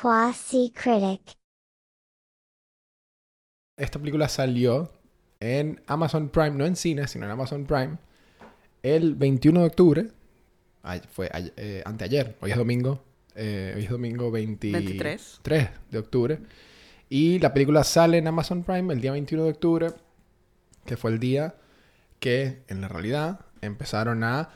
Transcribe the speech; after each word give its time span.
Quasi 0.00 0.72
Critic. 0.74 1.36
Esta 3.78 3.98
película 3.98 4.28
salió 4.28 4.90
en 5.40 5.80
Amazon 5.86 6.28
Prime, 6.28 6.50
no 6.50 6.64
en 6.66 6.76
cine, 6.76 7.06
sino 7.08 7.26
en 7.26 7.30
Amazon 7.32 7.66
Prime, 7.66 7.98
el 8.82 9.14
21 9.14 9.60
de 9.60 9.66
octubre. 9.66 10.08
Ay, 10.82 11.00
fue 11.10 11.28
ay- 11.32 11.52
eh, 11.56 11.82
anteayer, 11.84 12.36
hoy 12.40 12.50
es 12.52 12.56
domingo. 12.56 13.02
eh, 13.38 13.74
hoy 13.76 13.84
es 13.84 13.90
domingo 13.90 14.30
23 14.30 14.82
23. 15.42 15.68
de 15.90 15.98
octubre. 15.98 16.38
Y 17.10 17.38
la 17.38 17.52
película 17.52 17.84
sale 17.84 18.16
en 18.18 18.26
Amazon 18.28 18.62
Prime 18.64 18.92
el 18.94 19.00
día 19.02 19.12
21 19.12 19.44
de 19.44 19.50
octubre, 19.50 19.88
que 20.86 20.96
fue 20.96 21.10
el 21.10 21.18
día 21.20 21.54
que 22.18 22.62
en 22.68 22.80
la 22.80 22.88
realidad 22.88 23.40
empezaron 23.60 24.24
a 24.24 24.48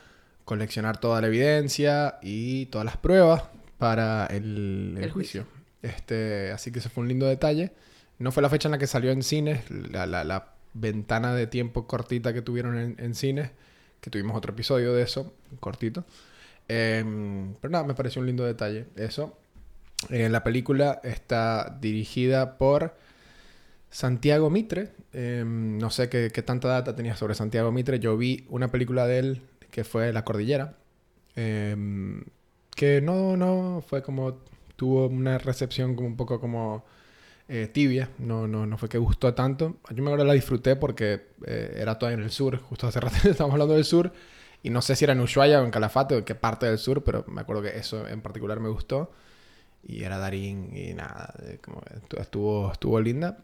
coleccionar 0.47 0.99
toda 0.99 1.21
la 1.21 1.27
evidencia 1.27 2.19
y 2.23 2.67
todas 2.67 2.87
las 2.87 2.97
pruebas 2.97 3.43
para 3.81 4.27
el, 4.27 4.95
el 4.99 5.05
El 5.05 5.11
juicio. 5.11 5.47
Este, 5.83 6.53
así 6.53 6.71
que 6.73 6.79
ese 6.81 6.91
fue 6.91 7.03
un 7.03 7.09
lindo 7.09 7.27
detalle. 7.27 7.73
No 8.21 8.33
fue 8.33 8.43
la 8.43 8.51
fecha 8.51 8.69
en 8.69 8.73
la 8.73 8.79
que 8.79 8.87
salió 8.87 9.11
en 9.13 9.23
cines, 9.25 9.71
la, 9.71 10.07
la- 10.07 10.25
la 10.25 10.55
ventana 10.75 11.35
de 11.35 11.49
tiempo 11.49 11.87
cortita 11.89 12.33
que 12.35 12.43
tuvieron 12.43 12.79
en, 12.79 12.97
en 12.99 13.15
cines, 13.15 13.51
que 14.01 14.11
tuvimos 14.11 14.37
otro 14.37 14.53
episodio 14.53 14.93
de 14.95 15.03
eso, 15.03 15.35
cortito. 15.61 16.05
Em, 16.69 17.55
pero 17.61 17.73
nada, 17.73 17.85
me 17.85 17.95
pareció 17.95 18.21
un 18.21 18.27
lindo 18.27 18.45
detalle 18.45 18.87
eso. 18.97 19.39
Eh, 20.11 20.29
la 20.31 20.45
película 20.45 21.01
está 21.05 21.79
dirigida 21.81 22.59
por 22.59 22.97
Santiago 23.91 24.51
Mitre. 24.51 24.93
Em, 25.13 25.79
no 25.79 25.91
sé 25.91 26.09
qué, 26.09 26.31
qué 26.33 26.43
tanta 26.43 26.69
data 26.69 26.95
tenía 26.97 27.17
sobre 27.17 27.35
Santiago 27.35 27.73
Mitre. 27.73 27.99
Yo 28.01 28.17
vi 28.17 28.47
una 28.51 28.71
película 28.71 29.07
de 29.07 29.19
él 29.19 29.43
que 29.71 29.85
fue 29.85 30.13
La 30.13 30.25
Cordillera. 30.25 30.77
Que 32.75 33.01
no, 33.01 33.37
no, 33.37 33.83
fue 33.87 34.03
como... 34.03 34.39
Tuvo 34.77 35.09
una 35.09 35.37
recepción 35.37 35.95
como 35.95 36.09
un 36.09 36.17
poco 36.17 36.41
como 36.41 36.85
eh, 37.49 37.69
tibia. 37.69 38.11
No, 38.19 38.47
no, 38.47 38.67
no 38.67 38.79
fue 38.79 38.89
que 38.89 38.97
gustó 38.99 39.35
tanto. 39.35 39.77
Yo 39.91 40.03
me 40.03 40.11
acuerdo 40.11 40.25
la 40.25 40.33
disfruté 40.33 40.77
porque 40.77 41.27
eh, 41.47 41.77
era 41.77 41.99
todavía 41.99 42.19
en 42.19 42.25
el 42.25 42.31
sur. 42.31 42.59
Justo 42.59 42.87
hace 42.87 43.01
rato 43.01 43.17
estábamos 43.29 43.55
hablando 43.55 43.75
del 43.75 43.85
sur. 43.85 44.13
Y 44.63 44.71
no 44.71 44.83
sé 44.83 44.97
si 44.97 45.05
era 45.05 45.13
en 45.13 45.21
Ushuaia 45.21 45.61
o 45.61 45.65
en 45.65 45.71
Calafate 45.71 46.15
o 46.15 46.19
en 46.19 46.25
qué 46.25 46.35
parte 46.35 46.67
del 46.67 46.79
sur, 46.79 47.05
pero 47.05 47.25
me 47.29 47.41
acuerdo 47.41 47.63
que 47.63 47.77
eso 47.77 48.07
en 48.09 48.23
particular 48.23 48.61
me 48.61 48.69
gustó. 48.69 49.13
Y 49.83 50.05
era 50.05 50.19
Darín 50.19 50.77
y 50.77 50.95
nada, 50.95 51.35
como 51.63 51.83
estuvo, 52.19 52.73
estuvo 52.73 53.01
linda. 53.01 53.39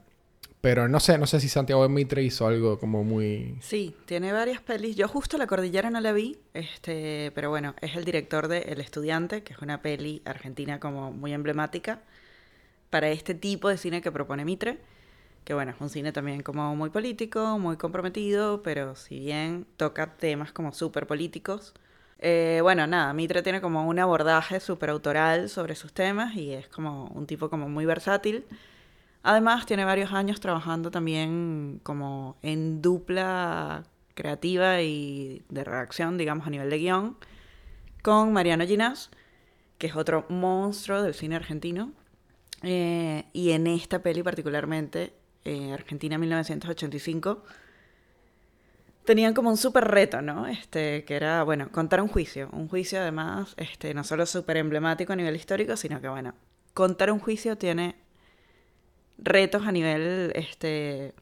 Pero 0.60 0.88
no 0.88 1.00
sé, 1.00 1.18
no 1.18 1.26
sé 1.26 1.40
si 1.40 1.48
Santiago 1.48 1.88
Mitre 1.88 2.22
hizo 2.22 2.46
algo 2.46 2.78
como 2.78 3.04
muy... 3.04 3.56
Sí, 3.60 3.96
tiene 4.06 4.32
varias 4.32 4.60
pelis. 4.60 4.96
Yo 4.96 5.08
justo 5.08 5.38
La 5.38 5.46
Cordillera 5.46 5.90
no 5.90 6.00
la 6.00 6.12
vi, 6.12 6.38
este, 6.54 7.30
pero 7.34 7.50
bueno, 7.50 7.74
es 7.80 7.96
el 7.96 8.04
director 8.04 8.48
de 8.48 8.60
El 8.62 8.80
Estudiante, 8.80 9.42
que 9.42 9.52
es 9.52 9.60
una 9.60 9.80
peli 9.82 10.22
argentina 10.24 10.80
como 10.80 11.12
muy 11.12 11.32
emblemática 11.32 12.02
para 12.90 13.10
este 13.10 13.34
tipo 13.34 13.68
de 13.68 13.78
cine 13.78 14.02
que 14.02 14.12
propone 14.12 14.44
Mitre. 14.44 14.78
Que 15.44 15.54
bueno, 15.54 15.72
es 15.72 15.80
un 15.80 15.90
cine 15.90 16.12
también 16.12 16.42
como 16.42 16.74
muy 16.76 16.91
político, 16.91 17.58
muy 17.58 17.76
comprometido, 17.76 18.62
pero 18.62 18.96
si 18.96 19.20
bien 19.20 19.66
toca 19.76 20.16
temas 20.16 20.52
como 20.52 20.72
súper 20.72 21.06
políticos. 21.06 21.74
eh, 22.18 22.60
bueno, 22.62 22.86
nada, 22.86 23.12
Mitre 23.12 23.42
tiene 23.42 23.60
como 23.60 23.86
un 23.88 23.98
abordaje 23.98 24.60
súper 24.60 24.91
autoral 24.91 25.48
sobre 25.50 25.74
sus 25.76 25.92
temas 25.92 26.34
y 26.36 26.52
es 26.52 26.68
como 26.68 27.06
un 27.14 27.26
tipo 27.26 27.50
como 27.50 27.68
muy 27.68 27.84
versátil. 27.86 28.44
Además, 29.28 29.66
tiene 29.66 29.84
varios 29.84 30.12
años 30.12 30.38
trabajando 30.38 30.92
también 30.92 31.80
como 31.82 32.36
en 32.42 32.80
dupla 32.80 33.82
creativa 34.14 34.82
y 34.82 35.42
de 35.48 35.64
redacción, 35.64 36.16
digamos, 36.16 36.46
a 36.46 36.50
nivel 36.50 36.70
de 36.70 36.78
guion, 36.78 37.16
con 38.02 38.32
Mariano 38.32 38.64
Ginás, 38.64 39.10
que 39.78 39.88
es 39.88 39.97
otro 39.97 40.27
monstruo 40.28 41.02
del 41.02 41.12
cine 41.12 41.34
argentino. 41.34 41.91
Eh, 42.62 43.24
y 43.32 43.50
en 43.50 43.66
esta 43.66 44.00
peli 44.00 44.22
particularmente, 44.22 45.12
eh, 45.44 45.72
Argentina 45.72 46.19
1985, 46.19 47.42
tenían 49.04 49.34
como 49.34 49.50
un 49.50 49.56
súper 49.56 49.88
reto, 49.88 50.22
¿no? 50.22 50.47
Este, 50.47 51.04
que 51.04 51.16
era, 51.16 51.43
bueno, 51.43 51.72
contar 51.72 52.00
un 52.00 52.06
juicio. 52.06 52.48
Un 52.53 52.69
juicio 52.69 53.00
además, 53.00 53.54
este, 53.56 53.93
no 53.93 54.04
solo 54.04 54.25
súper 54.25 54.58
emblemático 54.58 55.14
a 55.14 55.16
nivel 55.16 55.34
histórico, 55.34 55.76
sino 55.76 56.00
que, 56.00 56.08
bueno, 56.08 56.32
contar 56.75 57.10
un 57.10 57.19
juicio 57.19 57.58
tiene 57.58 58.06
retos 59.19 59.66
a 59.66 59.72
nivel 59.72 60.32
este, 60.34 61.15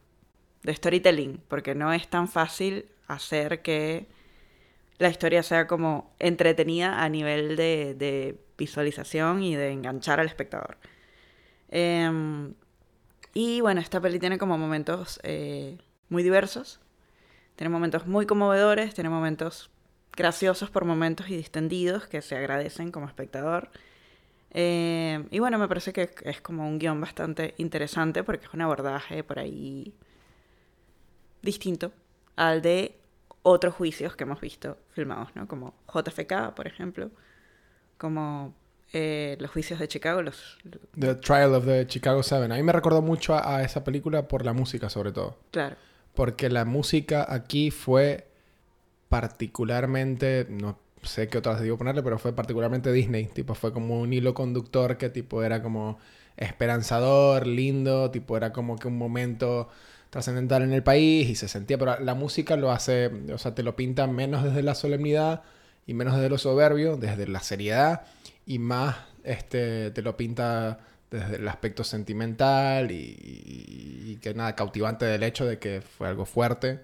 de 0.62 0.74
storytelling, 0.74 1.40
porque 1.48 1.74
no 1.74 1.92
es 1.92 2.08
tan 2.08 2.28
fácil 2.28 2.86
hacer 3.06 3.62
que 3.62 4.06
la 4.98 5.08
historia 5.08 5.42
sea 5.42 5.66
como 5.66 6.14
entretenida 6.18 7.02
a 7.02 7.08
nivel 7.08 7.56
de, 7.56 8.38
visualización 8.56 9.42
y 9.42 9.56
de 9.56 9.72
enganchar 9.72 10.20
al 10.20 10.26
espectador. 10.26 10.78
Em, 11.68 12.54
y 13.34 13.60
bueno, 13.60 13.80
esta 13.80 14.00
peli 14.00 14.20
tiene 14.20 14.38
como 14.38 14.56
momentos 14.56 15.18
eh, 15.24 15.78
muy 16.08 16.22
diversos. 16.22 16.80
Tiene 17.56 17.68
momentos 17.68 18.06
muy 18.06 18.26
conmovedores, 18.26 18.94
tiene 18.94 19.10
momentos 19.10 19.70
graciosos 20.16 20.70
por 20.70 20.84
momentos 20.84 21.28
y 21.28 21.36
distendidos 21.36 22.06
que 22.06 22.22
se 22.22 22.36
agradecen 22.36 22.92
como 22.92 23.06
espectador. 23.06 23.70
Eh, 24.56 25.26
y 25.32 25.40
bueno, 25.40 25.58
me 25.58 25.66
parece 25.66 25.92
que 25.92 26.10
es 26.22 26.40
como 26.40 26.66
un 26.66 26.78
guion 26.78 27.00
bastante 27.00 27.54
interesante 27.58 28.22
porque 28.22 28.46
es 28.46 28.54
un 28.54 28.60
abordaje 28.60 29.24
por 29.24 29.40
ahí 29.40 29.92
distinto 31.42 31.92
al 32.36 32.62
de 32.62 32.96
otros 33.42 33.74
juicios 33.74 34.14
que 34.14 34.22
hemos 34.22 34.40
visto 34.40 34.78
filmados, 34.90 35.34
¿no? 35.34 35.48
Como 35.48 35.74
JFK, 35.92 36.54
por 36.54 36.68
ejemplo, 36.68 37.10
como 37.98 38.54
eh, 38.92 39.36
los 39.40 39.50
juicios 39.50 39.80
de 39.80 39.88
Chicago, 39.88 40.22
los... 40.22 40.58
The 40.98 41.16
Trial 41.16 41.54
of 41.54 41.66
the 41.66 41.86
Chicago 41.88 42.22
Seven. 42.22 42.52
A 42.52 42.54
mí 42.54 42.62
me 42.62 42.72
recordó 42.72 43.02
mucho 43.02 43.34
a, 43.34 43.56
a 43.56 43.62
esa 43.64 43.82
película 43.82 44.28
por 44.28 44.44
la 44.44 44.52
música 44.52 44.88
sobre 44.88 45.10
todo. 45.10 45.36
Claro, 45.50 45.74
Porque 46.14 46.48
la 46.48 46.64
música 46.64 47.26
aquí 47.28 47.72
fue 47.72 48.28
particularmente, 49.08 50.46
no 50.48 50.78
sé 51.04 51.28
qué 51.28 51.38
otras 51.38 51.60
digo 51.62 51.76
ponerle, 51.78 52.02
pero 52.02 52.18
fue 52.18 52.34
particularmente 52.34 52.92
Disney. 52.92 53.26
Tipo, 53.26 53.54
fue 53.54 53.72
como 53.72 54.00
un 54.00 54.12
hilo 54.12 54.34
conductor 54.34 54.96
que 54.98 55.10
tipo 55.10 55.42
era 55.42 55.62
como 55.62 55.98
esperanzador, 56.36 57.46
lindo, 57.46 58.10
tipo 58.10 58.36
era 58.36 58.52
como 58.52 58.76
que 58.78 58.88
un 58.88 58.96
momento 58.98 59.68
trascendental 60.10 60.62
en 60.62 60.72
el 60.72 60.82
país 60.82 61.28
y 61.28 61.34
se 61.34 61.48
sentía, 61.48 61.76
pero 61.78 61.98
la 62.00 62.14
música 62.14 62.56
lo 62.56 62.70
hace, 62.70 63.06
o 63.32 63.38
sea, 63.38 63.54
te 63.54 63.62
lo 63.64 63.74
pinta 63.76 64.06
menos 64.06 64.44
desde 64.44 64.62
la 64.62 64.74
solemnidad 64.76 65.42
y 65.86 65.94
menos 65.94 66.14
desde 66.14 66.28
lo 66.28 66.38
soberbio, 66.38 66.96
desde 66.96 67.26
la 67.26 67.40
seriedad 67.40 68.02
y 68.46 68.58
más 68.60 68.96
este, 69.24 69.90
te 69.90 70.02
lo 70.02 70.16
pinta 70.16 70.78
desde 71.10 71.36
el 71.36 71.48
aspecto 71.48 71.82
sentimental 71.84 72.90
y, 72.92 72.94
y- 72.96 74.12
y 74.12 74.16
que 74.16 74.34
nada, 74.34 74.54
cautivante 74.54 75.04
del 75.04 75.22
hecho 75.22 75.44
de 75.46 75.58
que 75.58 75.80
fue 75.82 76.08
algo 76.08 76.24
fuerte. 76.26 76.80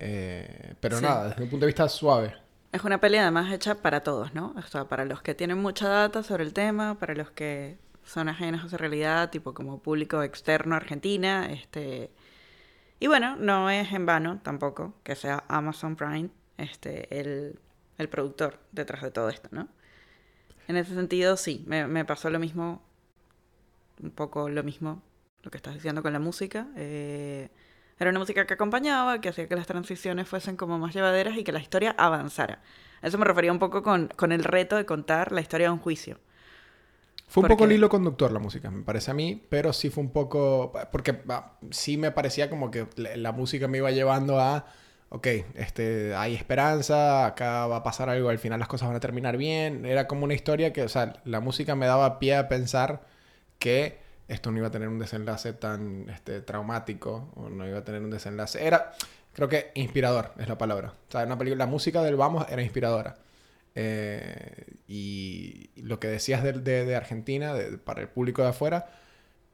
eh, 0.00 0.74
pero 0.80 0.98
Sí. 0.98 1.04
nada, 1.04 1.28
desde 1.30 1.42
un 1.44 1.48
punto 1.50 1.64
de 1.66 1.68
vista 1.68 1.88
suave. 1.88 2.34
Es 2.74 2.82
una 2.82 2.98
peli 2.98 3.18
además 3.18 3.52
hecha 3.52 3.76
para 3.76 4.02
todos, 4.02 4.34
¿no? 4.34 4.52
O 4.56 4.62
sea, 4.62 4.86
para 4.88 5.04
los 5.04 5.22
que 5.22 5.32
tienen 5.36 5.58
mucha 5.58 5.88
data 5.88 6.24
sobre 6.24 6.42
el 6.42 6.52
tema, 6.52 6.98
para 6.98 7.14
los 7.14 7.30
que 7.30 7.78
son 8.02 8.28
ajenos 8.28 8.64
a 8.64 8.66
esa 8.66 8.76
realidad, 8.76 9.30
tipo 9.30 9.54
como 9.54 9.78
público 9.80 10.24
externo 10.24 10.74
Argentina, 10.74 11.46
este... 11.52 12.10
Y 12.98 13.06
bueno, 13.06 13.36
no 13.36 13.70
es 13.70 13.92
en 13.92 14.06
vano 14.06 14.40
tampoco 14.42 14.92
que 15.04 15.14
sea 15.14 15.44
Amazon 15.46 15.94
Prime 15.94 16.30
este, 16.58 17.20
el, 17.20 17.60
el 17.96 18.08
productor 18.08 18.58
detrás 18.72 19.02
de 19.02 19.12
todo 19.12 19.28
esto, 19.28 19.48
¿no? 19.52 19.68
En 20.66 20.76
ese 20.76 20.94
sentido, 20.94 21.36
sí, 21.36 21.62
me, 21.68 21.86
me 21.86 22.04
pasó 22.04 22.28
lo 22.28 22.40
mismo, 22.40 22.82
un 24.02 24.10
poco 24.10 24.48
lo 24.48 24.64
mismo, 24.64 25.00
lo 25.44 25.50
que 25.52 25.58
estás 25.58 25.74
diciendo 25.74 26.02
con 26.02 26.12
la 26.12 26.18
música. 26.18 26.66
eh, 26.76 27.50
era 27.98 28.10
una 28.10 28.18
música 28.18 28.46
que 28.46 28.54
acompañaba, 28.54 29.20
que 29.20 29.28
hacía 29.28 29.48
que 29.48 29.56
las 29.56 29.66
transiciones 29.66 30.28
fuesen 30.28 30.56
como 30.56 30.78
más 30.78 30.94
llevaderas 30.94 31.36
y 31.36 31.44
que 31.44 31.52
la 31.52 31.60
historia 31.60 31.94
avanzara. 31.96 32.60
A 33.02 33.06
eso 33.06 33.18
me 33.18 33.24
refería 33.24 33.52
un 33.52 33.58
poco 33.58 33.82
con, 33.82 34.08
con 34.16 34.32
el 34.32 34.44
reto 34.44 34.76
de 34.76 34.84
contar 34.84 35.32
la 35.32 35.40
historia 35.40 35.68
de 35.68 35.72
un 35.72 35.78
juicio. 35.78 36.18
Fue 37.28 37.42
un 37.42 37.48
poco 37.48 37.64
el 37.64 37.72
hilo 37.72 37.88
conductor 37.88 38.30
la 38.30 38.38
música, 38.38 38.70
me 38.70 38.82
parece 38.82 39.10
a 39.10 39.14
mí, 39.14 39.42
pero 39.48 39.72
sí 39.72 39.90
fue 39.90 40.04
un 40.04 40.10
poco, 40.10 40.72
porque 40.92 41.22
ah, 41.28 41.54
sí 41.70 41.96
me 41.96 42.12
parecía 42.12 42.50
como 42.50 42.70
que 42.70 42.86
la, 42.96 43.16
la 43.16 43.32
música 43.32 43.66
me 43.66 43.78
iba 43.78 43.90
llevando 43.90 44.38
a, 44.38 44.66
ok, 45.08 45.26
este, 45.54 46.14
hay 46.14 46.34
esperanza, 46.34 47.26
acá 47.26 47.66
va 47.66 47.76
a 47.76 47.82
pasar 47.82 48.08
algo, 48.08 48.28
al 48.28 48.38
final 48.38 48.58
las 48.58 48.68
cosas 48.68 48.88
van 48.88 48.96
a 48.96 49.00
terminar 49.00 49.36
bien. 49.36 49.86
Era 49.86 50.06
como 50.06 50.24
una 50.24 50.34
historia 50.34 50.72
que, 50.72 50.82
o 50.82 50.88
sea, 50.88 51.14
la 51.24 51.40
música 51.40 51.74
me 51.74 51.86
daba 51.86 52.18
pie 52.18 52.36
a 52.36 52.48
pensar 52.48 53.06
que 53.58 54.03
esto 54.28 54.50
no 54.50 54.58
iba 54.58 54.68
a 54.68 54.70
tener 54.70 54.88
un 54.88 54.98
desenlace 54.98 55.52
tan 55.54 56.08
este, 56.08 56.40
traumático, 56.40 57.30
o 57.36 57.48
no 57.48 57.66
iba 57.68 57.78
a 57.78 57.84
tener 57.84 58.02
un 58.02 58.10
desenlace. 58.10 58.64
Era, 58.66 58.92
creo 59.32 59.48
que 59.48 59.70
inspirador 59.74 60.32
es 60.38 60.48
la 60.48 60.58
palabra. 60.58 60.94
O 61.08 61.10
sea, 61.12 61.24
una 61.24 61.38
película, 61.38 61.64
la 61.64 61.70
música 61.70 62.02
del 62.02 62.16
Vamos 62.16 62.46
era 62.50 62.62
inspiradora. 62.62 63.16
Eh, 63.74 64.66
y 64.86 65.70
lo 65.76 65.98
que 66.00 66.08
decías 66.08 66.42
de, 66.42 66.52
de- 66.52 66.84
de 66.84 66.96
Argentina, 66.96 67.54
de- 67.54 67.78
para 67.78 68.02
el 68.02 68.08
público 68.08 68.42
de 68.42 68.48
afuera, 68.48 68.86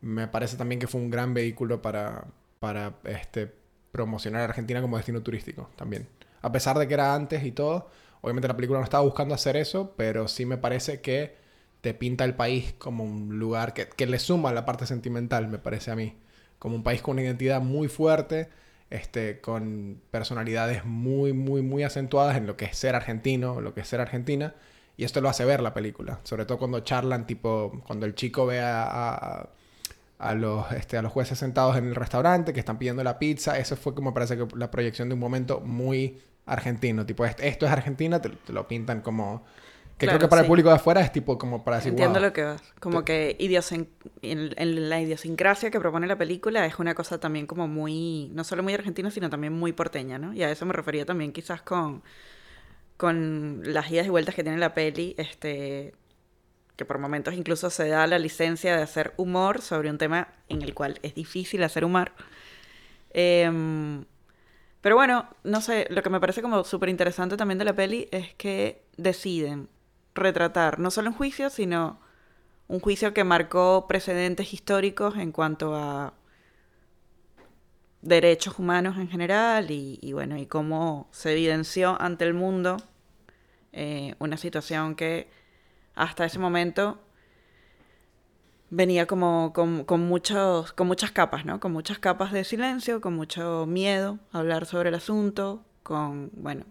me 0.00 0.28
parece 0.28 0.56
también 0.56 0.80
que 0.80 0.86
fue 0.86 1.00
un 1.00 1.10
gran 1.10 1.34
vehículo 1.34 1.82
para, 1.82 2.24
para 2.58 2.94
este, 3.04 3.52
promocionar 3.92 4.42
a 4.42 4.44
Argentina 4.44 4.80
como 4.82 4.96
destino 4.96 5.22
turístico 5.22 5.70
también. 5.76 6.08
A 6.42 6.52
pesar 6.52 6.78
de 6.78 6.88
que 6.88 6.94
era 6.94 7.14
antes 7.14 7.44
y 7.44 7.52
todo, 7.52 7.90
obviamente 8.22 8.48
la 8.48 8.56
película 8.56 8.78
no 8.80 8.84
estaba 8.84 9.04
buscando 9.04 9.34
hacer 9.34 9.56
eso, 9.56 9.94
pero 9.96 10.28
sí 10.28 10.46
me 10.46 10.56
parece 10.58 11.00
que 11.00 11.36
te 11.80 11.94
pinta 11.94 12.24
el 12.24 12.34
país 12.34 12.74
como 12.78 13.04
un 13.04 13.38
lugar 13.38 13.74
que, 13.74 13.88
que 13.88 14.06
le 14.06 14.18
suma 14.18 14.52
la 14.52 14.64
parte 14.64 14.86
sentimental, 14.86 15.48
me 15.48 15.58
parece 15.58 15.90
a 15.90 15.96
mí. 15.96 16.14
Como 16.58 16.76
un 16.76 16.82
país 16.82 17.02
con 17.02 17.14
una 17.14 17.22
identidad 17.22 17.60
muy 17.62 17.88
fuerte, 17.88 18.50
este, 18.90 19.40
con 19.40 20.00
personalidades 20.10 20.84
muy, 20.84 21.32
muy, 21.32 21.62
muy 21.62 21.84
acentuadas 21.84 22.36
en 22.36 22.46
lo 22.46 22.56
que 22.56 22.66
es 22.66 22.76
ser 22.76 22.94
argentino, 22.94 23.60
lo 23.60 23.72
que 23.72 23.80
es 23.80 23.88
ser 23.88 24.00
argentina. 24.00 24.54
Y 24.96 25.04
esto 25.04 25.20
lo 25.20 25.30
hace 25.30 25.44
ver 25.44 25.62
la 25.62 25.72
película. 25.72 26.20
Sobre 26.24 26.44
todo 26.44 26.58
cuando 26.58 26.80
charlan, 26.80 27.26
tipo, 27.26 27.82
cuando 27.86 28.04
el 28.04 28.14
chico 28.14 28.44
ve 28.46 28.60
a, 28.60 29.48
a, 30.18 30.34
los, 30.34 30.70
este, 30.72 30.98
a 30.98 31.02
los 31.02 31.12
jueces 31.12 31.38
sentados 31.38 31.76
en 31.76 31.86
el 31.86 31.94
restaurante 31.94 32.52
que 32.52 32.60
están 32.60 32.78
pidiendo 32.78 33.02
la 33.02 33.18
pizza. 33.18 33.58
Eso 33.58 33.76
fue 33.76 33.94
como 33.94 34.12
parece 34.12 34.36
que 34.36 34.46
la 34.56 34.70
proyección 34.70 35.08
de 35.08 35.14
un 35.14 35.20
momento 35.20 35.60
muy 35.60 36.20
argentino. 36.44 37.06
Tipo, 37.06 37.24
esto 37.24 37.66
es 37.66 37.72
Argentina, 37.72 38.20
te, 38.20 38.30
lo 38.52 38.68
pintan 38.68 39.00
como... 39.00 39.44
Que 40.00 40.06
creo 40.06 40.18
que 40.18 40.28
para 40.28 40.40
el 40.40 40.48
público 40.48 40.70
de 40.70 40.76
afuera 40.76 41.02
es 41.02 41.12
tipo 41.12 41.36
como 41.36 41.62
para 41.62 41.76
decir, 41.76 41.90
Entiendo 41.90 42.20
lo 42.20 42.32
que 42.32 42.42
vas. 42.42 42.62
Como 42.80 43.04
que 43.04 43.36
en, 44.22 44.88
la 44.88 44.98
idiosincrasia 44.98 45.70
que 45.70 45.78
propone 45.78 46.06
la 46.06 46.16
película 46.16 46.64
es 46.64 46.78
una 46.78 46.94
cosa 46.94 47.20
también 47.20 47.46
como 47.46 47.68
muy, 47.68 48.30
no 48.32 48.42
solo 48.42 48.62
muy 48.62 48.72
argentina, 48.72 49.10
sino 49.10 49.28
también 49.28 49.52
muy 49.52 49.74
porteña, 49.74 50.18
¿no? 50.18 50.32
Y 50.32 50.42
a 50.42 50.50
eso 50.50 50.64
me 50.64 50.72
refería 50.72 51.04
también 51.04 51.32
quizás 51.32 51.60
con, 51.60 52.02
con 52.96 53.60
las 53.62 53.90
idas 53.90 54.06
y 54.06 54.08
vueltas 54.08 54.34
que 54.34 54.42
tiene 54.42 54.56
la 54.56 54.72
peli, 54.72 55.14
este, 55.18 55.92
que 56.76 56.86
por 56.86 56.98
momentos 56.98 57.34
incluso 57.34 57.68
se 57.68 57.88
da 57.88 58.06
la 58.06 58.18
licencia 58.18 58.74
de 58.74 58.82
hacer 58.82 59.12
humor 59.18 59.60
sobre 59.60 59.90
un 59.90 59.98
tema 59.98 60.28
en 60.48 60.62
el 60.62 60.72
cual 60.72 60.98
es 61.02 61.14
difícil 61.14 61.62
hacer 61.62 61.84
humor. 61.84 62.12
Em, 63.10 64.06
pero 64.80 64.96
bueno, 64.96 65.28
no 65.44 65.60
sé, 65.60 65.86
lo 65.90 66.02
que 66.02 66.08
me 66.08 66.20
parece 66.20 66.40
como 66.40 66.64
súper 66.64 66.88
interesante 66.88 67.36
también 67.36 67.58
de 67.58 67.66
la 67.66 67.74
peli 67.74 68.08
es 68.12 68.32
que 68.36 68.82
deciden 68.96 69.68
retratar 70.14 70.78
no 70.78 70.90
solo 70.90 71.10
un 71.10 71.16
juicio, 71.16 71.50
sino 71.50 72.00
un 72.68 72.80
juicio 72.80 73.12
que 73.12 73.24
marcó 73.24 73.86
precedentes 73.88 74.52
históricos 74.54 75.16
en 75.16 75.32
cuanto 75.32 75.74
a 75.74 76.14
derechos 78.02 78.58
humanos 78.58 78.96
en 78.96 79.08
general 79.08 79.70
y, 79.70 80.12
bueno, 80.12 80.36
y 80.36 80.46
cómo 80.46 81.08
se 81.10 81.32
evidenció 81.32 82.00
ante 82.00 82.24
el 82.24 82.34
mundo 82.34 82.76
eh, 83.72 84.14
una 84.18 84.36
situación 84.36 84.94
que 84.94 85.28
hasta 85.94 86.24
ese 86.24 86.38
momento 86.38 86.98
venía 88.70 89.06
como 89.06 89.52
con, 89.52 90.00
muchos, 90.00 90.72
con 90.72 90.86
muchas 90.86 91.10
capas, 91.10 91.44
¿no? 91.44 91.60
Con 91.60 91.72
muchas 91.72 91.98
capas 91.98 92.32
de 92.32 92.44
silencio, 92.44 93.00
con 93.00 93.14
mucho 93.14 93.66
miedo 93.66 94.18
a 94.32 94.38
hablar 94.38 94.64
sobre 94.64 94.88
el 94.90 94.94
asunto, 94.94 95.64
con, 95.82 96.30
bueno, 96.34 96.64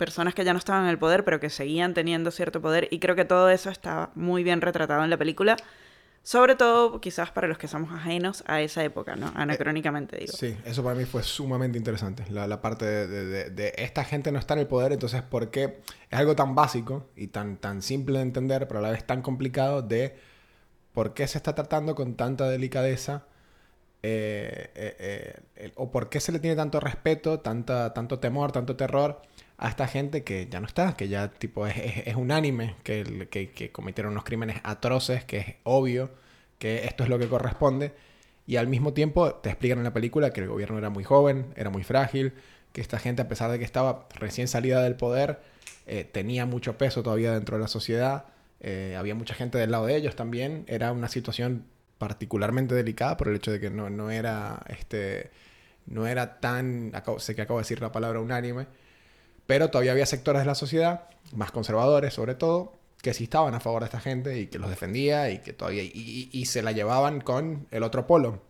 personas 0.00 0.34
que 0.34 0.44
ya 0.46 0.54
no 0.54 0.58
estaban 0.58 0.84
en 0.84 0.88
el 0.88 0.98
poder, 0.98 1.24
pero 1.24 1.38
que 1.40 1.50
seguían 1.50 1.92
teniendo 1.92 2.30
cierto 2.30 2.62
poder. 2.62 2.88
Y 2.90 3.00
creo 3.00 3.14
que 3.14 3.26
todo 3.26 3.50
eso 3.50 3.68
está 3.68 4.10
muy 4.14 4.42
bien 4.42 4.62
retratado 4.62 5.04
en 5.04 5.10
la 5.10 5.18
película. 5.18 5.56
Sobre 6.22 6.54
todo, 6.54 7.02
quizás 7.02 7.30
para 7.30 7.46
los 7.48 7.58
que 7.58 7.68
somos 7.68 7.92
ajenos 7.92 8.42
a 8.46 8.62
esa 8.62 8.82
época, 8.82 9.14
¿no? 9.16 9.30
Anacrónicamente, 9.34 10.16
digo. 10.16 10.32
Sí, 10.32 10.56
eso 10.64 10.82
para 10.82 10.94
mí 10.94 11.04
fue 11.04 11.22
sumamente 11.22 11.76
interesante. 11.76 12.24
La, 12.30 12.62
parte 12.62 12.86
de, 12.86 13.74
esta 13.76 14.04
gente 14.04 14.32
no 14.32 14.38
está 14.38 14.54
en 14.54 14.60
el 14.60 14.66
poder, 14.66 14.92
entonces, 14.92 15.20
¿por 15.22 15.50
qué 15.50 15.80
es 16.10 16.18
algo 16.18 16.34
tan 16.34 16.54
básico 16.54 17.06
y 17.14 17.26
tan, 17.26 17.58
tan 17.58 17.82
simple 17.82 18.18
de 18.18 18.22
entender, 18.22 18.68
pero 18.68 18.80
a 18.80 18.82
la 18.82 18.90
vez 18.90 19.04
tan 19.04 19.20
complicado 19.20 19.82
de 19.82 20.16
por 20.94 21.12
qué 21.12 21.28
se 21.28 21.36
está 21.36 21.54
tratando 21.54 21.94
con 21.94 22.14
tanta 22.14 22.48
delicadeza? 22.48 23.24
Eh, 24.02 24.70
eh, 24.74 25.42
eh, 25.56 25.72
o 25.74 25.90
por 25.90 26.08
qué 26.08 26.20
se 26.20 26.32
le 26.32 26.38
tiene 26.38 26.56
tanto 26.56 26.80
respeto, 26.80 27.40
tanta, 27.40 27.92
tanto 27.92 28.18
temor, 28.18 28.50
tanto 28.50 28.74
terror 28.74 29.20
a 29.60 29.68
esta 29.68 29.86
gente 29.86 30.24
que 30.24 30.48
ya 30.50 30.58
no 30.58 30.66
está, 30.66 30.96
que 30.96 31.08
ya 31.08 31.28
tipo 31.28 31.66
es, 31.66 31.76
es, 32.06 32.16
unánime, 32.16 32.76
que, 32.82 33.28
que, 33.30 33.70
cometieron 33.70 34.12
unos 34.12 34.24
crímenes 34.24 34.56
atroces, 34.64 35.22
que 35.24 35.36
es 35.38 35.46
obvio 35.64 36.10
que 36.58 36.86
esto 36.86 37.04
es 37.04 37.10
lo 37.10 37.18
que 37.18 37.28
corresponde. 37.28 37.92
Y 38.46 38.56
al 38.56 38.68
mismo 38.68 38.94
tiempo 38.94 39.34
te 39.34 39.50
explican 39.50 39.76
en 39.78 39.84
la 39.84 39.92
película 39.92 40.32
que 40.32 40.40
el 40.40 40.48
gobierno 40.48 40.78
era 40.78 40.88
muy 40.88 41.04
joven, 41.04 41.52
era 41.56 41.68
muy 41.68 41.84
frágil, 41.84 42.32
que 42.72 42.80
esta 42.80 42.98
gente 42.98 43.20
a 43.20 43.28
pesar 43.28 43.50
de 43.50 43.58
que 43.58 43.64
estaba 43.66 44.08
recién 44.14 44.48
salida 44.48 44.82
del 44.82 44.96
poder, 44.96 45.40
eh, 45.86 46.04
tenía 46.04 46.46
mucho 46.46 46.78
peso 46.78 47.02
todavía 47.02 47.32
dentro 47.32 47.58
de 47.58 47.62
la 47.62 47.68
sociedad, 47.68 48.24
eh, 48.60 48.96
había 48.98 49.14
mucha 49.14 49.34
gente 49.34 49.58
del 49.58 49.72
lado 49.72 49.86
de 49.86 49.96
ellos 49.96 50.16
también, 50.16 50.64
era 50.68 50.90
una 50.92 51.08
situación 51.08 51.66
particularmente 51.98 52.74
delicada 52.74 53.18
por 53.18 53.28
el 53.28 53.36
hecho 53.36 53.52
de 53.52 53.60
que 53.60 53.68
no, 53.68 53.90
no 53.90 54.10
era, 54.10 54.62
este, 54.68 55.30
no 55.86 56.06
era 56.06 56.40
tan, 56.40 56.92
sé 57.18 57.34
que 57.34 57.42
acabo 57.42 57.58
de 57.58 57.64
decir 57.64 57.82
la 57.82 57.92
palabra 57.92 58.20
unánime, 58.20 58.66
pero 59.50 59.68
todavía 59.68 59.90
había 59.90 60.06
sectores 60.06 60.42
de 60.42 60.46
la 60.46 60.54
sociedad, 60.54 61.08
más 61.32 61.50
conservadores 61.50 62.14
sobre 62.14 62.36
todo, 62.36 62.78
que 63.02 63.12
sí 63.12 63.24
estaban 63.24 63.52
a 63.52 63.58
favor 63.58 63.82
de 63.82 63.86
esta 63.86 63.98
gente 63.98 64.38
y 64.38 64.46
que 64.46 64.60
los 64.60 64.70
defendía 64.70 65.28
y 65.28 65.38
que 65.38 65.52
todavía... 65.52 65.82
y, 65.82 66.44
se 66.46 66.62
la 66.62 66.70
llevaban 66.70 67.20
con 67.20 67.66
el 67.72 67.82
otro 67.82 68.06
polo. 68.06 68.40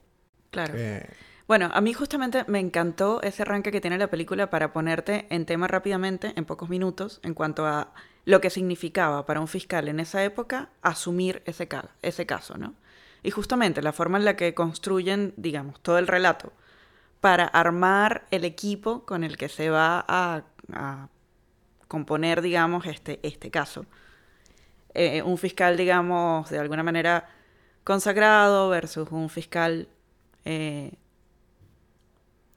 Claro. 0.50 0.74
Eh, 0.76 1.08
bueno, 1.48 1.70
a 1.72 1.80
mí 1.80 1.94
justamente 1.94 2.44
me 2.48 2.58
encantó 2.58 3.22
ese 3.22 3.40
arranque 3.40 3.72
que 3.72 3.80
tiene 3.80 3.96
la 3.96 4.10
película 4.10 4.50
para 4.50 4.74
ponerte 4.74 5.26
en 5.30 5.46
tema 5.46 5.68
rápidamente, 5.68 6.34
en 6.36 6.44
pocos 6.44 6.68
minutos, 6.68 7.20
en 7.22 7.32
cuanto 7.32 7.64
a 7.64 7.94
lo 8.26 8.42
que 8.42 8.50
significaba 8.50 9.24
para 9.24 9.40
un 9.40 9.48
fiscal 9.48 9.88
en 9.88 10.00
esa 10.00 10.22
época 10.22 10.68
asumir 10.82 11.42
ese, 11.46 11.66
ese 12.02 12.26
caso, 12.26 12.58
¿no? 12.58 12.74
Y 13.22 13.30
justamente 13.30 13.80
la 13.80 13.94
forma 13.94 14.18
en 14.18 14.26
la 14.26 14.36
que 14.36 14.52
construyen, 14.52 15.32
digamos, 15.38 15.80
todo 15.80 15.96
el 15.96 16.08
relato 16.08 16.52
para 17.22 17.46
armar 17.46 18.26
el 18.30 18.44
equipo 18.44 19.06
con 19.06 19.24
el 19.24 19.38
que 19.38 19.48
se 19.48 19.70
va 19.70 20.04
a 20.06 20.44
a 20.74 21.08
componer, 21.88 22.40
digamos, 22.40 22.86
este, 22.86 23.18
este 23.22 23.50
caso. 23.50 23.84
Eh, 24.94 25.22
un 25.22 25.38
fiscal, 25.38 25.76
digamos, 25.76 26.50
de 26.50 26.58
alguna 26.58 26.82
manera 26.82 27.28
consagrado 27.84 28.68
versus 28.68 29.10
un 29.10 29.28
fiscal, 29.28 29.88
eh, 30.44 30.92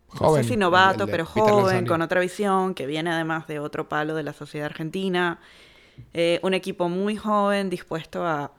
joven, 0.08 0.42
no 0.42 0.44
sé 0.44 0.50
si 0.50 0.58
novato, 0.58 1.08
pero 1.08 1.26
joven, 1.26 1.86
con 1.86 2.02
otra 2.02 2.20
visión, 2.20 2.74
que 2.74 2.86
viene 2.86 3.12
además 3.12 3.48
de 3.48 3.60
otro 3.60 3.90
palo 3.90 4.16
de 4.16 4.24
la 4.24 4.34
sociedad 4.34 4.68
argentina. 4.68 5.40
Eh, 6.14 6.40
un 6.44 6.54
equipo 6.54 6.90
muy 6.90 7.16
joven, 7.16 7.70
dispuesto 7.70 8.26
a, 8.26 8.52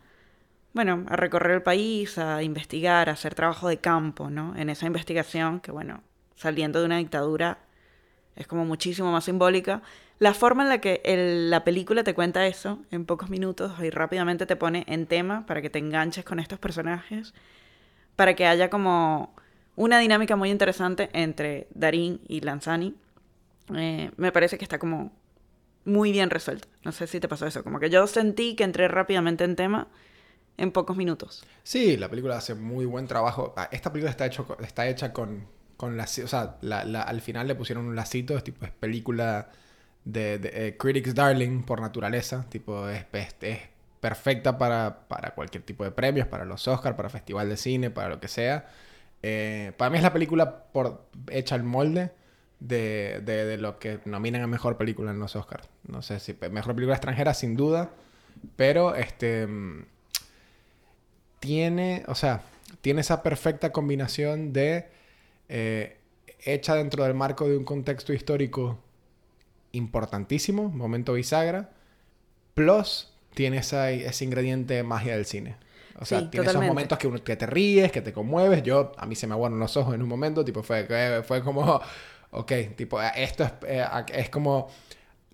bueno, 0.73 1.05
a 1.09 1.17
recorrer 1.17 1.53
el 1.53 1.63
país, 1.63 2.19
a 2.19 2.43
investigar, 2.43 3.09
a 3.09 3.13
hacer 3.13 3.35
trabajo 3.35 3.69
de 3.69 3.79
campo, 3.79 4.31
¿no? 4.31 4.57
En 4.57 4.71
esa 4.71 4.87
investigación 4.87 5.61
que, 5.61 5.73
bueno, 5.73 6.03
saliendo 6.37 6.81
de 6.81 6.87
una 6.87 6.99
dictadura 6.99 7.59
es 8.37 8.47
como 8.47 8.65
muchísimo 8.65 9.13
más 9.13 9.25
simbólica. 9.25 9.83
La 10.19 10.35
forma 10.35 10.63
en 10.63 10.69
la 10.69 10.81
que 10.81 11.01
la 11.51 11.65
película 11.65 12.05
te 12.05 12.15
cuenta 12.15 12.47
eso 12.47 12.79
en 12.91 13.05
pocos 13.05 13.31
minutos 13.31 13.73
y 13.83 13.91
rápidamente 13.91 14.47
te 14.47 14.57
pone 14.57 14.85
en 14.87 15.07
tema 15.07 15.45
para 15.47 15.61
que 15.61 15.71
te 15.71 15.79
enganches 15.79 16.25
con 16.25 16.39
estos 16.39 16.59
personajes, 16.59 17.35
para 18.17 18.35
que 18.35 18.47
haya 18.47 18.71
como 18.71 19.35
una 19.77 19.99
dinámica 19.99 20.37
muy 20.37 20.51
interesante 20.51 21.11
entre 21.13 21.67
Darín 21.75 22.21
y 22.29 22.41
Lanzani, 22.41 22.95
eh, 23.75 24.11
me 24.17 24.31
parece 24.31 24.57
que 24.59 24.65
está 24.65 24.79
como 24.79 25.13
muy 25.85 26.13
bien 26.13 26.31
resuelta. 26.31 26.69
No 26.85 26.93
sé 26.93 27.07
si 27.07 27.21
te 27.21 27.29
pasó 27.29 27.47
eso, 27.47 27.65
como 27.65 27.81
que 27.81 27.91
yo 27.91 28.07
sentí 28.07 28.55
que 28.55 28.65
entré 28.65 28.89
rápidamente 28.89 29.45
en 29.45 29.57
tema 29.57 29.89
en 30.57 30.71
pocos 30.71 30.97
minutos. 30.97 31.45
Sí, 31.63 31.97
la 31.97 32.09
película 32.09 32.37
hace 32.37 32.55
muy 32.55 32.85
buen 32.87 33.07
trabajo. 33.07 33.53
Ah, 33.57 33.69
esta 33.73 33.93
película 33.93 34.11
está, 34.11 34.27
hecho, 34.27 34.57
está 34.61 34.87
hecha 34.89 35.13
con, 35.13 35.47
con 35.77 35.97
la, 35.97 36.05
o 36.05 36.27
sea, 36.29 36.57
al 36.63 37.21
final 37.21 37.49
le 37.49 37.55
pusieron 37.55 37.87
un 37.87 37.97
lacito, 37.97 38.37
es 38.37 38.45
tipo, 38.45 38.65
es 38.65 38.73
película 38.73 39.51
de, 40.05 40.41
eh, 40.43 40.77
Critics 40.79 41.15
Darling 41.15 41.63
por 41.63 41.81
naturaleza, 41.81 42.47
tipo, 42.49 42.89
es, 42.89 43.05
perfecta 44.01 44.59
para, 44.59 45.07
para, 45.09 45.35
cualquier 45.35 45.63
tipo 45.63 45.85
de 45.85 45.91
premios, 45.91 46.27
para 46.29 46.45
los 46.45 46.69
Oscars, 46.69 46.97
para 46.97 47.09
festival 47.09 47.49
de 47.49 47.57
cine, 47.57 47.91
para 47.91 48.11
lo 48.11 48.21
que 48.21 48.29
sea. 48.29 48.69
Eh, 49.23 49.73
para 49.79 49.91
mí 49.91 49.97
es 49.97 50.03
la 50.03 50.13
película 50.13 50.65
por, 50.73 51.07
hecha 51.31 51.55
al 51.55 51.63
molde 51.63 52.13
de, 52.61 53.21
de, 53.25 53.57
lo 53.57 53.79
que 53.79 54.01
nominan 54.05 54.43
a 54.43 54.47
mejor 54.47 54.77
película 54.77 55.11
en 55.11 55.19
los 55.19 55.37
Oscars. 55.37 55.69
No 55.89 56.03
sé 56.03 56.21
si 56.21 56.37
mejor 56.51 56.75
película 56.75 56.95
extranjera, 56.95 57.33
sin 57.33 57.57
duda, 57.57 57.91
pero 58.57 58.95
este 58.95 59.49
tiene, 61.41 62.05
o 62.07 62.15
sea, 62.15 62.43
tiene 62.81 63.03
esa 63.03 63.23
perfecta 63.23 63.73
combinación 63.73 64.53
de 64.53 64.89
eh, 65.49 65.99
hecha 66.41 66.75
dentro 66.75 67.05
del 67.05 67.15
marco 67.15 67.49
de 67.49 67.57
un 67.57 67.65
contexto 67.65 68.13
histórico 68.13 68.79
importantísimo, 69.73 70.69
momento 70.69 71.15
bisagra, 71.15 71.71
plus 72.55 73.13
tiene 73.35 73.59
ese 73.59 74.25
ingrediente 74.25 74.75
de 74.75 74.83
magia 74.83 75.17
del 75.17 75.27
cine. 75.27 75.57
O 76.01 76.05
sea, 76.05 76.29
tiene 76.29 76.47
esos 76.47 76.65
momentos 76.65 76.99
que, 76.99 77.11
que, 77.23 77.37
te 77.37 77.47
ríes, 77.47 77.93
que 77.93 78.01
te 78.01 78.13
conmueves. 78.13 78.63
Yo, 78.63 78.93
a 78.97 79.07
mí 79.07 79.15
se 79.15 79.27
me 79.27 79.35
aguaron 79.35 79.59
los 79.59 79.77
ojos 79.77 79.95
en 79.95 80.03
un 80.03 80.09
momento, 80.09 80.45
tipo, 80.45 80.63
fue, 80.63 81.23
fue 81.25 81.43
como, 81.43 81.81
ok, 82.31 82.53
tipo, 82.77 83.01
esto 83.01 83.45
es, 83.45 83.53
eh, 83.67 83.87
es 84.13 84.29
como 84.29 84.69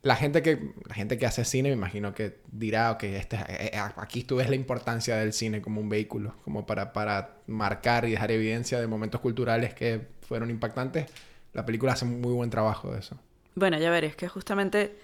la 0.02 0.16
gente 0.16 0.42
que 0.42 0.73
la 0.88 0.95
gente 0.95 1.19
que 1.19 1.26
hace 1.26 1.45
cine 1.45 1.69
me 1.69 1.75
imagino 1.75 2.14
que 2.14 2.40
dirá 2.50 2.97
que 2.99 3.16
este, 3.16 3.37
eh, 3.37 3.71
eh, 3.75 3.78
aquí 3.97 4.25
tú 4.25 4.37
ves 4.37 4.49
la 4.49 4.57
importancia 4.57 5.16
del 5.16 5.33
cine 5.33 5.61
como 5.61 5.80
un 5.80 5.88
vehículo 5.88 6.35
como 6.45 6.66
para, 6.66 6.92
para 6.92 7.37
marcar 7.47 8.07
y 8.07 8.12
dejar 8.12 8.30
evidencia 8.30 8.80
de 8.80 8.87
momentos 8.87 9.21
culturales 9.21 9.75
que 9.75 10.07
fueron 10.26 10.50
impactantes 10.50 11.07
la 11.52 11.66
película 11.66 11.92
hace 11.92 12.07
muy 12.07 12.33
buen 12.33 12.49
trabajo 12.49 12.92
de 12.92 13.00
eso 13.00 13.19
bueno 13.54 13.78
ya 13.78 13.90
veré 13.90 14.07
es 14.07 14.16
que 14.16 14.28
justamente 14.28 14.97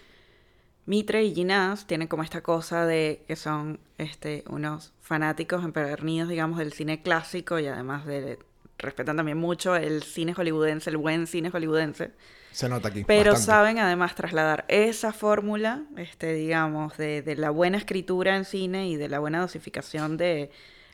Mitre 0.87 1.25
y 1.25 1.35
Ginás 1.35 1.87
tienen 1.87 2.07
como 2.07 2.23
esta 2.23 2.43
cosa 2.43 2.87
de 2.87 3.25
que 3.27 3.35
son 3.35 3.81
este, 3.99 4.45
unos 4.49 4.93
fanáticos 5.01 5.65
empedernidos, 5.65 6.29
digamos, 6.29 6.59
del 6.59 6.73
cine 6.73 7.03
clásico 7.03 7.59
y 7.59 7.67
además 7.67 8.07
de 8.07 8.39
respetan 8.79 9.17
también 9.17 9.39
mucho 9.39 9.75
el 9.75 10.05
cine 10.05 10.33
hollywoodense, 10.33 10.91
el 10.91 10.97
buen 10.97 11.27
cine 11.27 11.51
hollywoodense. 11.51 12.13
Se 12.57 12.71
nota 12.71 12.89
aquí. 12.89 13.05
Pero 13.05 13.33
bastante. 13.33 13.53
saben 13.53 13.79
además 13.79 14.15
trasladar 14.15 14.65
esa 14.69 15.13
fórmula, 15.13 15.83
este, 15.99 16.33
digamos, 16.33 16.97
de, 16.97 17.21
de 17.21 17.37
la 17.37 17.51
buena 17.51 17.77
escritura 17.77 18.35
en 18.35 18.47
cine 18.47 18.89
y 18.89 18.97
de 18.97 19.11
la 19.11 19.19
buena 19.19 19.43
dosificación 19.43 20.17
de 20.17 20.51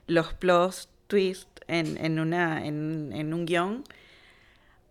los 0.09 0.35
plot 0.35 0.89
twists 1.07 1.63
en, 1.69 2.05
en, 2.05 2.19
una, 2.19 2.67
en, 2.67 3.13
en 3.15 3.33
un 3.33 3.47
guion 3.47 3.85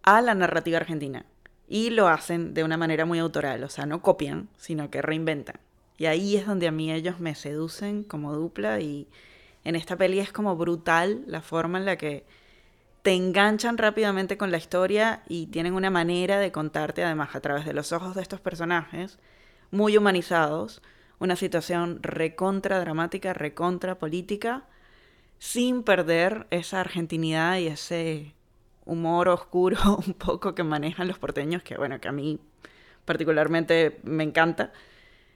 a 0.04 0.22
la 0.22 0.34
narrativa 0.34 0.78
argentina. 0.78 1.26
Y 1.68 1.90
lo 1.90 2.08
hacen 2.08 2.54
de 2.54 2.64
una 2.64 2.78
manera 2.78 3.04
muy 3.04 3.20
autoral, 3.20 3.66
o 3.66 3.70
sea, 3.70 3.86
no 3.86 4.02
copian, 4.02 4.48
sino 4.58 4.90
que 4.90 5.02
reinventan. 5.02 5.58
Y 5.98 6.06
ahí 6.06 6.38
es 6.38 6.48
donde 6.48 6.70
a 6.70 6.72
mí 6.72 6.90
ellos 6.90 7.20
me 7.20 7.36
seducen 7.36 8.06
como 8.06 8.34
dupla 8.34 8.80
y 8.80 9.10
en 9.66 9.76
esta 9.76 9.98
peli 9.98 10.20
es 10.20 10.32
como 10.32 10.56
brutal 10.56 11.26
la 11.28 11.42
forma 11.42 11.80
en 11.80 11.86
la 11.86 11.98
que 11.98 12.24
te 13.02 13.14
enganchan 13.14 13.78
rápidamente 13.78 14.38
con 14.38 14.52
la 14.52 14.58
historia 14.58 15.24
y 15.28 15.48
tienen 15.48 15.74
una 15.74 15.90
manera 15.90 16.40
de 16.40 16.52
contarte, 16.52 17.04
además, 17.04 17.36
a 17.36 17.42
través 17.42 17.66
de 17.66 17.74
los 17.74 17.92
ojos 17.92 18.16
de 18.16 18.22
estos 18.22 18.40
personajes, 18.40 19.20
muy 19.72 19.98
humanizados, 19.98 20.82
una 21.20 21.36
situación 21.36 22.00
recontra 22.04 22.80
dramática, 22.80 23.34
recontra 23.34 23.98
política, 23.98 24.66
sin 25.40 25.84
perder 25.84 26.48
esa 26.52 26.82
argentinidad 26.82 27.58
y 27.58 27.68
ese 27.68 28.36
humor 28.86 29.30
oscuro 29.30 29.78
un 30.08 30.14
poco 30.14 30.54
que 30.54 30.64
manejan 30.64 31.08
los 31.08 31.18
porteños, 31.18 31.64
que 31.64 31.78
bueno, 31.78 32.00
que 32.00 32.08
a 32.08 32.12
mí 32.12 32.40
particularmente 33.06 34.00
me 34.04 34.24
encanta. 34.24 34.72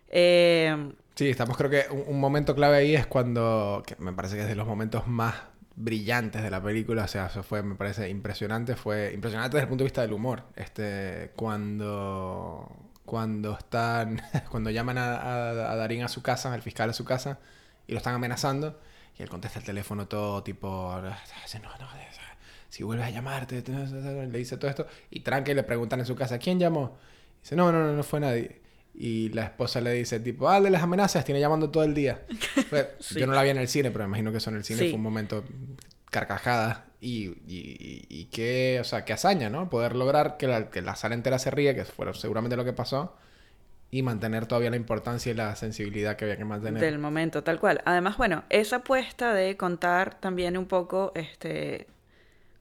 Eh, 0.10 0.94
Sí, 1.16 1.30
estamos 1.30 1.56
creo 1.56 1.70
que 1.70 1.86
un, 1.92 2.04
un 2.08 2.20
momento 2.20 2.54
clave 2.56 2.78
ahí 2.78 2.94
es 2.96 3.08
cuando, 3.08 3.82
que 3.88 3.96
me 4.00 4.12
parece 4.12 4.36
que 4.36 4.42
es 4.42 4.48
de 4.50 4.56
los 4.56 4.68
momentos 4.68 5.08
más 5.08 5.36
brillantes 5.75 6.41
de 6.41 6.50
la 6.50 6.62
película, 6.62 7.03
o 7.03 7.08
sea, 7.08 7.27
eso 7.27 7.44
fue, 7.44 7.62
me 7.63 7.75
parece 7.75 8.10
impresionante, 8.10 8.75
fue 8.75 9.13
impresionante 9.13 9.58
desde 9.58 9.63
el 9.63 9.70
punto 9.70 9.84
de 9.84 9.88
vista 9.88 10.01
del 10.01 10.13
humor, 10.13 10.44
este, 10.55 11.32
cuando, 11.36 12.72
cuando 13.05 13.58
están, 13.58 14.22
cuando 14.50 14.70
llaman 14.70 14.98
a, 14.98 15.50
a, 15.50 15.75
Darín 15.75 16.03
a 16.03 16.08
su 16.08 16.22
casa, 16.22 16.53
al 16.53 16.62
fiscal 16.62 16.89
a 16.89 16.94
su 16.94 17.03
casa, 17.05 17.39
y 17.88 17.91
lo 17.91 17.98
están 17.98 18.15
amenazando, 18.15 18.79
y 19.17 19.24
él 19.24 19.29
contesta 19.29 19.60
el 19.60 19.65
teléfono 19.65 20.08
todo 20.08 20.44
tipo, 20.44 20.94
no, 21.01 21.10
no, 21.10 21.88
si 22.70 22.84
vuelves 22.84 23.08
a 23.08 23.10
llamarte, 23.10 23.63
le 23.65 24.38
dice 24.38 24.58
todo 24.58 24.70
esto, 24.70 24.88
y 25.10 25.22
tranque 25.22 25.53
le 25.53 25.63
preguntan 25.63 26.00
en 26.01 26.05
su 26.05 26.15
casa, 26.15 26.39
¿quién 26.39 26.60
llamó? 26.60 26.98
Dice, 27.41 27.55
no, 27.55 27.72
no, 27.72 27.79
no, 27.79 27.94
no 27.94 28.03
fue 28.03 28.20
nadie. 28.20 28.65
Y 28.98 29.30
la 29.30 29.44
esposa 29.44 29.82
le 29.82 29.92
dice, 29.92 30.20
tipo, 30.22 30.48
ah, 30.50 30.62
de 30.62 30.70
las 30.70 30.82
amenazas, 30.84 31.25
tiene 31.25 31.40
llamando 31.42 31.70
todo 31.70 31.84
el 31.84 31.94
día. 31.94 32.22
Fue- 32.70 32.96
Sí. 33.00 33.20
Yo 33.20 33.28
no 33.28 33.34
la 33.34 33.44
vi 33.44 33.50
en 33.50 33.58
el 33.58 33.68
cine, 33.68 33.92
pero 33.92 34.06
me 34.06 34.10
imagino 34.10 34.32
que 34.32 34.38
eso 34.38 34.50
en 34.50 34.56
el 34.58 34.64
cine 34.64 34.80
Sí. 34.80 34.86
fue 34.90 34.96
un 34.96 35.02
momento 35.04 35.44
carcajada. 36.10 36.86
Y, 37.02 37.25
y, 37.46 37.75
y- 37.80 38.06
y 38.10 38.25
qué, 38.25 38.80
o 38.80 38.84
sea, 38.84 39.06
qué 39.06 39.14
hazaña, 39.14 39.50
¿no? 39.50 39.70
Poder 39.70 39.96
lograr 39.96 40.38
que 40.38 40.48
la, 40.48 40.70
que 40.70 40.82
la 40.82 40.96
sala 40.96 41.14
entera 41.16 41.38
se 41.40 41.52
ríe, 41.52 41.75
que 41.75 41.86
fue 41.86 42.12
seguramente 42.14 42.56
lo 42.56 42.66
que 42.66 42.74
pasó, 42.74 43.16
y 43.92 44.02
mantener 44.02 44.46
todavía 44.48 44.70
la 44.72 44.75
importancia 44.78 45.32
y 45.32 45.36
la 45.36 45.56
sensibilidad 45.56 46.16
que 46.16 46.25
había 46.25 46.38
que 46.38 46.46
mantener. 46.46 46.82
del 46.82 46.98
momento, 46.98 47.44
tal 47.44 47.60
cual. 47.60 47.82
Además, 47.86 48.18
bueno, 48.18 48.44
esa 48.50 48.78
apuesta 48.78 49.34
de 49.34 49.56
contar 49.58 50.20
también 50.20 50.58
un 50.58 50.66
poco 50.66 51.12
este 51.16 51.88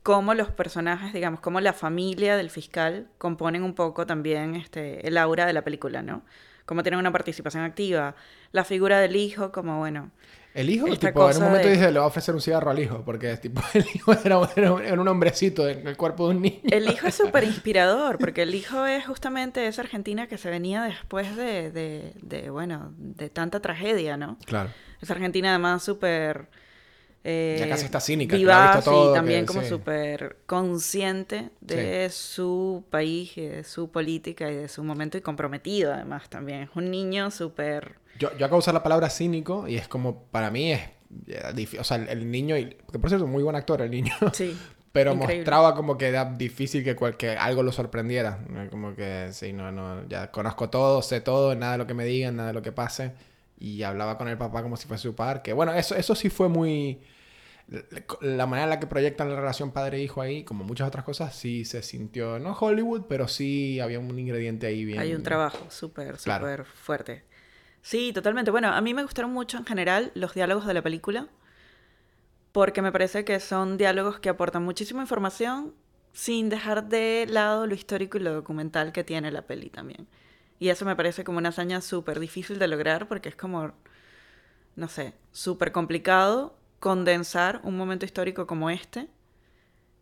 cómo 0.04 0.34
los 0.34 0.50
personajes, 0.50 1.12
digamos, 1.12 1.40
cómo 1.40 1.60
la 1.60 1.72
familia 1.72 2.36
del 2.36 2.50
fiscal 2.50 3.08
componen 3.18 3.64
un 3.64 3.74
poco 3.74 4.06
también 4.06 4.54
este 4.54 5.04
el 5.08 5.16
aura 5.18 5.46
de 5.46 5.52
la 5.54 5.62
película, 5.62 6.02
¿no? 6.02 6.22
Cómo 6.66 6.82
tienen 6.84 7.00
una 7.00 7.10
participación 7.10 7.64
activa, 7.64 8.14
la 8.52 8.64
figura 8.64 9.00
del 9.00 9.16
hijo, 9.16 9.50
como 9.52 9.78
bueno, 9.78 10.10
El 10.54 10.70
hijo, 10.70 10.86
tipo, 10.96 11.28
en 11.30 11.36
un 11.38 11.42
momento 11.42 11.68
de- 11.68 11.74
dice, 11.74 11.90
le 11.90 11.98
va 11.98 12.04
a 12.04 12.08
ofrecer 12.08 12.34
un 12.34 12.40
cigarro 12.40 12.70
al 12.70 12.78
hijo, 12.78 13.02
porque 13.04 13.36
tipo, 13.38 13.60
el 13.74 13.84
hijo 13.94 14.12
era, 14.12 14.38
era- 14.56 14.76
era 14.86 15.00
un 15.00 15.08
hombrecito 15.08 15.68
en 15.68 15.86
el 15.88 15.96
cuerpo 15.96 16.28
de 16.28 16.36
un 16.36 16.42
niño. 16.42 16.60
El 16.64 16.88
hijo 16.88 17.06
es 17.06 17.14
súper 17.22 17.44
inspirador, 17.44 18.18
porque 18.18 18.42
el 18.42 18.54
hijo 18.54 18.86
es 18.86 19.04
justamente 19.06 19.66
esa 19.66 19.82
Argentina 19.82 20.26
que 20.26 20.38
se 20.38 20.48
venía 20.50 20.82
después 20.84 21.34
de, 21.36 21.70
de, 21.70 22.12
de, 22.22 22.50
bueno, 22.50 22.92
de 22.98 23.28
tanta 23.30 23.60
tragedia, 23.60 24.16
¿no? 24.16 24.38
Claro. 24.46 24.70
Esa 25.00 25.14
Argentina 25.14 25.50
además 25.50 25.82
súper... 25.82 26.48
eh, 27.24 27.56
Ya 27.58 27.68
casi 27.68 27.86
está 27.86 28.00
cínica, 28.00 28.36
todo, 28.84 29.12
y 29.12 29.14
también 29.16 29.40
que- 29.40 29.46
como 29.46 29.62
sí. 29.62 29.68
súper 29.68 30.36
consciente 30.46 31.50
de 31.60 32.10
su 32.10 32.84
país 32.90 33.36
y 33.38 33.46
de 33.46 33.64
su 33.64 33.90
política 33.90 34.50
y 34.50 34.54
de 34.56 34.68
su 34.68 34.84
momento 34.84 35.16
y 35.16 35.22
comprometido 35.22 35.92
además 35.94 36.28
también. 36.28 36.62
Es 36.62 36.70
un 36.74 36.90
niño 36.90 37.30
súper... 37.30 37.96
Yo, 38.18 38.28
yo 38.36 38.46
acabo 38.46 38.56
de 38.56 38.58
usar 38.60 38.74
la 38.74 38.82
palabra 38.82 39.08
cínico 39.10 39.66
y 39.66 39.76
es 39.76 39.88
como, 39.88 40.24
para 40.24 40.50
mí 40.50 40.72
es 40.72 40.80
eh, 41.28 41.42
difí- 41.54 41.78
O 41.80 41.84
sea, 41.84 41.96
el, 41.96 42.08
el 42.08 42.30
niño, 42.30 42.56
y, 42.58 42.76
que 42.92 42.98
por 42.98 43.08
cierto, 43.08 43.26
muy 43.26 43.42
buen 43.42 43.56
actor 43.56 43.80
el 43.82 43.90
niño, 43.90 44.12
Sí. 44.32 44.56
pero 44.92 45.12
increíble. 45.14 45.36
mostraba 45.38 45.74
como 45.74 45.96
que 45.96 46.08
era 46.08 46.24
difícil 46.26 46.84
que, 46.84 46.94
cual- 46.94 47.16
que 47.16 47.30
algo 47.30 47.62
lo 47.62 47.72
sorprendiera. 47.72 48.38
Como 48.70 48.94
que, 48.94 49.28
sí, 49.32 49.52
no, 49.52 49.72
no, 49.72 50.06
ya 50.08 50.30
conozco 50.30 50.68
todo, 50.70 51.00
sé 51.02 51.20
todo, 51.20 51.54
nada 51.54 51.72
de 51.72 51.78
lo 51.78 51.86
que 51.86 51.94
me 51.94 52.04
digan, 52.04 52.36
nada 52.36 52.48
de 52.48 52.54
lo 52.54 52.62
que 52.62 52.72
pase. 52.72 53.12
Y 53.58 53.82
hablaba 53.82 54.18
con 54.18 54.28
el 54.28 54.36
papá 54.36 54.62
como 54.62 54.76
si 54.76 54.86
fuese 54.86 55.02
su 55.04 55.14
padre. 55.14 55.40
Que 55.42 55.52
bueno, 55.52 55.72
eso, 55.72 55.94
eso 55.96 56.14
sí 56.14 56.28
fue 56.28 56.48
muy... 56.48 57.00
La 58.20 58.46
manera 58.46 58.64
en 58.64 58.70
la 58.70 58.80
que 58.80 58.86
proyectan 58.86 59.30
la 59.30 59.36
relación 59.36 59.72
padre-hijo 59.72 60.20
ahí, 60.20 60.44
como 60.44 60.64
muchas 60.64 60.86
otras 60.86 61.04
cosas, 61.04 61.34
sí 61.34 61.64
se 61.64 61.82
sintió, 61.82 62.38
no 62.38 62.52
Hollywood, 62.52 63.06
pero 63.08 63.26
sí 63.26 63.80
había 63.80 63.98
un 63.98 64.18
ingrediente 64.18 64.66
ahí 64.66 64.84
bien. 64.84 64.98
Hay 65.00 65.14
un 65.14 65.22
trabajo 65.22 65.70
súper, 65.70 66.16
Claro. 66.18 66.44
súper 66.46 66.64
fuerte. 66.66 67.24
Sí, 67.80 68.12
totalmente. 68.12 68.50
Bueno, 68.50 68.68
a 68.68 68.80
mí 68.80 68.92
me 68.92 69.02
gustaron 69.02 69.32
mucho 69.32 69.56
en 69.56 69.64
general 69.64 70.12
los 70.14 70.34
diálogos 70.34 70.66
de 70.66 70.74
la 70.74 70.82
película, 70.82 71.28
porque 72.52 72.82
me 72.82 72.92
parece 72.92 73.24
que 73.24 73.40
son 73.40 73.76
diálogos 73.78 74.20
que 74.20 74.28
aportan 74.28 74.62
muchísima 74.62 75.00
información 75.02 75.74
sin 76.12 76.48
dejar 76.48 76.88
de 76.88 77.26
lado 77.28 77.66
lo 77.66 77.74
histórico 77.74 78.18
y 78.18 78.20
lo 78.20 78.32
documental 78.32 78.92
que 78.92 79.04
tiene 79.04 79.30
la 79.32 79.42
peli 79.42 79.70
también. 79.70 80.06
Y 80.60 80.68
eso 80.68 80.84
me 80.84 80.94
parece 80.96 81.24
como 81.24 81.38
una 81.38 81.48
hazaña 81.48 81.80
súper 81.80 82.20
difícil 82.20 82.58
de 82.58 82.68
lograr, 82.68 83.08
porque 83.08 83.28
es 83.30 83.36
como, 83.36 83.72
no 84.76 84.88
sé, 84.88 85.14
súper 85.32 85.72
complicado 85.72 86.56
condensar 86.84 87.62
un 87.64 87.78
momento 87.78 88.04
histórico 88.04 88.46
como 88.46 88.68
este 88.68 89.08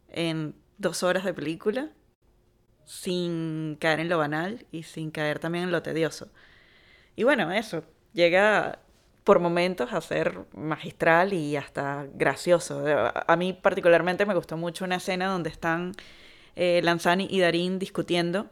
en 0.09 0.53
dos 0.79 1.05
horas 1.05 1.23
de 1.23 1.33
película 1.33 1.91
sin 2.85 3.77
caer 3.79 4.01
en 4.01 4.09
lo 4.09 4.19
banal 4.19 4.67
y 4.73 4.83
sin 4.83 5.12
caer 5.12 5.39
también 5.39 5.62
en 5.62 5.71
lo 5.71 5.81
tedioso. 5.85 6.33
Y 7.15 7.23
bueno, 7.23 7.53
eso, 7.53 7.85
llega 8.15 8.81
por 9.23 9.39
momentos 9.39 9.93
a 9.93 10.01
ser 10.01 10.41
magistral 10.57 11.33
y 11.33 11.55
hasta 11.55 12.09
gracioso. 12.15 12.85
A 12.85 13.27
a 13.29 13.37
mí 13.37 13.53
particularmente 13.53 14.27
me 14.27 14.35
gustó 14.35 14.57
mucho 14.57 14.85
una 14.85 14.97
escena 14.97 15.29
donde 15.29 15.51
están 15.51 15.93
eh, 16.57 16.81
Lanzani 16.83 17.29
y 17.31 17.39
Darín 17.39 17.79
discutiendo 17.79 18.51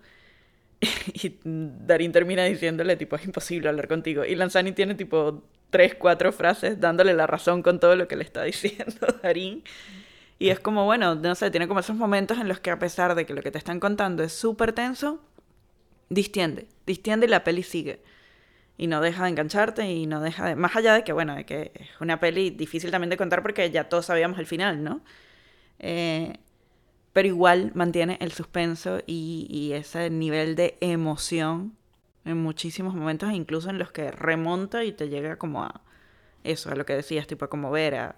y 1.14 1.36
Darín 1.42 2.12
termina 2.12 2.44
diciéndole 2.44 2.94
tipo 2.94 3.16
es 3.16 3.24
imposible 3.24 3.68
hablar 3.68 3.88
contigo 3.88 4.24
y 4.24 4.36
Lanzani 4.36 4.70
tiene 4.70 4.94
tipo 4.94 5.42
tres, 5.70 5.94
cuatro 5.94 6.32
frases 6.32 6.80
dándole 6.80 7.14
la 7.14 7.26
razón 7.26 7.62
con 7.62 7.80
todo 7.80 7.96
lo 7.96 8.08
que 8.08 8.16
le 8.16 8.24
está 8.24 8.42
diciendo 8.44 9.06
Darín. 9.22 9.64
Y 10.38 10.50
es 10.50 10.58
como, 10.60 10.84
bueno, 10.84 11.14
no 11.14 11.34
sé, 11.34 11.50
tiene 11.50 11.68
como 11.68 11.80
esos 11.80 11.96
momentos 11.96 12.38
en 12.38 12.48
los 12.48 12.60
que 12.60 12.70
a 12.70 12.78
pesar 12.78 13.14
de 13.14 13.26
que 13.26 13.34
lo 13.34 13.42
que 13.42 13.50
te 13.50 13.58
están 13.58 13.78
contando 13.78 14.22
es 14.22 14.32
súper 14.32 14.72
tenso, 14.72 15.20
distiende, 16.08 16.66
distiende 16.86 17.26
y 17.26 17.28
la 17.28 17.44
peli 17.44 17.62
sigue. 17.62 18.02
Y 18.78 18.86
no 18.86 19.02
deja 19.02 19.24
de 19.24 19.30
engancharte 19.30 19.90
y 19.90 20.06
no 20.06 20.22
deja 20.22 20.46
de... 20.46 20.56
Más 20.56 20.74
allá 20.74 20.94
de 20.94 21.04
que, 21.04 21.12
bueno, 21.12 21.34
de 21.34 21.44
que 21.44 21.72
es 21.74 21.90
una 22.00 22.18
peli 22.20 22.48
difícil 22.48 22.90
también 22.90 23.10
de 23.10 23.18
contar 23.18 23.42
porque 23.42 23.70
ya 23.70 23.90
todos 23.90 24.06
sabíamos 24.06 24.38
el 24.38 24.46
final, 24.46 24.82
¿no? 24.82 25.02
Eh, 25.78 26.32
pero 27.12 27.28
igual 27.28 27.72
mantiene 27.74 28.16
el 28.22 28.32
suspenso 28.32 29.00
y, 29.06 29.46
y 29.50 29.74
ese 29.74 30.08
nivel 30.08 30.56
de 30.56 30.78
emoción 30.80 31.76
en 32.30 32.38
muchísimos 32.38 32.94
momentos, 32.94 33.32
incluso 33.32 33.70
en 33.70 33.78
los 33.78 33.92
que 33.92 34.10
remonta 34.10 34.84
y 34.84 34.92
te 34.92 35.08
llega 35.08 35.36
como 35.36 35.64
a 35.64 35.82
eso, 36.44 36.70
a 36.70 36.74
lo 36.74 36.86
que 36.86 36.94
decías, 36.94 37.26
tipo 37.26 37.44
a 37.44 37.50
conmover, 37.50 37.94
a... 37.94 38.16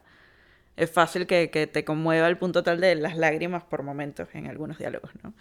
Es 0.76 0.90
fácil 0.90 1.26
que, 1.26 1.50
que 1.50 1.66
te 1.66 1.84
conmueva 1.84 2.26
al 2.26 2.38
punto 2.38 2.62
tal 2.62 2.80
de 2.80 2.94
las 2.94 3.16
lágrimas 3.16 3.62
por 3.64 3.82
momentos 3.82 4.28
en 4.32 4.46
algunos 4.46 4.78
diálogos, 4.78 5.10
¿no? 5.22 5.34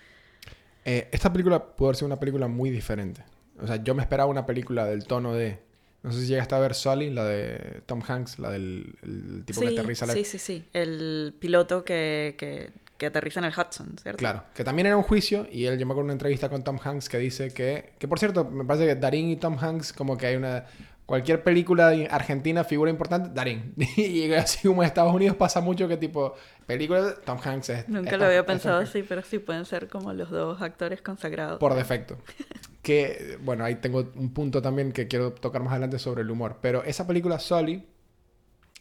Eh, 0.84 1.08
esta 1.12 1.32
película 1.32 1.76
pudo 1.76 1.90
haber 1.90 1.96
sido 1.96 2.08
una 2.08 2.20
película 2.20 2.48
muy 2.48 2.70
diferente. 2.70 3.24
O 3.62 3.68
sea, 3.68 3.78
yo 3.78 3.94
me 3.96 4.02
esperaba 4.02 4.30
una 4.30 4.46
película 4.46 4.86
del 4.86 5.06
tono 5.06 5.34
de... 5.34 5.60
No 6.04 6.12
sé 6.12 6.22
si 6.22 6.28
llegaste 6.28 6.56
a 6.56 6.60
ver 6.60 6.74
Sully, 6.74 7.12
la 7.12 7.26
de 7.26 7.82
Tom 7.86 8.02
Hanks, 8.06 8.40
la 8.40 8.50
del 8.50 8.96
el 9.04 9.44
tipo 9.46 9.62
que 9.62 9.68
aterriza 9.68 10.08
la... 10.08 10.14
sí, 10.14 10.26
sí, 10.26 10.40
sí. 10.40 10.66
El 10.74 11.36
piloto 11.40 11.86
que, 11.86 12.36
que, 12.40 12.72
que 13.02 13.08
aterriza 13.08 13.40
en 13.40 13.48
el 13.48 13.52
Hudson, 13.52 13.96
¿cierto? 14.00 14.20
Claro, 14.20 14.44
que 14.54 14.64
también 14.64 14.86
era 14.86 14.96
un 14.96 15.02
juicio 15.02 15.48
y 15.52 15.66
él, 15.66 15.80
yo 15.80 15.88
me 15.88 15.94
acuerdo 15.94 16.06
una 16.06 16.14
entrevista 16.14 16.50
con 16.50 16.64
Tom 16.64 16.78
Hanks 16.78 17.10
que 17.10 17.18
dice 17.18 17.52
que... 17.52 17.94
Que 17.98 18.08
por 18.08 18.20
cierto, 18.20 18.46
me 18.46 18.64
parece 18.64 18.86
que 18.86 18.94
Darín 18.94 19.28
y 19.28 19.38
Tom 19.38 19.58
Hanks 19.60 19.92
como 19.92 20.16
que 20.16 20.28
hay 20.28 20.36
una... 20.36 20.66
Cualquier 21.08 21.44
película 21.44 21.88
argentina, 22.12 22.64
figura 22.64 22.92
importante, 22.92 23.32
Darín. 23.34 23.74
y 23.98 24.32
así 24.34 24.68
como 24.68 24.84
en 24.84 24.88
Estados 24.88 25.12
Unidos 25.16 25.36
pasa 25.36 25.62
mucho 25.62 25.88
que 25.88 25.98
tipo... 25.98 26.36
Película, 26.68 27.16
Tom 27.26 27.40
Hanks 27.44 27.70
es... 27.70 27.90
Nunca 27.90 28.12
es 28.12 28.20
lo 28.20 28.26
había 28.26 28.42
es 28.42 28.46
pensado 28.46 28.78
Hanks. 28.78 28.92
así, 28.92 29.02
pero 29.02 29.24
sí 29.24 29.40
pueden 29.40 29.66
ser 29.66 29.88
como 29.88 30.14
los 30.14 30.30
dos 30.30 30.62
actores 30.62 31.02
consagrados. 31.02 31.58
Por 31.58 31.74
defecto. 31.74 32.20
que, 32.84 33.40
bueno, 33.42 33.66
ahí 33.66 33.78
tengo 33.78 34.12
un 34.14 34.32
punto 34.32 34.62
también 34.62 34.92
que 34.92 35.08
quiero 35.08 35.34
tocar 35.34 35.64
más 35.64 35.72
adelante 35.72 35.98
sobre 35.98 36.22
el 36.22 36.30
humor. 36.30 36.60
Pero 36.62 36.84
esa 36.84 37.08
película, 37.08 37.40
Sully, 37.40 37.84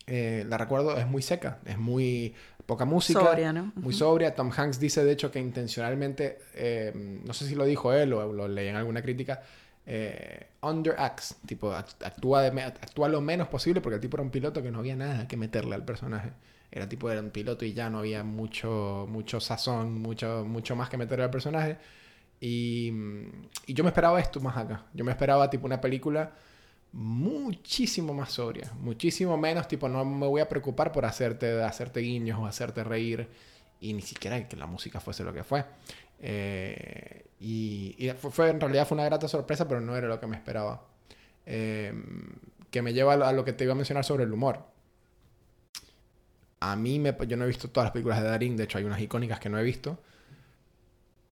eh, 0.07 0.45
la 0.47 0.59
recuerdo, 0.59 0.99
es 0.99 1.07
muy 1.07 1.23
seca, 1.23 1.61
es 1.65 1.79
muy 1.79 2.35
poca 2.71 2.85
música. 2.85 3.21
Sobria, 3.21 3.53
¿no? 3.53 3.73
Muy 3.75 3.93
sobria. 3.93 4.35
Tom 4.35 4.51
Hanks 4.57 4.79
dice, 4.79 5.05
de 5.05 5.13
hecho, 5.13 5.31
que 5.31 5.41
intencionalmente, 5.41 6.39
eh, 6.55 6.93
no 7.27 7.33
sé 7.35 7.47
si 7.47 7.55
lo 7.55 7.65
dijo 7.65 7.93
él 7.93 8.13
o 8.13 8.33
lo 8.33 8.47
leí 8.47 8.69
en 8.69 8.77
alguna 8.77 9.03
crítica, 9.03 9.43
eh, 9.87 10.47
underacts, 10.63 11.37
tipo, 11.47 11.73
act- 11.73 12.05
actúa, 12.05 12.43
de 12.43 12.61
actúa 12.63 13.09
lo 13.09 13.21
menos 13.21 13.49
posible 13.49 13.81
porque 13.81 13.97
el 13.97 14.01
tipo 14.01 14.17
era 14.17 14.23
un 14.23 14.31
piloto 14.31 14.63
que 14.63 14.71
no 14.71 14.79
había 14.79 14.95
nada 14.95 15.27
que 15.27 15.37
meterle 15.37 15.75
al 15.75 15.85
personaje. 15.85 16.31
Era 16.71 16.89
tipo, 16.89 17.11
era 17.11 17.21
un 17.21 17.31
piloto 17.31 17.65
y 17.65 17.73
ya 17.73 17.91
no 17.91 17.99
había 17.99 18.23
mucho, 18.23 19.07
mucho 19.09 19.41
sazón, 19.41 20.01
mucho, 20.01 20.45
mucho 20.47 20.77
más 20.77 20.89
que 20.89 20.97
meterle 20.97 21.25
al 21.25 21.31
personaje. 21.31 21.77
Y, 22.41 22.93
y 23.67 23.75
yo 23.75 23.83
me 23.85 23.91
esperaba 23.91 24.21
esto 24.21 24.41
más 24.41 24.57
acá. 24.57 24.85
Yo 24.95 25.05
me 25.05 25.11
esperaba 25.11 25.51
tipo 25.51 25.67
una 25.67 25.81
película 25.81 26.31
muchísimo 26.93 28.15
más 28.15 28.33
sobria, 28.33 28.73
muchísimo 28.81 29.37
menos, 29.37 29.69
tipo, 29.69 29.89
no 29.89 30.05
me 30.05 30.27
voy 30.27 30.41
a 30.41 30.49
preocupar 30.49 30.93
por 30.93 31.05
hacerte, 31.05 31.63
hacerte 31.63 32.01
guiños 32.01 32.39
o 32.39 32.47
hacerte 32.47 32.83
reír 32.85 33.29
y 33.81 33.93
ni 33.93 34.03
siquiera 34.03 34.49
que 34.49 34.57
la 34.57 34.67
música 34.67 35.01
fuese 35.01 35.25
lo 35.25 35.33
que 35.33 35.45
fue. 35.45 35.65
Eh, 36.21 37.27
y 37.41 37.97
y 37.99 38.11
fue, 38.11 38.51
en 38.51 38.61
realidad 38.61 38.87
fue 38.87 38.97
una 38.97 39.05
grata 39.05 39.29
sorpresa, 39.29 39.67
pero 39.67 39.81
no 39.81 39.97
era 39.97 40.09
lo 40.09 40.21
que 40.21 40.27
me 40.27 40.37
esperaba. 40.37 40.87
Eh, 41.47 41.93
que 42.71 42.83
me 42.83 42.93
lleva 42.93 43.15
a 43.15 43.33
lo, 43.33 43.45
que 43.45 43.53
te 43.53 43.65
iba 43.65 43.73
a 43.73 43.77
mencionar 43.77 44.05
sobre 44.05 44.25
el 44.25 44.33
humor. 44.33 44.65
A 46.61 46.77
mí, 46.77 47.03
yo 47.27 47.37
no 47.37 47.45
he 47.45 47.49
visto 47.49 47.71
todas 47.71 47.87
las 47.87 47.93
películas 47.93 48.23
de 48.23 48.29
Darín, 48.29 48.57
de 48.57 48.65
hecho 48.65 48.79
hay 48.79 48.85
unas 48.85 49.01
icónicas 49.01 49.41
que 49.41 49.49
no 49.49 49.59
he 49.59 49.63
visto. 49.63 49.99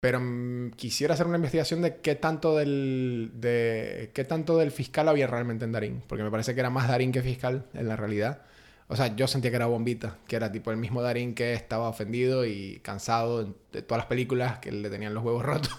Pero 0.08 0.22
mm, 0.22 0.72
quisiera 0.78 1.16
hacer 1.16 1.28
una 1.28 1.36
investigación 1.36 1.82
de 1.82 1.98
qué 1.98 2.16
tanto 2.16 2.56
del, 2.56 3.32
de, 3.34 4.12
qué 4.14 4.24
tanto 4.24 4.58
del 4.58 4.72
fiscal 4.72 5.10
había 5.10 5.28
realmente 5.28 5.66
en 5.66 5.74
Darín. 5.74 6.02
Porque 6.08 6.24
me 6.24 6.32
parece 6.32 6.54
que 6.54 6.62
era 6.62 6.70
más 6.70 6.88
Darín 6.88 7.12
que 7.12 7.22
fiscal 7.22 7.66
en 7.74 7.90
la 7.90 7.98
realidad. 7.98 8.44
O 8.88 8.96
sea, 8.96 9.14
yo 9.18 9.28
sentía 9.28 9.52
que 9.52 9.58
era 9.58 9.66
Bombita, 9.66 10.16
que 10.26 10.38
era 10.38 10.50
tipo 10.50 10.72
el 10.72 10.78
mismo 10.78 11.02
Darín 11.02 11.36
que 11.36 11.52
estaba 11.52 11.90
ofendido 11.90 12.46
y 12.46 12.80
cansado 12.86 13.54
de 13.74 13.82
todas 13.82 14.00
las 14.00 14.06
películas, 14.06 14.60
que 14.60 14.72
le 14.72 14.90
tenían 14.90 15.14
los 15.14 15.26
huevos 15.26 15.44
rotos. 15.46 15.78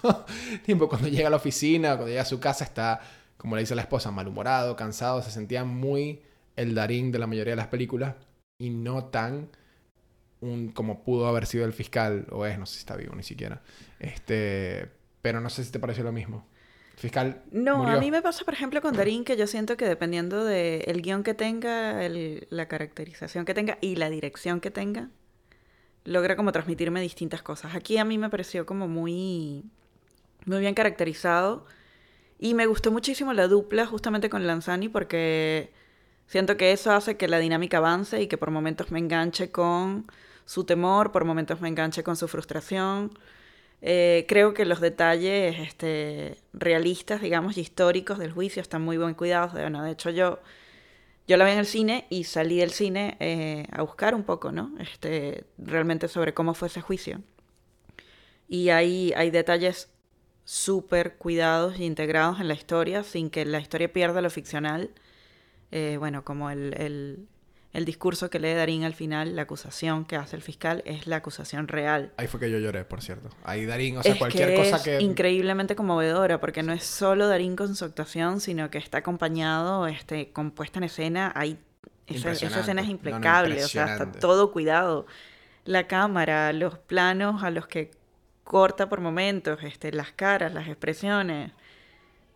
tipo, 0.67 0.91
cuando 0.91 1.09
llega 1.09 1.29
a 1.29 1.31
la 1.31 1.39
oficina, 1.39 1.97
cuando 1.97 2.09
llega 2.09 2.21
a 2.21 2.27
su 2.27 2.39
casa, 2.39 2.65
está, 2.65 3.01
como 3.39 3.57
le 3.57 3.63
dice 3.63 3.75
la 3.75 3.81
esposa, 3.81 4.11
malhumorado, 4.11 4.77
cansado. 4.77 5.23
Se 5.23 5.31
sentía 5.31 5.65
muy 5.65 6.21
el 6.55 6.75
Darín 6.75 7.13
de 7.13 7.19
la 7.19 7.27
mayoría 7.27 7.53
de 7.53 7.57
las 7.63 7.69
películas 7.69 8.15
y 8.59 8.69
no 8.69 9.07
tan 9.07 9.49
un, 10.43 10.69
como 10.73 11.03
pudo 11.03 11.29
haber 11.29 11.47
sido 11.47 11.65
el 11.65 11.73
fiscal, 11.73 12.27
o 12.31 12.45
es, 12.45 12.59
no 12.59 12.67
sé 12.67 12.75
si 12.75 12.81
está 12.81 12.95
vivo 12.95 13.15
ni 13.15 13.23
siquiera. 13.23 13.63
Este, 13.99 14.91
pero 15.23 15.41
no 15.41 15.51
sé 15.51 15.65
si 15.65 15.73
te 15.73 15.79
pareció 15.79 16.05
lo 16.05 16.13
mismo. 16.13 16.47
Fiscal 16.97 17.43
No, 17.53 17.77
murió. 17.79 17.97
a 17.97 18.01
mí 18.01 18.11
me 18.11 18.23
pasa, 18.23 18.45
por 18.45 18.55
ejemplo, 18.55 18.81
con 18.81 18.97
Darín, 18.97 19.25
que 19.25 19.37
yo 19.37 19.47
siento 19.47 19.77
que 19.77 19.87
dependiendo 19.87 20.45
del 20.45 21.01
guion 21.01 21.23
que 21.23 21.33
tenga, 21.35 22.05
el- 22.05 22.49
la 22.51 22.67
caracterización 22.67 23.45
que 23.45 23.55
tenga 23.55 23.79
y 23.81 23.95
la 23.97 24.11
dirección 24.11 24.61
que 24.61 24.73
tenga, 24.73 25.09
logra 26.05 26.35
como 26.35 26.51
transmitirme 26.51 27.01
distintas 27.01 27.43
cosas. 27.43 27.75
Aquí 27.77 27.99
a 27.99 28.05
mí 28.05 28.19
me 28.19 28.31
pareció 28.31 28.67
como 28.67 28.89
muy, 28.89 29.65
muy 30.45 30.59
bien 30.61 30.75
caracterizado 30.75 31.67
y 32.39 32.55
me 32.55 32.67
gustó 32.67 32.91
muchísimo 32.91 33.33
la 33.33 33.47
dupla 33.47 33.87
justamente 33.87 34.29
con 34.29 34.45
Lanzani 34.47 34.89
porque 34.89 35.71
siento 36.27 36.57
que 36.57 36.73
eso 36.73 36.91
hace 36.93 37.17
que 37.17 37.29
la 37.29 37.39
dinámica 37.39 37.79
avance 37.79 38.21
y 38.23 38.27
que 38.27 38.39
por 38.39 38.51
momentos 38.51 38.91
me 38.91 38.99
enganche 38.99 39.51
con 39.53 40.07
su 40.47 40.65
temor, 40.65 41.13
por 41.13 41.25
momentos 41.25 41.61
me 41.61 41.69
enganche 41.69 42.03
con 42.03 42.17
su 42.17 42.27
frustración. 42.27 43.17
Eh, 43.81 44.27
creo 44.29 44.55
que 44.55 44.65
los 44.65 44.81
detalles 44.81 45.59
este, 45.61 46.37
realistas, 46.53 47.21
digamos, 47.21 47.57
y 47.57 47.61
históricos 47.61 48.19
del 48.19 48.33
juicio 48.33 48.61
están 48.61 48.83
muy 48.83 48.99
bien 48.99 49.15
cuidados. 49.15 49.53
Bueno, 49.53 49.83
de 49.83 49.93
hecho, 49.93 50.11
yo, 50.11 50.41
yo 51.27 51.37
la 51.37 51.45
vi 51.45 51.53
en 51.53 51.59
el 51.59 51.67
cine 51.67 52.07
y 52.11 52.25
salí 52.25 52.59
del 52.59 52.71
cine 52.71 53.17
eh, 53.21 53.67
a 53.71 53.83
buscar 53.83 54.15
un 54.15 54.25
poco, 54.25 54.53
¿no? 54.53 54.73
Este, 54.81 55.45
realmente 55.59 56.09
sobre 56.09 56.35
cómo 56.35 56.55
fue 56.55 56.69
ese 56.69 56.81
juicio. 56.81 57.21
Y 58.49 58.71
hay, 58.71 59.13
hay 59.17 59.31
detalles 59.31 59.91
súper 60.45 61.17
cuidados 61.19 61.79
y 61.79 61.85
integrados 61.85 62.41
en 62.41 62.49
la 62.49 62.55
historia 62.55 63.05
sin 63.05 63.29
que 63.29 63.45
la 63.45 63.61
historia 63.61 63.93
pierda 63.93 64.23
lo 64.23 64.31
ficcional. 64.31 64.91
Eh, 65.71 65.97
bueno, 65.99 66.25
como 66.25 66.51
el, 66.51 67.29
el 67.73 67.85
discurso 67.85 68.31
que 68.31 68.39
lee 68.39 68.55
Darín 68.55 68.85
al 68.85 68.95
final, 68.95 69.37
la 69.37 69.43
acusación 69.43 70.05
que 70.05 70.17
hace 70.17 70.37
el 70.37 70.43
fiscal 70.43 70.83
es 70.87 71.07
la 71.07 71.17
acusación 71.17 71.69
real. 71.69 72.13
Ahí 72.17 72.27
fue 72.27 72.41
que 72.41 72.51
yo 72.51 72.59
lloré, 72.59 72.85
por 72.85 73.03
cierto. 73.03 73.29
Ahí 73.45 73.67
Darín, 73.67 73.99
o 73.99 74.03
sea, 74.03 74.13
es 74.13 74.19
cualquier 74.19 74.49
que 74.51 74.57
cosa 74.57 74.77
es 74.77 74.83
que... 74.83 75.01
increíblemente 75.01 75.77
conmovedora, 75.77 76.41
porque 76.41 76.63
no 76.63 76.73
es 76.73 76.85
solo 76.85 77.29
Darín 77.29 77.57
con 77.57 77.77
su 77.77 77.85
actuación, 77.85 78.41
sino 78.41 78.71
que 78.71 78.79
está 78.79 78.99
acompañado, 78.99 79.87
este, 79.87 80.33
con 80.33 80.51
puesta 80.51 80.79
en 80.79 80.85
escena. 80.85 81.33
Hay, 81.37 81.59
esa, 82.07 82.33
esa 82.33 82.61
escena 82.61 82.81
es 82.81 82.89
Impresionante. 82.89 83.01
No, 83.01 83.45
no, 83.51 83.51
impecable, 83.51 83.65
o 83.65 83.69
sea, 83.69 83.93
está 83.93 84.13
todo 84.13 84.51
cuidado. 84.51 85.07
La 85.65 85.87
cámara, 85.87 86.53
los 86.55 86.79
planos 86.79 87.43
a 87.43 87.51
los 87.51 87.67
que 87.67 87.91
corta 88.45 88.89
por 88.89 89.03
momentos, 89.03 89.63
este, 89.63 89.93
las 89.93 90.13
caras, 90.13 90.55
las 90.55 90.69
expresiones, 90.69 91.53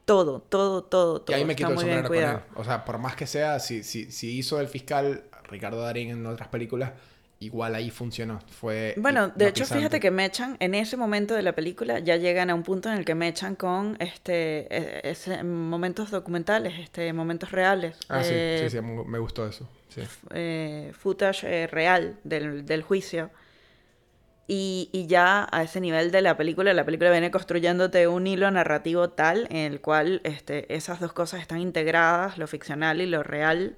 todo, 0.05 0.41
todo, 0.41 0.83
todo, 0.85 1.17
Y 1.19 1.25
todo. 1.27 1.37
ahí 1.37 1.45
me 1.45 1.53
está 1.53 1.69
quito 1.69 1.73
el 1.73 1.79
sombrero 1.79 2.09
con 2.09 2.17
él. 2.17 2.23
cuidado. 2.23 2.43
O 2.57 2.65
sea, 2.65 2.85
por 2.85 2.99
más 2.99 3.17
que 3.17 3.27
sea, 3.27 3.59
si, 3.61 3.83
si, 3.83 4.11
si 4.11 4.37
hizo 4.39 4.61
el 4.61 4.69
fiscal 4.69 5.25
Ricardo 5.49 5.81
Darín 5.83 6.11
en 6.11 6.27
otras 6.27 6.49
películas, 6.49 6.93
igual 7.41 7.75
ahí 7.75 7.91
funcionó. 7.91 8.39
Fue 8.61 8.95
Bueno, 8.97 9.29
de 9.35 9.49
hecho, 9.49 9.67
fíjate 9.67 9.99
que 10.01 10.11
Mechan, 10.13 10.57
en 10.61 10.75
ese 10.77 10.97
momento 10.97 11.35
de 11.35 11.43
la 11.43 11.55
película, 11.55 11.99
ya 11.99 12.17
llegan 12.17 12.51
a 12.51 12.55
un 12.55 12.63
punto 12.63 12.89
en 12.89 12.97
el 12.99 13.05
que 13.05 13.15
Mechan 13.17 13.57
con 13.57 13.97
este, 14.01 14.67
eh, 14.71 15.01
ese- 15.11 15.43
momentos 15.43 16.11
documentales, 16.13 16.79
este, 16.79 17.13
momentos 17.13 17.51
reales. 17.51 17.97
Ah, 18.09 18.23
sí, 18.23 18.31
eh, 18.33 18.67
sí, 18.71 18.77
sí, 18.77 18.81
me 18.83 19.05
me 19.05 19.19
gustó 19.19 19.47
eso. 19.47 19.69
Sí. 19.89 20.03
eh, 20.31 20.93
footage 20.99 21.45
eh, 21.47 21.67
real 21.67 22.17
del, 22.25 22.65
del 22.65 22.83
juicio. 22.83 23.31
Y, 24.49 24.91
y 24.93 25.07
ya 25.07 25.47
a 25.51 25.63
ese 25.63 25.81
nivel 25.81 26.11
de 26.11 26.21
la 26.21 26.37
película, 26.37 26.75
la 26.75 26.85
película 26.85 27.11
viene 27.11 27.31
construyéndote 27.31 28.09
un 28.09 28.27
hilo 28.27 28.51
narrativo 28.51 29.11
tal 29.11 29.47
en 29.51 29.73
el 29.73 29.81
cual 29.81 30.21
este, 30.25 30.75
esas 30.75 31.01
dos 31.01 31.13
cosas 31.13 31.41
están 31.41 31.61
integradas, 31.61 32.39
lo 32.39 32.47
ficcional 32.47 33.01
y 33.01 33.07
lo 33.07 33.23
real, 33.23 33.77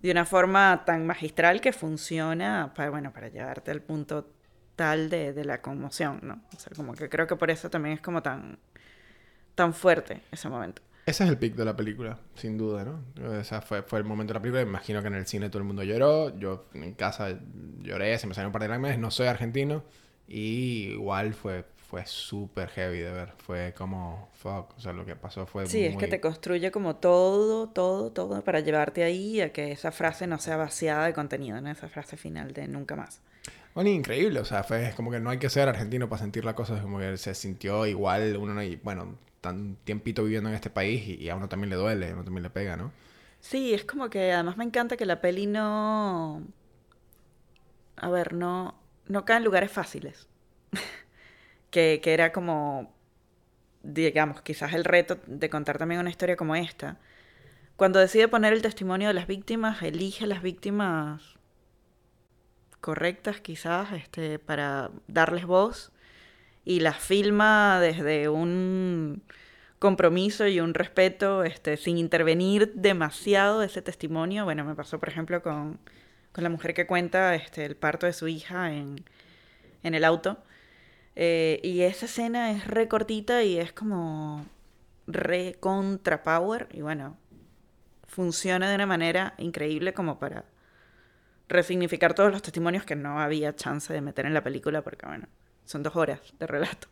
de 0.00 0.10
una 0.10 0.24
forma 0.24 0.84
tan 0.84 1.06
magistral 1.06 1.60
que 1.60 1.72
funciona 1.72 2.72
para, 2.74 2.90
bueno, 2.90 3.12
para 3.12 3.28
llevarte 3.28 3.70
al 3.70 3.82
punto 3.82 4.30
tal 4.76 5.10
de, 5.10 5.32
de 5.32 5.44
la 5.44 5.62
conmoción, 5.62 6.20
¿no? 6.22 6.42
O 6.54 6.58
sea, 6.58 6.72
como 6.74 6.94
que 6.94 7.08
creo 7.08 7.26
que 7.26 7.36
por 7.36 7.50
eso 7.50 7.70
también 7.70 7.94
es 7.94 8.00
como 8.00 8.22
tan, 8.22 8.58
tan 9.54 9.74
fuerte 9.74 10.22
ese 10.32 10.48
momento. 10.48 10.82
Ese 11.06 11.24
es 11.24 11.30
el 11.30 11.36
pic 11.36 11.54
de 11.54 11.66
la 11.66 11.76
película, 11.76 12.18
sin 12.34 12.56
duda, 12.56 12.84
¿no? 12.84 13.04
O 13.38 13.44
sea, 13.44 13.60
fue, 13.60 13.82
fue 13.82 13.98
el 13.98 14.04
momento 14.06 14.32
de 14.32 14.38
la 14.38 14.42
película. 14.42 14.62
Imagino 14.62 15.02
que 15.02 15.08
en 15.08 15.14
el 15.14 15.26
cine 15.26 15.50
todo 15.50 15.58
el 15.58 15.64
mundo 15.64 15.82
lloró. 15.82 16.34
Yo 16.38 16.66
en 16.72 16.94
casa 16.94 17.38
lloré, 17.82 18.18
se 18.18 18.26
me 18.26 18.34
salieron 18.34 18.48
un 18.48 18.52
par 18.52 18.62
de 18.62 18.68
lágrimas. 18.68 18.98
No 18.98 19.10
soy 19.10 19.26
argentino. 19.26 19.84
Y 20.26 20.92
igual 20.92 21.34
fue, 21.34 21.66
fue 21.76 22.06
súper 22.06 22.70
heavy 22.70 23.00
de 23.00 23.12
ver. 23.12 23.32
Fue 23.36 23.74
como, 23.76 24.30
fuck. 24.32 24.74
O 24.78 24.80
sea, 24.80 24.94
lo 24.94 25.04
que 25.04 25.14
pasó 25.14 25.44
fue 25.46 25.66
Sí, 25.66 25.84
es 25.84 25.92
muy... 25.92 26.00
que 26.00 26.08
te 26.08 26.20
construye 26.20 26.70
como 26.70 26.96
todo, 26.96 27.68
todo, 27.68 28.10
todo 28.10 28.42
para 28.42 28.60
llevarte 28.60 29.04
ahí 29.04 29.42
a 29.42 29.52
que 29.52 29.72
esa 29.72 29.92
frase 29.92 30.26
no 30.26 30.38
sea 30.38 30.56
vaciada 30.56 31.04
de 31.04 31.12
contenido, 31.12 31.60
¿no? 31.60 31.70
Esa 31.70 31.88
frase 31.88 32.16
final 32.16 32.54
de 32.54 32.66
nunca 32.66 32.96
más. 32.96 33.20
Bueno, 33.74 33.90
increíble, 33.90 34.38
o 34.38 34.44
sea, 34.44 34.62
fue 34.62 34.86
es 34.86 34.94
como 34.94 35.10
que 35.10 35.18
no 35.18 35.30
hay 35.30 35.38
que 35.38 35.50
ser 35.50 35.68
argentino 35.68 36.08
para 36.08 36.22
sentir 36.22 36.44
la 36.44 36.54
cosa, 36.54 36.76
es 36.76 36.82
como 36.82 37.00
que 37.00 37.16
se 37.16 37.34
sintió 37.34 37.86
igual, 37.86 38.36
uno 38.36 38.54
no, 38.54 38.62
y 38.62 38.76
bueno, 38.76 39.16
tan 39.44 39.76
tiempito 39.84 40.24
viviendo 40.24 40.48
en 40.48 40.54
este 40.54 40.70
país 40.70 41.06
y, 41.06 41.16
y 41.16 41.28
a 41.28 41.36
uno 41.36 41.48
también 41.48 41.68
le 41.68 41.76
duele, 41.76 42.10
a 42.10 42.14
uno 42.14 42.24
también 42.24 42.42
le 42.42 42.50
pega, 42.50 42.76
¿no? 42.76 42.92
Sí, 43.40 43.74
es 43.74 43.84
como 43.84 44.08
que 44.08 44.32
además 44.32 44.56
me 44.56 44.64
encanta 44.64 44.96
que 44.96 45.04
la 45.04 45.20
peli 45.20 45.46
no... 45.46 46.42
A 47.96 48.08
ver, 48.08 48.32
no, 48.32 48.80
no 49.06 49.24
cae 49.26 49.36
en 49.36 49.44
lugares 49.44 49.70
fáciles. 49.70 50.28
que, 51.70 52.00
que 52.02 52.14
era 52.14 52.32
como, 52.32 52.94
digamos, 53.82 54.40
quizás 54.40 54.72
el 54.72 54.84
reto 54.84 55.18
de 55.26 55.50
contar 55.50 55.76
también 55.76 56.00
una 56.00 56.08
historia 56.08 56.36
como 56.36 56.56
esta. 56.56 56.98
Cuando 57.76 57.98
decide 57.98 58.28
poner 58.28 58.54
el 58.54 58.62
testimonio 58.62 59.08
de 59.08 59.14
las 59.14 59.26
víctimas, 59.26 59.82
elige 59.82 60.26
las 60.26 60.40
víctimas 60.42 61.36
correctas 62.80 63.40
quizás 63.42 63.92
este, 63.92 64.38
para 64.38 64.90
darles 65.06 65.44
voz 65.44 65.92
y 66.64 66.80
las 66.80 66.98
filma 66.98 67.78
desde 67.80 68.28
un 68.28 69.22
compromiso 69.78 70.46
y 70.46 70.60
un 70.60 70.74
respeto 70.74 71.44
este, 71.44 71.76
sin 71.76 71.98
intervenir 71.98 72.72
demasiado 72.74 73.62
ese 73.62 73.82
testimonio. 73.82 74.44
Bueno, 74.44 74.64
me 74.64 74.74
pasó 74.74 74.98
por 74.98 75.08
ejemplo 75.08 75.42
con, 75.42 75.78
con 76.32 76.44
la 76.44 76.50
mujer 76.50 76.74
que 76.74 76.86
cuenta 76.86 77.34
este, 77.34 77.64
el 77.64 77.76
parto 77.76 78.06
de 78.06 78.12
su 78.12 78.28
hija 78.28 78.72
en, 78.72 79.04
en 79.82 79.94
el 79.94 80.04
auto. 80.04 80.38
Eh, 81.16 81.60
y 81.62 81.82
esa 81.82 82.06
escena 82.06 82.50
es 82.50 82.66
re 82.66 82.88
cortita 82.88 83.42
y 83.44 83.58
es 83.58 83.72
como 83.72 84.46
re 85.06 85.56
contra 85.60 86.24
power 86.24 86.68
y 86.72 86.80
bueno, 86.80 87.16
funciona 88.08 88.68
de 88.68 88.74
una 88.74 88.86
manera 88.86 89.34
increíble 89.38 89.92
como 89.92 90.18
para 90.18 90.44
resignificar 91.48 92.14
todos 92.14 92.32
los 92.32 92.42
testimonios 92.42 92.84
que 92.84 92.96
no 92.96 93.20
había 93.20 93.54
chance 93.54 93.92
de 93.92 94.00
meter 94.00 94.26
en 94.26 94.34
la 94.34 94.42
película 94.42 94.82
porque 94.82 95.06
bueno, 95.06 95.28
son 95.64 95.82
dos 95.82 95.96
horas 95.96 96.20
de 96.38 96.46
relato. 96.46 96.88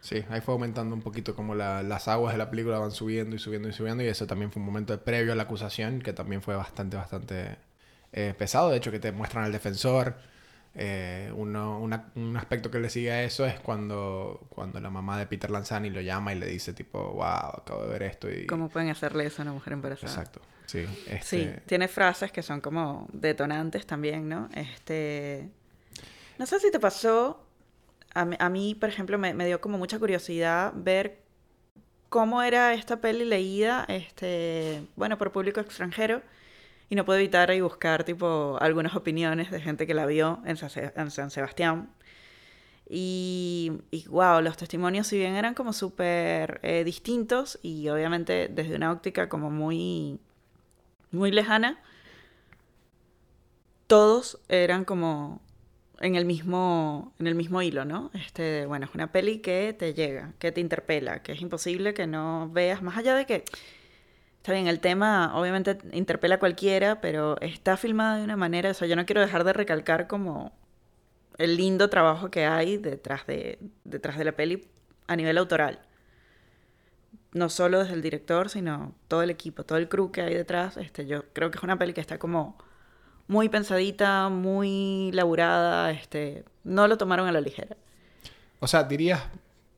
Sí, 0.00 0.22
ahí 0.28 0.40
fue 0.42 0.52
aumentando 0.52 0.94
un 0.94 1.00
poquito 1.00 1.34
como 1.34 1.54
la- 1.54 1.82
las 1.82 2.08
aguas 2.08 2.34
de 2.34 2.38
la 2.38 2.50
película 2.50 2.78
van 2.78 2.90
subiendo 2.90 3.36
y 3.36 3.38
subiendo 3.38 3.68
y 3.68 3.72
subiendo 3.72 4.02
y 4.02 4.06
eso 4.06 4.26
también 4.26 4.52
fue 4.52 4.60
un 4.60 4.66
momento 4.66 4.92
de 4.92 4.98
previo 4.98 5.32
a 5.32 5.36
la 5.36 5.44
acusación 5.44 6.00
que 6.02 6.12
también 6.12 6.42
fue 6.42 6.54
bastante, 6.56 6.96
bastante 6.96 7.56
eh, 8.12 8.34
pesado. 8.38 8.70
De 8.70 8.76
hecho, 8.76 8.90
que 8.92 9.00
te 9.00 9.10
muestran 9.12 9.44
al 9.44 9.52
defensor. 9.52 10.14
Eh, 10.76 11.32
uno- 11.34 11.80
una- 11.80 12.10
un 12.16 12.36
aspecto 12.36 12.70
que 12.70 12.78
le 12.80 12.90
sigue 12.90 13.10
a 13.12 13.22
eso 13.24 13.46
es 13.46 13.58
cuando, 13.60 14.46
cuando 14.50 14.80
la 14.80 14.90
mamá 14.90 15.18
de 15.18 15.26
Peter 15.26 15.50
Lanzani 15.50 15.88
lo 15.90 16.00
llama 16.00 16.32
y 16.34 16.38
le 16.38 16.46
dice 16.46 16.72
tipo, 16.74 16.98
wow, 17.12 17.60
acabo 17.62 17.82
de 17.84 17.88
ver 17.88 18.02
esto 18.02 18.30
y... 18.30 18.46
¿Cómo 18.46 18.68
pueden 18.68 18.90
hacerle 18.90 19.24
eso 19.26 19.42
a 19.42 19.44
una 19.44 19.52
mujer 19.52 19.72
embarazada? 19.72 20.12
Exacto, 20.12 20.40
sí. 20.66 20.84
Este... 21.08 21.22
Sí, 21.22 21.50
tiene 21.66 21.88
frases 21.88 22.30
que 22.32 22.42
son 22.42 22.60
como 22.60 23.08
detonantes 23.12 23.86
también, 23.86 24.28
¿no? 24.28 24.48
Este. 24.54 25.48
No 26.38 26.46
sé 26.46 26.58
si 26.60 26.70
te 26.70 26.78
pasó. 26.80 27.43
A 28.14 28.48
mí, 28.48 28.76
por 28.76 28.88
ejemplo, 28.88 29.18
me, 29.18 29.46
dio 29.46 29.60
como 29.60 29.76
mucha 29.76 29.98
curiosidad 29.98 30.72
ver 30.76 31.20
cómo 32.08 32.42
era 32.42 32.72
esta 32.74 33.00
peli 33.00 33.24
leída, 33.24 33.84
este, 33.88 34.86
bueno, 34.94 35.18
por 35.18 35.32
público 35.32 35.60
extranjero. 35.60 36.22
Y 36.88 36.94
no 36.94 37.04
puedo 37.04 37.18
evitar 37.18 37.50
ahí 37.50 37.60
buscar, 37.60 38.04
tipo, 38.04 38.56
algunas 38.60 38.94
opiniones 38.94 39.50
de 39.50 39.60
gente 39.60 39.86
que 39.86 39.94
la 39.94 40.06
vio 40.06 40.40
en 40.44 40.56
San, 40.56 41.30
Sebastián. 41.30 41.90
Y, 42.88 43.72
y 43.90 44.06
wow, 44.08 44.40
los 44.42 44.56
testimonios, 44.56 45.08
si 45.08 45.18
bien 45.18 45.34
eran 45.34 45.54
como 45.54 45.72
súper 45.72 46.60
eh, 46.62 46.84
distintos 46.84 47.58
y 47.62 47.88
obviamente 47.88 48.48
desde 48.48 48.76
una 48.76 48.92
óptica 48.92 49.28
como 49.28 49.50
muy, 49.50 50.20
muy 51.10 51.32
lejana, 51.32 51.82
todos 53.86 54.38
eran 54.48 54.84
como 54.84 55.40
en 56.00 56.16
el 56.16 56.24
mismo, 56.24 57.12
en 57.18 57.26
el 57.26 57.34
mismo 57.34 57.62
hilo, 57.62 57.84
¿no? 57.84 58.10
Este, 58.14 58.66
bueno, 58.66 58.86
es 58.86 58.94
una 58.94 59.12
peli 59.12 59.38
que 59.38 59.74
te 59.78 59.94
llega, 59.94 60.32
que 60.38 60.52
te 60.52 60.60
interpela, 60.60 61.22
que 61.22 61.32
es 61.32 61.40
imposible 61.40 61.94
que 61.94 62.06
no 62.06 62.50
veas, 62.50 62.82
más 62.82 62.96
allá 62.96 63.14
de 63.14 63.26
que, 63.26 63.44
está 64.38 64.52
bien, 64.52 64.66
el 64.66 64.80
tema 64.80 65.32
obviamente 65.38 65.78
interpela 65.92 66.36
a 66.36 66.38
cualquiera, 66.38 67.00
pero 67.00 67.40
está 67.40 67.76
filmada 67.76 68.18
de 68.18 68.24
una 68.24 68.36
manera, 68.36 68.70
o 68.70 68.74
sea, 68.74 68.88
yo 68.88 68.96
no 68.96 69.06
quiero 69.06 69.20
dejar 69.20 69.44
de 69.44 69.52
recalcar 69.52 70.06
como 70.06 70.52
el 71.38 71.56
lindo 71.56 71.88
trabajo 71.90 72.30
que 72.30 72.46
hay 72.46 72.76
detrás 72.76 73.26
de, 73.26 73.58
detrás 73.84 74.18
de 74.18 74.24
la 74.24 74.32
peli 74.32 74.68
a 75.06 75.16
nivel 75.16 75.38
autoral. 75.38 75.80
No 77.32 77.48
solo 77.48 77.80
desde 77.80 77.94
el 77.94 78.02
director, 78.02 78.48
sino 78.48 78.94
todo 79.08 79.22
el 79.22 79.30
equipo, 79.30 79.64
todo 79.64 79.78
el 79.78 79.88
crew 79.88 80.12
que 80.12 80.22
hay 80.22 80.34
detrás. 80.34 80.76
Este, 80.76 81.06
yo 81.06 81.24
creo 81.32 81.50
que 81.50 81.58
es 81.58 81.64
una 81.64 81.78
peli 81.78 81.92
que 81.92 82.00
está 82.00 82.18
como 82.18 82.56
muy 83.28 83.48
pensadita, 83.48 84.28
muy 84.28 85.10
laburada. 85.12 85.90
Este, 85.92 86.44
no 86.64 86.88
lo 86.88 86.98
tomaron 86.98 87.28
a 87.28 87.32
la 87.32 87.40
ligera. 87.40 87.76
O 88.60 88.66
sea, 88.66 88.84
dirías. 88.84 89.22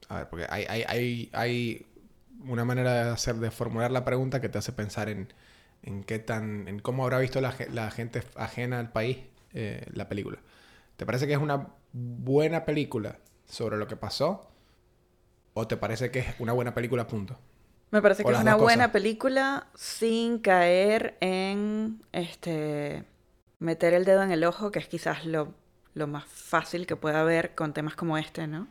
A 0.08 0.16
ver, 0.18 0.28
porque 0.28 0.46
hay, 0.48 0.64
hay, 0.68 0.84
hay, 0.88 1.30
hay 1.32 1.86
una 2.46 2.64
manera 2.64 3.04
de 3.04 3.10
hacer, 3.10 3.36
de 3.36 3.50
formular 3.50 3.90
la 3.90 4.04
pregunta 4.04 4.40
que 4.40 4.48
te 4.48 4.58
hace 4.58 4.72
pensar 4.72 5.08
en, 5.08 5.32
en 5.82 6.04
qué 6.04 6.18
tan. 6.18 6.68
en 6.68 6.78
cómo 6.80 7.04
habrá 7.04 7.18
visto 7.18 7.40
la, 7.40 7.52
ge- 7.52 7.70
la 7.70 7.90
gente 7.90 8.22
ajena 8.36 8.78
al 8.80 8.92
país 8.92 9.18
eh, 9.54 9.86
la 9.92 10.08
película. 10.08 10.38
¿Te 10.96 11.06
parece 11.06 11.26
que 11.26 11.34
es 11.34 11.38
una 11.40 11.68
buena 11.92 12.64
película 12.64 13.18
sobre 13.46 13.76
lo 13.78 13.86
que 13.88 13.96
pasó? 13.96 14.50
¿O 15.54 15.66
te 15.66 15.76
parece 15.76 16.10
que 16.12 16.20
es 16.20 16.26
una 16.38 16.52
buena 16.52 16.72
película, 16.74 17.06
punto? 17.08 17.36
Me 17.90 18.02
parece 18.02 18.24
que 18.24 18.32
es 18.32 18.38
una 18.38 18.56
buena 18.56 18.90
cosas. 18.90 18.92
película 18.92 19.68
sin 19.74 20.38
caer 20.40 21.16
en 21.20 22.02
este 22.12 23.04
meter 23.58 23.94
el 23.94 24.04
dedo 24.04 24.22
en 24.22 24.30
el 24.32 24.44
ojo, 24.44 24.70
que 24.70 24.78
es 24.78 24.88
quizás 24.88 25.24
lo, 25.24 25.54
lo 25.94 26.06
más 26.06 26.24
fácil 26.26 26.86
que 26.86 26.96
pueda 26.96 27.20
haber 27.20 27.54
con 27.54 27.72
temas 27.72 27.96
como 27.96 28.18
este, 28.18 28.46
¿no? 28.46 28.68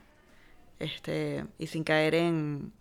Este, 0.80 1.46
y 1.58 1.68
sin 1.68 1.84
caer 1.84 2.16
en 2.16 2.74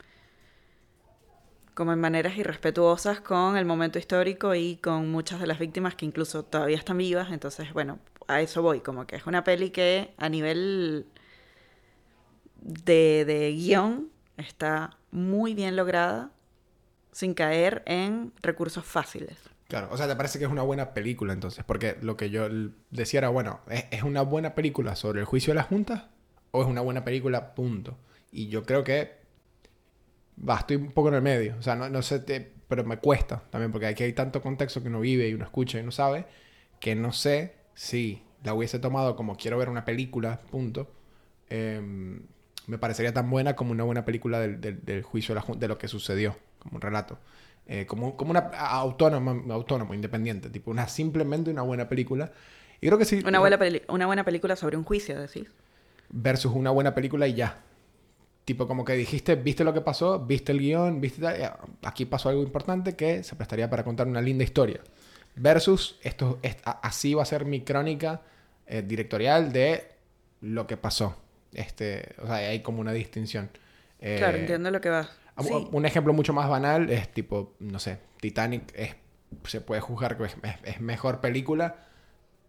como 1.74 1.92
en 1.92 2.00
maneras 2.00 2.36
irrespetuosas 2.36 3.20
con 3.20 3.56
el 3.56 3.64
momento 3.64 3.98
histórico 3.98 4.54
y 4.54 4.76
con 4.76 5.10
muchas 5.10 5.40
de 5.40 5.46
las 5.48 5.58
víctimas 5.58 5.96
que 5.96 6.06
incluso 6.06 6.44
todavía 6.44 6.76
están 6.76 6.98
vivas. 6.98 7.32
Entonces, 7.32 7.72
bueno, 7.72 7.98
a 8.28 8.40
eso 8.40 8.62
voy, 8.62 8.80
como 8.80 9.06
que 9.06 9.16
es 9.16 9.26
una 9.26 9.42
peli 9.44 9.70
que 9.70 10.14
a 10.16 10.28
nivel 10.28 11.06
de, 12.60 13.24
de 13.26 13.52
guion 13.52 14.08
está 14.36 14.96
muy 15.10 15.54
bien 15.54 15.76
lograda 15.76 16.30
sin 17.12 17.34
caer 17.34 17.82
en 17.86 18.32
recursos 18.42 18.84
fáciles. 18.84 19.38
Claro, 19.68 19.88
o 19.90 19.96
sea, 19.96 20.06
¿te 20.06 20.14
parece 20.16 20.38
que 20.38 20.44
es 20.44 20.50
una 20.50 20.62
buena 20.62 20.92
película 20.92 21.32
entonces? 21.32 21.64
Porque 21.64 21.96
lo 22.02 22.16
que 22.16 22.30
yo 22.30 22.48
decía 22.90 23.18
era, 23.18 23.28
bueno, 23.30 23.60
¿es, 23.90 24.02
una 24.02 24.22
buena 24.22 24.54
película 24.54 24.94
sobre 24.94 25.20
el 25.20 25.26
juicio 25.26 25.52
de 25.52 25.56
las 25.56 25.66
juntas 25.66 26.04
o 26.50 26.62
es 26.62 26.68
una 26.68 26.82
buena 26.82 27.04
película, 27.04 27.54
punto? 27.54 27.96
Y 28.30 28.48
yo 28.48 28.64
creo 28.64 28.84
que, 28.84 29.12
va, 30.48 30.56
estoy 30.58 30.76
un 30.76 30.92
poco 30.92 31.08
en 31.08 31.14
el 31.14 31.22
medio, 31.22 31.56
o 31.58 31.62
sea, 31.62 31.74
no, 31.76 32.02
sé, 32.02 32.20
pero 32.68 32.84
me 32.84 32.98
cuesta 32.98 33.42
también, 33.50 33.72
porque 33.72 33.86
aquí 33.86 34.02
hay 34.04 34.12
tanto 34.12 34.42
contexto 34.42 34.82
que 34.82 34.88
uno 34.88 35.00
vive 35.00 35.28
y 35.28 35.34
uno 35.34 35.44
escucha 35.44 35.78
y 35.78 35.82
uno 35.82 35.90
sabe, 35.92 36.26
que 36.80 36.94
no 36.94 37.12
sé 37.12 37.54
si 37.74 38.22
la 38.42 38.54
hubiese 38.54 38.78
tomado 38.78 39.16
como 39.16 39.36
quiero 39.36 39.58
ver 39.58 39.68
una 39.68 39.84
película, 39.84 40.40
punto. 40.50 40.90
em, 41.50 42.22
me 42.66 42.78
parecería 42.78 43.12
tan 43.14 43.30
buena 43.30 43.56
como 43.56 43.72
una 43.72 43.84
buena 43.84 44.04
película 44.06 44.40
del, 44.40 44.60
del- 44.60 45.02
juicio 45.02 45.34
de, 45.34 45.40
la, 45.42 45.54
de 45.56 45.68
lo 45.68 45.78
que 45.78 45.88
sucedió, 45.88 46.36
como 46.60 46.76
un 46.76 46.80
relato. 46.82 47.18
Eh, 47.66 47.86
como, 47.86 48.16
como 48.16 48.30
una 48.30 48.50
a- 48.52 48.76
autónoma, 48.78 49.54
autónomo, 49.54 49.94
independiente, 49.94 50.50
tipo 50.50 50.70
una 50.70 50.86
simplemente 50.88 51.50
una 51.50 51.62
buena 51.62 51.88
película. 51.88 52.30
Y 52.80 52.86
creo 52.86 52.98
que 52.98 53.04
sí. 53.06 53.22
Una 53.26 53.38
buena, 53.38 53.58
una 53.88 54.06
buena 54.06 54.24
película 54.24 54.56
sobre 54.56 54.76
un 54.76 54.84
juicio, 54.84 55.18
decís. 55.18 55.48
Versus 56.10 56.52
una 56.54 56.70
buena 56.70 56.94
película 56.94 57.26
y 57.26 57.34
ya. 57.34 57.62
Tipo, 58.44 58.68
como 58.68 58.84
que 58.84 58.92
dijiste, 58.92 59.36
viste 59.36 59.64
lo 59.64 59.72
que 59.72 59.80
pasó, 59.80 60.20
viste 60.20 60.52
el 60.52 60.58
guion, 60.58 61.00
viste 61.00 61.22
tal, 61.22 61.40
eh, 61.40 61.50
aquí 61.82 62.04
pasó 62.04 62.28
algo 62.28 62.42
importante 62.42 62.94
que 62.94 63.22
se 63.22 63.36
prestaría 63.36 63.70
para 63.70 63.82
contar 63.84 64.06
una 64.06 64.20
linda 64.20 64.44
historia. 64.44 64.80
Versus, 65.34 65.98
esto, 66.02 66.38
es- 66.42 66.58
así 66.64 67.14
va 67.14 67.22
a 67.22 67.26
ser 67.26 67.46
mi 67.46 67.62
crónica 67.62 68.20
eh, 68.66 68.82
directorial 68.82 69.52
de 69.52 69.88
lo 70.42 70.66
que 70.66 70.76
pasó. 70.76 71.16
Este, 71.54 72.14
o 72.22 72.26
sea, 72.26 72.36
hay 72.36 72.60
como 72.60 72.80
una 72.80 72.92
distinción. 72.92 73.48
Eh, 74.00 74.16
claro, 74.18 74.36
entiendo 74.38 74.70
lo 74.70 74.80
que 74.82 74.90
va. 74.90 75.08
Un- 75.36 75.44
Sí. 75.44 75.68
Un 75.72 75.86
ejemplo 75.86 76.12
mucho 76.12 76.32
más 76.32 76.48
banal 76.48 76.90
es 76.90 77.12
tipo, 77.12 77.54
no 77.58 77.78
sé, 77.78 77.98
Titanic 78.20 78.72
es, 78.74 78.96
se 79.44 79.60
puede 79.60 79.80
juzgar 79.80 80.16
que 80.16 80.24
es, 80.64 80.80
mejor 80.80 81.20
película 81.20 81.76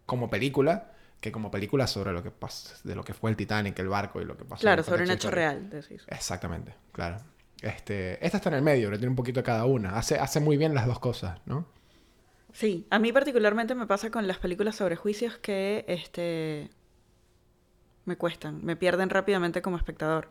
como 0.06 0.30
película 0.30 0.92
que 1.20 1.32
como 1.32 1.50
película 1.50 1.86
sobre 1.86 2.12
lo 2.12 2.22
que 2.22 2.30
pasa, 2.30 2.76
de 2.84 2.94
lo 2.94 3.02
que 3.02 3.14
fue 3.14 3.30
el 3.30 3.36
Titanic, 3.36 3.78
el 3.78 3.88
barco 3.88 4.20
y 4.20 4.24
lo 4.24 4.36
que 4.36 4.44
pasó. 4.44 4.60
Claro, 4.60 4.82
sobre 4.82 5.04
un 5.04 5.10
hecho 5.10 5.30
real, 5.30 5.68
decís. 5.70 6.04
Exactamente, 6.08 6.74
claro. 6.92 7.16
Este, 7.62 8.24
esta 8.24 8.36
está 8.36 8.50
en 8.50 8.56
el 8.56 8.62
medio, 8.62 8.90
le 8.90 8.98
tiene 8.98 9.10
un 9.10 9.16
poquito 9.16 9.40
de 9.40 9.44
cada 9.44 9.64
una. 9.64 9.96
Hace, 9.96 10.18
hace 10.18 10.40
muy 10.40 10.56
bien 10.58 10.74
las 10.74 10.86
dos 10.86 10.98
cosas, 10.98 11.40
¿no? 11.46 11.66
Sí, 12.52 12.86
a 12.90 12.98
mí 12.98 13.12
particularmente 13.12 13.74
me 13.74 13.86
pasa 13.86 14.10
con 14.10 14.26
las 14.26 14.38
películas 14.38 14.76
sobre 14.76 14.96
juicios 14.96 15.36
que 15.38 15.84
este 15.88 16.70
me 18.04 18.16
cuestan, 18.16 18.64
me 18.64 18.76
pierden 18.76 19.10
rápidamente 19.10 19.62
como 19.62 19.76
espectador. 19.76 20.30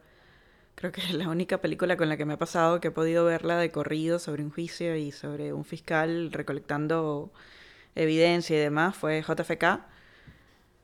Creo 0.76 0.92
que 0.92 1.02
es 1.02 1.14
la 1.14 1.30
única 1.30 1.62
película 1.62 1.96
con 1.96 2.10
la 2.10 2.18
que 2.18 2.26
me 2.26 2.34
ha 2.34 2.38
pasado 2.38 2.82
que 2.82 2.90
he 2.90 2.92
podido 2.92 3.24
verla 3.26 3.58
de 3.58 3.72
corrido 3.72 4.20
sobre 4.20 4.44
un 4.44 4.52
juicio 4.52 4.96
y 4.98 5.12
sobre 5.12 5.54
un 5.54 5.64
fiscal 5.64 6.32
recolectando 6.34 7.32
evidencia 7.96 8.58
y 8.58 8.60
demás 8.60 8.96
fue 8.96 9.22
JFK. 9.22 9.64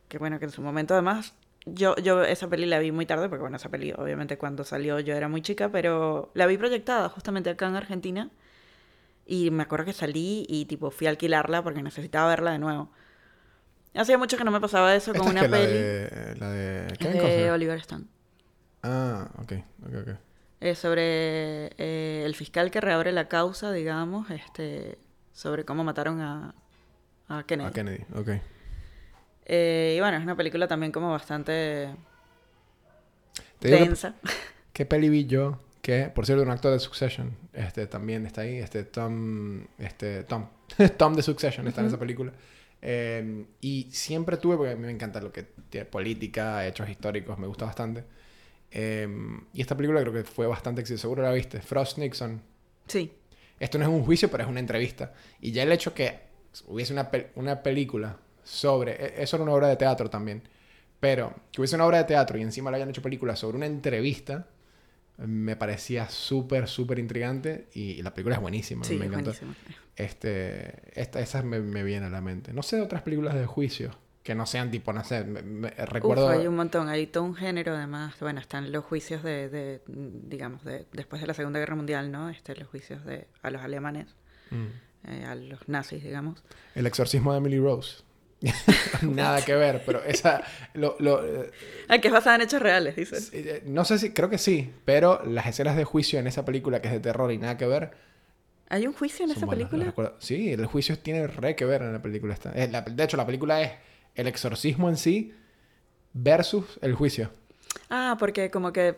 Que 0.08 0.18
bueno, 0.18 0.40
que 0.40 0.46
en 0.46 0.52
su 0.52 0.62
momento 0.62 0.94
además 0.94 1.34
yo, 1.66 1.96
yo 1.98 2.24
esa 2.24 2.48
peli 2.50 2.66
la 2.66 2.80
vi 2.80 2.92
muy 2.92 3.06
tarde, 3.06 3.30
porque 3.30 3.42
bueno, 3.42 3.58
esa 3.58 3.70
peli 3.70 3.94
obviamente 3.98 4.38
cuando 4.38 4.64
salió 4.64 5.00
yo 5.00 5.14
era 5.14 5.28
muy 5.28 5.42
chica, 5.42 5.70
pero 5.70 6.32
la 6.36 6.46
vi 6.48 6.58
proyectada 6.58 7.10
justamente 7.10 7.50
acá 7.50 7.68
en 7.68 7.76
Argentina. 7.76 8.30
Y 9.26 9.52
me 9.52 9.64
acuerdo 9.64 9.86
que 9.86 9.94
salí 9.94 10.46
y 10.50 10.66
tipo 10.66 10.90
fui 10.92 11.08
a 11.08 11.12
alquilarla 11.12 11.64
porque 11.64 11.84
necesitaba 11.84 12.30
verla 12.30 12.52
de 12.52 12.60
nuevo. 12.60 12.92
Hacía 13.94 14.18
mucho 14.18 14.38
que 14.38 14.44
no 14.44 14.52
me 14.52 14.62
pasaba 14.62 14.96
eso 14.96 15.14
con 15.14 15.28
Esta 15.28 15.32
una 15.32 15.42
es 15.42 15.48
que 15.48 15.52
peli. 15.52 16.40
la 16.40 16.50
de, 16.52 16.98
la 17.00 17.10
de 17.10 17.44
de. 17.44 17.52
Oliver 17.52 17.78
Stone. 17.80 18.06
Ah, 18.84 19.30
ok, 19.38 19.54
ok, 19.86 19.94
ok. 20.02 20.10
Es 20.60 20.78
sobre 20.78 21.72
eh, 21.78 22.24
el 22.26 22.36
fiscal 22.36 22.70
que 22.70 22.82
reabre 22.82 23.12
la 23.12 23.28
causa, 23.28 23.72
digamos, 23.72 24.30
este, 24.30 25.00
sobre 25.34 25.66
cómo 25.66 25.84
mataron 25.84 26.22
a, 26.22 26.54
a 27.28 27.44
Kennedy. 27.44 27.70
A 27.70 27.74
Kennedy, 27.74 28.06
ok. 28.14 28.30
Eh, 29.46 29.96
y 29.98 30.00
bueno, 30.00 30.18
es 30.18 30.24
una 30.24 30.36
película 30.36 30.68
también 30.68 30.92
como 30.92 31.12
bastante 31.12 31.90
Te 33.60 33.68
digo 33.68 33.94
que-. 33.94 34.14
¿Qué 34.74 34.86
peli 34.86 35.10
vi 35.10 35.26
yo? 35.26 35.60
Que, 35.82 36.12
por 36.14 36.26
cierto, 36.26 36.44
un 36.44 36.52
actor 36.52 36.72
de 36.72 36.80
Succession 36.80 37.36
este, 37.54 37.88
también 37.88 38.26
está 38.26 38.42
ahí. 38.42 38.58
Este 38.58 38.84
Tom. 38.84 39.66
Este, 39.80 40.24
Tom. 40.24 40.48
Tom 40.98 41.16
de 41.16 41.24
Succession 41.24 41.68
está 41.68 41.82
en 41.82 41.88
esa 41.88 42.00
película. 42.00 42.32
Eh, 42.82 43.46
y 43.62 43.88
siempre 43.92 44.38
tuve, 44.38 44.58
porque 44.58 44.72
a 44.72 44.76
mí 44.76 44.82
me 44.82 44.92
encanta 44.92 45.22
lo 45.22 45.32
que 45.32 45.44
tiene 45.70 45.86
política, 45.86 46.66
hechos 46.68 46.90
históricos, 46.90 47.38
me 47.38 47.48
gusta 47.48 47.66
bastante. 47.66 48.04
Eh, 48.72 49.08
y 49.54 49.62
esta 49.62 49.76
película 49.76 50.00
creo 50.02 50.14
que 50.14 50.24
fue 50.24 50.48
bastante 50.48 50.82
exitosa. 50.82 51.02
Seguro 51.02 51.24
la 51.24 51.32
viste. 51.32 51.62
Frost 51.62 51.98
Nixon. 51.98 52.42
Sí, 52.88 53.12
Esto 53.60 53.78
no 53.78 53.84
es 53.86 53.90
un 53.92 54.04
juicio, 54.04 54.30
pero 54.32 54.44
es 54.44 54.50
una 54.50 54.60
entrevista. 54.60 55.14
Y 55.40 55.52
ya 55.52 55.64
el 55.64 55.72
hecho 55.72 55.94
que 55.94 56.20
hubiese 56.68 56.94
una, 56.94 57.12
pel- 57.12 57.28
una 57.36 57.62
película 57.64 58.18
sobre... 58.44 58.94
e- 58.94 59.24
Eso 59.24 59.36
era 59.38 59.44
una 59.44 59.54
obra 59.54 59.68
de 59.68 59.76
teatro 59.76 60.10
también. 60.10 60.42
Pero 61.00 61.34
que 61.52 61.62
hubiese 61.62 61.76
una 61.76 61.86
obra 61.86 61.98
de 62.00 62.04
teatro 62.06 62.38
y 62.38 62.42
encima 62.42 62.70
le 62.72 62.78
hayan 62.78 62.90
hecho 62.90 63.02
película 63.02 63.36
sobre 63.36 63.58
una 63.58 63.66
entrevista, 63.66 64.48
me 65.18 65.56
parecía 65.56 66.08
súper, 66.10 66.68
súper 66.68 67.00
intrigante 67.00 67.68
y, 67.74 67.92
y 67.92 68.02
la 68.02 68.14
película 68.14 68.36
es 68.36 68.42
buenísima, 68.42 68.84
Sí, 68.84 68.96
me 68.98 69.06
encantó. 69.06 69.32
buenísimo. 69.32 69.54
Este, 69.96 71.00
esta, 71.00 71.20
esas 71.20 71.44
me, 71.44 71.60
me 71.60 71.84
vienen 71.84 72.06
a 72.06 72.10
la 72.10 72.22
mente. 72.22 72.54
No 72.54 72.64
sé 72.64 72.78
de 72.78 72.82
otras 72.84 73.02
películas 73.02 73.34
de 73.36 73.46
juicio 73.46 73.92
que 74.24 74.36
no 74.36 74.46
sean 74.46 74.70
tipo, 74.70 74.94
no 74.94 75.04
sé, 75.04 75.24
me- 75.24 75.42
me- 75.42 75.70
recuerdo... 75.72 76.28
Uf, 76.28 76.32
hay 76.34 76.48
un 76.48 76.56
montón, 76.56 76.90
hay 76.90 77.08
todo 77.08 77.24
un 77.24 77.36
género 77.36 77.76
además. 77.76 78.16
Bueno, 78.20 78.40
están 78.40 78.72
los 78.72 78.86
juicios 78.86 79.24
de, 79.24 79.50
de, 79.50 79.82
digamos, 79.88 80.64
de 80.64 80.86
después 80.94 81.22
de 81.22 81.28
la 81.28 81.34
Segunda 81.34 81.60
Guerra 81.60 81.76
Mundial, 81.76 82.12
¿no? 82.12 82.30
Este, 82.30 82.56
los 82.56 82.68
juicios 82.68 83.04
de 83.06 83.28
a 83.42 83.50
los 83.50 83.62
alemanes, 83.62 84.08
Mm. 84.52 84.66
eh, 85.10 85.26
a 85.26 85.34
los 85.36 85.68
nazis, 85.70 86.04
digamos. 86.04 86.44
El 86.76 86.86
exorcismo 86.86 87.32
de 87.32 87.38
Emily 87.40 87.58
Rose. 87.60 88.04
Nada 89.02 89.44
que 89.44 89.56
ver, 89.56 89.84
pero 89.86 90.04
esa... 90.04 90.44
Lo, 90.74 90.96
lo, 91.00 91.24
eh, 91.26 91.52
Ah, 91.88 92.00
que 92.00 92.08
es 92.08 92.14
basada 92.14 92.36
en 92.38 92.42
hechos 92.44 92.62
reales, 92.62 92.96
dices. 92.96 93.30
eh, 93.34 93.64
no 93.66 93.86
sé 93.86 93.98
si... 94.00 94.12
Creo 94.14 94.30
que 94.30 94.38
sí, 94.38 94.72
pero 94.86 95.24
las 95.26 95.48
escenas 95.48 95.76
de 95.78 95.84
juicio 95.84 96.20
en 96.20 96.28
esa 96.28 96.44
película 96.46 96.82
que 96.82 96.88
es 96.88 96.94
de 96.94 97.00
terror 97.00 97.32
y 97.32 97.38
nada 97.38 97.58
que 97.58 97.66
ver... 97.68 97.92
¿Hay 98.70 98.88
un 98.88 98.94
juicio 98.94 99.26
en 99.26 99.32
esa 99.32 99.46
buenas, 99.46 99.70
película? 99.70 100.14
Sí, 100.20 100.54
el 100.54 100.66
juicio 100.66 100.98
tiene 100.98 101.28
re 101.28 101.56
que 101.58 101.66
ver 101.66 101.82
en 101.82 101.92
la 101.94 102.02
película 102.02 102.34
esta. 102.34 102.54
La- 102.68 102.82
de 102.82 103.04
hecho, 103.04 103.18
la 103.18 103.26
película 103.26 103.62
es 103.62 103.72
el 104.16 104.28
exorcismo 104.28 104.90
en 104.90 104.98
sí 104.98 105.34
versus 106.14 106.80
el 106.82 106.96
juicio. 106.96 107.32
Ah, 107.90 108.16
porque 108.20 108.52
como 108.52 108.72
que 108.74 108.98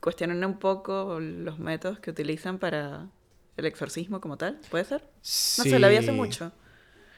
cuestionan 0.00 0.44
un 0.44 0.58
poco 0.58 1.20
los 1.20 1.58
métodos 1.58 2.00
que 2.00 2.10
utilizan 2.10 2.58
para 2.58 3.08
el 3.56 3.66
exorcismo 3.66 4.20
como 4.20 4.36
tal, 4.38 4.60
¿puede 4.70 4.84
ser? 4.84 5.02
No 5.56 5.64
sé, 5.64 5.78
la 5.78 5.88
vi 5.88 5.96
hace 5.96 6.12
Sí. 6.12 6.12
mucho. 6.12 6.52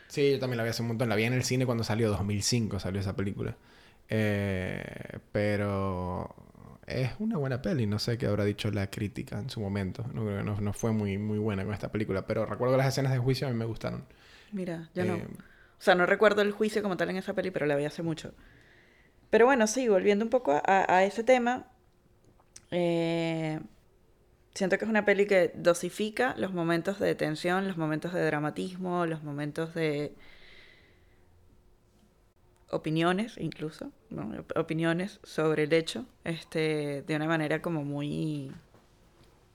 Sí, 0.08 0.32
yo 0.32 0.38
también 0.38 0.58
la 0.58 0.64
vi 0.64 0.70
hace 0.70 0.82
un 0.82 0.88
montón. 0.88 1.08
La 1.08 1.16
vi 1.16 1.24
en 1.24 1.32
el 1.32 1.44
cine 1.44 1.66
cuando 1.66 1.84
salió, 1.84 2.08
2005 2.10 2.78
salió 2.80 3.00
esa 3.00 3.16
película. 3.16 3.56
Eh, 4.08 5.18
pero 5.32 6.34
es 6.86 7.10
una 7.18 7.38
buena 7.38 7.62
peli. 7.62 7.86
No 7.86 7.98
sé 7.98 8.18
qué 8.18 8.26
habrá 8.26 8.44
dicho 8.44 8.70
la 8.70 8.90
crítica 8.90 9.38
en 9.38 9.50
su 9.50 9.60
momento. 9.60 10.04
No, 10.12 10.24
creo 10.24 10.38
que 10.38 10.44
no, 10.44 10.60
no 10.60 10.72
fue 10.72 10.92
muy, 10.92 11.18
muy 11.18 11.38
buena 11.38 11.64
con 11.64 11.74
esta 11.74 11.90
película. 11.92 12.26
Pero 12.26 12.46
recuerdo 12.46 12.76
las 12.76 12.88
escenas 12.88 13.12
de 13.12 13.18
juicio 13.18 13.46
a 13.48 13.50
mí 13.50 13.56
me 13.56 13.64
gustaron. 13.64 14.04
Mira, 14.52 14.90
yo 14.94 15.04
no. 15.04 15.14
Eh, 15.16 15.26
O 15.26 15.53
sea, 15.84 15.94
no 15.94 16.06
recuerdo 16.06 16.42
el 16.42 16.52
juicio 16.52 16.82
como 16.82 16.96
tal 16.96 17.10
en 17.10 17.16
esa 17.16 17.34
peli, 17.34 17.50
pero 17.50 17.66
la 17.66 17.76
vi 17.76 17.84
hace 17.84 18.02
mucho. 18.02 18.32
Pero 19.30 19.46
bueno, 19.46 19.66
sí, 19.66 19.88
volviendo 19.88 20.24
un 20.24 20.30
poco 20.30 20.52
a, 20.52 20.62
a 20.92 21.04
ese 21.04 21.24
tema, 21.24 21.66
eh, 22.70 23.60
siento 24.54 24.78
que 24.78 24.84
es 24.84 24.90
una 24.90 25.04
peli 25.04 25.26
que 25.26 25.52
dosifica 25.56 26.34
los 26.38 26.52
momentos 26.52 27.00
de 27.00 27.14
tensión, 27.14 27.66
los 27.68 27.76
momentos 27.76 28.12
de 28.12 28.24
dramatismo, 28.24 29.06
los 29.06 29.22
momentos 29.22 29.74
de 29.74 30.14
opiniones 32.70 33.36
incluso, 33.38 33.92
¿no? 34.10 34.40
Op- 34.40 34.56
opiniones 34.56 35.20
sobre 35.22 35.64
el 35.64 35.72
hecho, 35.72 36.06
este, 36.24 37.02
de 37.06 37.16
una 37.16 37.26
manera 37.26 37.62
como 37.62 37.84
muy... 37.84 38.52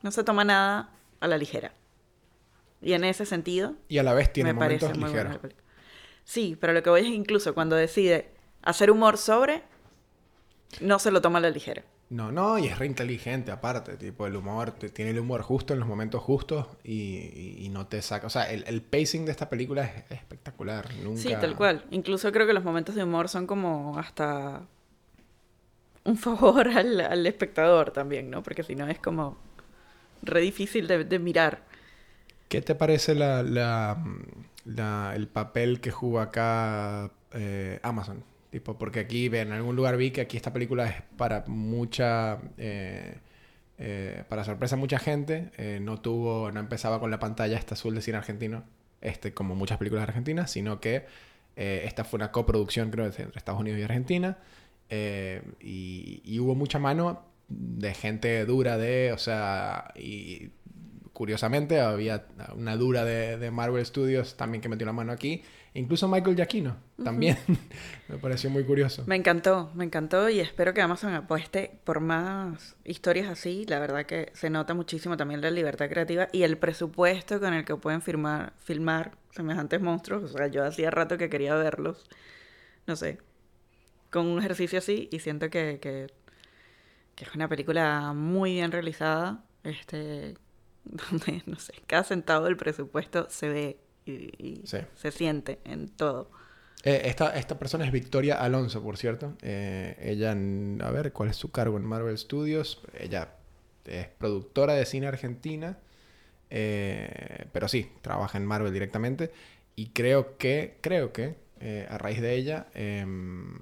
No 0.01 0.11
se 0.11 0.23
toma 0.23 0.45
nada 0.45 0.91
a 1.19 1.27
la 1.27 1.37
ligera. 1.37 1.73
Y 2.81 2.93
en 2.93 3.03
ese 3.03 3.25
sentido, 3.25 3.75
y 3.89 3.97
a 3.97 4.03
la 4.03 4.13
vez 4.13 4.31
tiene 4.31 4.53
momentos 4.53 4.97
ligeros. 4.97 5.39
Sí, 6.33 6.55
pero 6.59 6.73
lo 6.73 6.83
que 6.83 6.89
voy 6.89 7.01
es 7.01 7.07
incluso 7.07 7.53
cuando 7.53 7.75
decide 7.75 8.29
hacer 8.61 8.91
humor 8.91 9.17
sobre, 9.17 9.63
no 10.81 10.99
se 10.99 11.11
lo 11.11 11.21
toma 11.21 11.37
a 11.39 11.41
la 11.41 11.49
ligera. 11.51 11.83
No, 12.09 12.31
no, 12.31 12.57
y 12.57 12.65
es 12.67 12.77
re 12.79 12.87
inteligente 12.87 13.51
aparte, 13.51 13.95
tipo 13.95 14.25
el 14.25 14.35
humor, 14.35 14.71
tiene 14.71 15.11
el 15.11 15.19
humor 15.19 15.43
justo 15.43 15.73
en 15.73 15.79
los 15.79 15.87
momentos 15.87 16.21
justos 16.23 16.65
y, 16.83 16.93
y- 17.17 17.57
y 17.65 17.69
no 17.69 17.85
te 17.87 18.01
saca, 18.01 18.25
o 18.27 18.29
sea, 18.31 18.49
el, 18.51 18.63
el 18.67 18.81
pacing 18.81 19.25
de 19.25 19.31
esta 19.31 19.47
película 19.49 19.83
es 19.85 20.11
espectacular, 20.11 20.91
nunca... 20.95 21.23
Sí, 21.23 21.35
tal 21.37 21.55
cual. 21.55 21.85
Incluso 21.91 22.31
creo 22.31 22.47
que 22.47 22.53
los 22.53 22.63
momentos 22.63 22.95
de 22.95 23.03
humor 23.03 23.29
son 23.29 23.45
como 23.47 23.97
hasta 23.97 24.67
un 26.03 26.17
favor 26.17 26.67
al, 26.77 26.99
al 27.01 27.25
espectador 27.27 27.91
también, 27.91 28.29
¿no? 28.29 28.43
Porque 28.43 28.63
si 28.63 28.75
no 28.75 28.87
es 28.87 28.99
como 28.99 29.37
re 30.23 30.41
difícil 30.41 30.87
de, 30.87 31.05
de 31.05 31.19
mirar. 31.19 31.63
¿Qué 32.47 32.61
te 32.61 32.73
parece 32.75 33.13
la, 33.15 33.43
la- 33.43 34.03
la- 34.75 35.13
el 35.15 35.27
papel 35.27 35.79
que 35.81 35.91
jugó 35.91 36.19
acá 36.19 37.11
eh, 37.33 37.79
Amazon? 37.83 38.23
Tipo, 38.51 38.77
porque 38.77 38.99
aquí 39.01 39.27
en 39.27 39.51
algún 39.51 39.75
lugar 39.75 39.95
vi 39.97 40.11
que 40.11 40.21
aquí 40.21 40.35
esta 40.37 40.51
película 40.53 40.87
es 40.87 40.95
para 41.17 41.43
mucha, 41.47 42.39
eh, 42.57 43.17
eh, 43.77 44.23
para 44.27 44.43
sorpresa 44.43 44.75
mucha 44.75 44.97
gente, 44.99 45.51
no 45.81 46.01
tuvo, 46.01 46.51
no 46.51 46.59
empezaba 46.59 46.99
con 46.99 47.11
la 47.11 47.19
pantalla 47.19 47.57
esta 47.57 47.75
azul 47.75 47.93
de 47.95 48.01
cine 48.01 48.17
argentino, 48.17 48.63
este 49.01 49.33
como 49.33 49.55
muchas 49.55 49.77
películas 49.77 50.03
argentinas, 50.07 50.49
sino 50.51 50.79
que 50.79 51.05
esta 51.55 52.03
fue 52.05 52.17
una 52.17 52.31
coproducción 52.31 52.89
creo 52.89 53.05
entre 53.05 53.27
Estados 53.35 53.59
Unidos 53.61 53.79
y 53.79 53.83
Argentina 53.83 54.37
y, 55.59 56.21
y 56.23 56.39
hubo 56.39 56.55
mucha 56.55 56.79
mano 56.79 57.21
de 57.49 57.93
gente 57.93 58.45
dura 58.45 58.77
de, 58.77 59.11
o 59.13 59.17
sea, 59.17 59.93
curiosamente 61.19 61.81
había 61.81 62.27
una 62.55 62.77
dura 62.77 63.03
de, 63.03 63.35
de 63.35 63.51
Marvel 63.51 63.85
Studios 63.85 64.37
también 64.37 64.61
que 64.61 64.69
metió 64.69 64.85
la 64.85 64.93
mano 64.93 65.11
aquí. 65.11 65.43
Incluso 65.73 66.07
Michael 66.07 66.37
Giacchino 66.37 66.77
también. 67.03 67.37
me 68.07 68.17
pareció 68.19 68.49
muy 68.49 68.63
curioso. 68.63 69.03
Me 69.05 69.17
encantó, 69.17 69.69
me 69.75 69.83
encantó 69.83 70.29
y 70.29 70.39
espero 70.39 70.73
que 70.73 70.81
Amazon 70.81 71.13
apueste 71.13 71.77
por 71.83 71.99
más 71.99 72.77
historias 72.85 73.27
así. 73.27 73.65
La 73.67 73.79
verdad 73.79 74.05
que 74.05 74.31
se 74.33 74.49
nota 74.49 74.73
muchísimo 74.73 75.17
también 75.17 75.41
la 75.41 75.51
libertad 75.51 75.89
creativa 75.89 76.29
y 76.31 76.43
el 76.43 76.57
presupuesto 76.57 77.41
con 77.41 77.53
el 77.53 77.65
que 77.65 77.75
pueden 77.75 78.01
firmar, 78.01 78.53
filmar 78.59 79.17
semejantes 79.31 79.81
monstruos. 79.81 80.23
O 80.23 80.37
sea, 80.37 80.47
yo 80.47 80.63
hacía 80.63 80.89
rato 80.89 81.17
que 81.17 81.29
quería 81.29 81.53
verlos. 81.55 82.09
No 82.87 82.95
sé, 82.95 83.17
con 84.09 84.25
un 84.25 84.39
ejercicio 84.39 84.79
así 84.79 85.09
y 85.11 85.19
siento 85.19 85.49
que, 85.49 85.79
que, 85.81 86.07
que 87.15 87.25
es 87.25 87.35
una 87.35 87.49
película 87.49 88.13
muy 88.13 88.53
bien 88.53 88.71
realizada. 88.71 89.43
Este, 89.65 90.35
donde, 91.11 91.43
no 91.45 91.57
sé, 91.59 91.73
cada 91.87 92.03
centavo 92.03 92.45
del 92.45 92.57
presupuesto 92.57 93.27
se 93.29 93.49
ve 93.49 93.77
y, 94.05 94.11
y 94.43 94.61
Sí. 94.65 94.77
se 94.95 95.11
siente 95.11 95.59
en 95.65 95.87
todo. 95.89 96.29
Eh, 96.83 97.01
esta, 97.05 97.37
esta 97.37 97.59
persona 97.59 97.85
es 97.85 97.91
Victoria 97.91 98.35
Alonso, 98.41 98.81
por 98.81 98.97
cierto. 98.97 99.35
Eh, 99.41 99.97
ella, 100.01 100.31
a 100.31 100.91
ver, 100.91 101.11
¿cuál 101.11 101.29
es 101.29 101.35
su 101.35 101.51
cargo 101.51 101.77
en 101.77 101.83
Marvel 101.85 102.17
Studios? 102.17 102.81
Ella 102.97 103.33
es 103.85 104.07
productora 104.07 104.73
de 104.73 104.85
cine 104.85 105.07
argentina. 105.07 105.77
eh, 106.49 107.45
pero 107.51 107.67
sí, 107.67 107.91
trabaja 108.01 108.37
en 108.37 108.45
Marvel 108.45 108.73
directamente. 108.73 109.31
Y 109.75 109.87
creo 109.89 110.37
que, 110.37 110.77
creo 110.81 111.11
que 111.13 111.35
a 111.89 111.97
raíz 111.97 112.21
de 112.21 112.35
ella 112.35 112.67
em, 112.73 113.53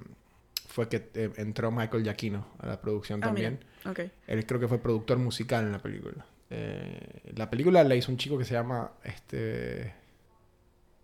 fue 0.67 0.87
que 0.87 1.09
entró 1.37 1.71
Michael 1.71 2.03
Giacchino 2.03 2.47
a 2.59 2.67
la 2.67 2.79
producción 2.81 3.21
Ah, 3.23 3.27
también. 3.27 3.59
ok. 3.85 3.99
Él 4.27 4.45
creo 4.45 4.59
que 4.59 4.67
fue 4.67 4.77
productor 4.77 5.17
musical 5.17 5.65
en 5.65 5.71
la 5.71 5.79
película. 5.79 6.25
Eh, 6.49 7.33
la 7.35 7.49
película 7.49 7.83
la 7.83 7.95
hizo 7.95 8.11
un 8.11 8.17
chico 8.17 8.37
que 8.37 8.45
se 8.45 8.53
llama 8.53 8.91
este 9.03 9.93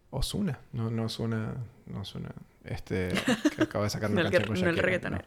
Osuna. 0.10 0.60
No, 0.72 0.90
no 0.90 1.10
suena. 1.10 1.56
No 1.88 2.06
suena. 2.06 2.32
Este. 2.64 3.10
Que 3.56 3.64
acaba 3.64 3.84
de 3.86 3.90
sacar 3.90 4.12
una 4.12 4.24
No 4.24 4.32
canción 4.32 4.56
con 4.56 4.62
no 4.64 4.70
el 4.70 5.12
no. 5.12 5.20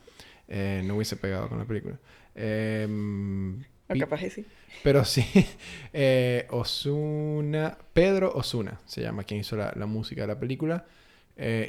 Eh, 0.48 0.83
no 0.85 0.94
hubiese 0.96 1.16
pegado 1.16 1.48
con 1.48 1.59
la 1.59 1.64
película. 1.64 1.98
Em, 2.35 3.61
O 3.88 3.92
pi- 3.92 4.00
capaz 4.00 4.20
que 4.20 4.31
sí. 4.31 4.46
pero 4.83 5.05
sí. 5.05 5.24
eh, 5.92 6.46
Osuna. 6.50 7.76
Pedro 7.92 8.33
Osuna 8.35 8.81
se 8.87 9.02
llama 9.02 9.24
quien 9.24 9.40
hizo 9.40 9.57
la, 9.57 9.72
la 9.76 9.87
música 9.87 10.22
de 10.22 10.29
la 10.29 10.38
película. 10.38 10.87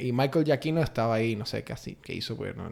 Y 0.00 0.12
Michael 0.12 0.46
Giacchino 0.46 0.80
estaba 0.82 1.16
ahí, 1.16 1.36
no 1.36 1.44
sé 1.44 1.62
qué 1.62 1.74
así, 1.74 1.98
qué 2.00 2.14
hizo, 2.14 2.36
pues, 2.38 2.56
no- 2.56 2.70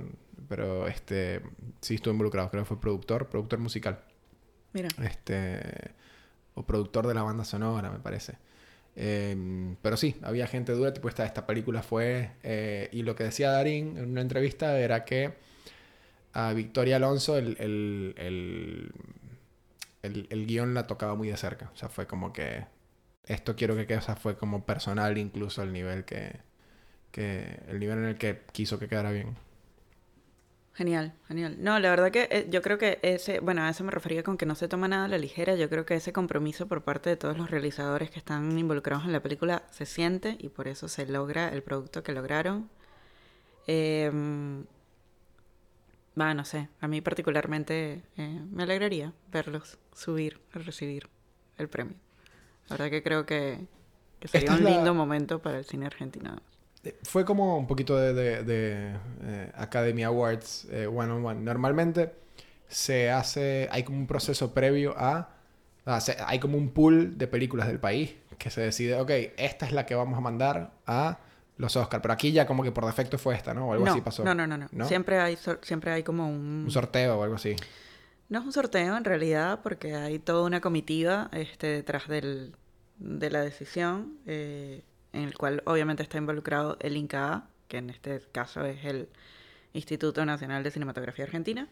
pero 0.49 0.87
este 0.87 1.43
sí 1.83 1.97
estuvo 1.97 2.13
involucrado, 2.13 2.49
creo 2.51 2.63
que 2.63 2.69
fue 2.69 2.81
productor, 2.81 3.29
productor 3.29 3.59
musical. 3.59 3.99
Mira. 4.77 4.89
Este. 5.03 5.61
O 6.55 6.63
productor 6.65 7.07
de 7.07 7.15
la 7.15 7.23
banda 7.23 7.45
sonora, 7.45 7.91
me 7.91 7.99
parece. 8.01 8.35
Eh, 8.97 9.37
pero 9.83 9.97
sí, 9.97 10.17
había 10.23 10.47
gente 10.47 10.73
dura, 10.73 10.95
tipo 10.95 11.09
esta, 11.09 11.25
esta 11.27 11.47
película 11.47 11.83
fue... 11.83 12.33
eh, 12.45 12.89
y 12.93 13.03
lo 13.03 13.17
que 13.17 13.25
decía 13.25 13.51
Darín 13.53 13.97
en 13.99 14.11
una 14.11 14.23
entrevista 14.23 14.79
era 14.81 15.05
que 15.05 15.35
a 16.33 16.53
Victoria 16.53 16.97
Alonso 16.97 17.39
el, 17.39 17.57
el, 17.61 18.15
el, 18.19 18.93
el- 20.03 20.27
el 20.31 20.47
guion 20.47 20.75
la 20.75 20.87
tocaba 20.87 21.15
muy 21.15 21.29
de 21.29 21.37
cerca. 21.37 21.71
O 21.75 21.77
sea, 21.77 21.89
fue 21.89 22.07
como 22.07 22.33
que... 22.33 22.65
Esto 23.27 23.57
quiero 23.57 23.77
que 23.77 23.87
quede, 23.87 23.99
o 23.99 24.03
sea, 24.03 24.17
fue 24.17 24.37
como 24.39 24.65
personal 24.67 25.19
incluso 25.19 25.63
el 25.63 25.73
nivel 25.73 26.05
que... 26.05 26.37
que 27.13 27.61
el 27.69 27.81
nivel 27.81 27.99
en 28.01 28.05
el 28.07 28.19
que 28.19 28.43
quiso 28.53 28.79
que 28.79 28.89
quedara 28.89 29.13
bien. 29.13 29.37
Genial, 30.77 31.15
genial. 31.27 31.57
No, 31.59 31.79
la 31.79 31.89
verdad 31.89 32.11
que 32.11 32.29
eh, 32.31 32.47
yo 32.51 32.61
creo 32.61 32.77
que 32.77 32.99
ese, 33.01 33.41
bueno, 33.41 33.63
a 33.63 33.71
eso 33.71 33.83
me 33.83 33.91
refería 33.91 34.23
con 34.23 34.37
que 34.37 34.45
no 34.45 34.55
se 34.55 34.69
toma 34.69 34.89
nada 34.89 35.07
a 35.07 35.09
la 35.09 35.17
ligera. 35.17 35.55
Yo 35.55 35.71
creo 35.71 35.87
que 35.87 35.95
ese 35.95 36.13
compromiso 36.13 36.69
por 36.69 36.83
parte 36.83 37.09
de 37.09 37.17
todos 37.17 37.39
los 37.39 37.51
realizadores 37.51 38.11
que 38.11 38.19
están 38.19 38.59
involucrados 38.59 39.07
en 39.07 39.13
la 39.13 39.21
película 39.23 39.63
se 39.71 39.87
siente 39.87 40.37
y 40.39 40.51
por 40.51 40.69
eso 40.69 40.87
se 40.89 41.07
logra 41.07 41.49
el 41.49 41.63
producto 41.63 42.03
que 42.03 42.13
lograron. 42.13 42.69
Eh, 43.67 44.11
no 46.15 46.45
sé, 46.45 46.69
a 46.81 46.89
mí 46.89 47.01
particularmente 47.01 48.03
eh, 48.17 48.41
me 48.51 48.63
alegraría 48.65 49.13
verlos 49.33 49.79
subir 49.95 50.41
recibir 50.53 51.09
el 51.59 51.69
premio. 51.69 51.97
La 52.69 52.75
verdad 52.77 52.91
que 52.91 53.03
creo 53.03 53.25
que, 53.27 53.67
que 54.21 54.29
sería 54.29 54.49
Esta 54.51 54.59
un 54.59 54.65
la- 54.65 54.71
lindo 54.71 54.95
momento 54.95 55.41
para 55.41 55.59
el 55.59 55.65
cine 55.65 55.87
argentino. 55.87 56.37
Eh, 56.89 56.97
Fue 57.03 57.25
como 57.25 57.59
un 57.59 57.67
poquito 57.67 57.97
de, 57.97 58.13
de- 58.15 58.43
de, 58.45 58.97
eh, 59.23 59.53
Academy 59.57 60.03
Awards 60.05 60.67
eh, 60.71 60.87
one 60.87 61.11
on 61.13 61.25
one. 61.25 61.41
Normalmente 61.41 62.13
se 62.69 63.11
hace, 63.11 63.69
hay 63.71 63.83
como 63.83 63.99
un 63.99 64.07
proceso 64.07 64.53
previo 64.55 64.95
a, 64.97 65.31
a 65.85 66.01
se- 66.01 66.17
hay 66.25 66.39
como 66.39 66.57
un 66.59 66.71
pool 66.71 67.17
de 67.19 67.27
películas 67.27 67.67
del 67.69 67.79
país 67.79 68.15
que 68.39 68.51
se 68.51 68.61
decide, 68.61 69.01
ok, 69.01 69.11
esta 69.37 69.67
es 69.67 69.73
la 69.73 69.87
que 69.87 69.95
vamos 69.95 70.17
a 70.19 70.21
mandar 70.21 70.73
a 70.87 71.19
los 71.57 71.75
Oscars, 71.77 72.03
pero 72.03 72.13
aquí 72.13 72.33
ya 72.33 72.47
como 72.47 72.63
que 72.63 72.71
por 72.71 72.85
defecto 72.85 73.17
fue 73.17 73.35
esta, 73.35 73.55
¿no? 73.55 73.69
O 73.69 73.73
algo 73.73 73.85
no, 73.87 73.93
así 73.93 74.01
pasó. 74.03 74.25
no, 74.25 74.35
no, 74.35 74.47
no, 74.47 74.59
no. 74.59 74.69
¿No? 74.73 74.87
Siempre 74.87 75.19
hay, 75.19 75.39
siempre 75.63 75.91
hay 75.93 76.03
como 76.03 76.29
un... 76.29 76.65
Un 76.67 76.71
sorteo 76.71 77.19
o 77.19 77.23
algo 77.23 77.37
así. 77.37 77.57
No 78.29 78.41
es 78.41 78.45
un 78.45 78.53
sorteo 78.53 78.95
en 78.97 79.05
realidad, 79.05 79.61
porque 79.63 79.95
hay 79.95 80.19
toda 80.19 80.45
una 80.45 80.61
comitiva 80.61 81.31
este, 81.33 81.69
detrás 81.69 82.09
del, 82.09 82.55
de 82.99 83.31
la 83.31 83.41
decisión, 83.41 84.19
eh, 84.27 84.83
en 85.13 85.23
el 85.25 85.37
cual 85.37 85.63
obviamente 85.67 86.03
está 86.03 86.19
involucrado 86.19 86.77
el 86.81 86.97
INCA, 86.97 87.45
que 87.69 87.79
en 87.79 87.91
este 87.91 88.21
caso 88.33 88.65
es 88.65 88.85
el 88.85 89.09
Instituto 89.73 90.25
Nacional 90.25 90.63
de 90.63 90.71
Cinematografía 90.71 91.25
Argentina. 91.27 91.69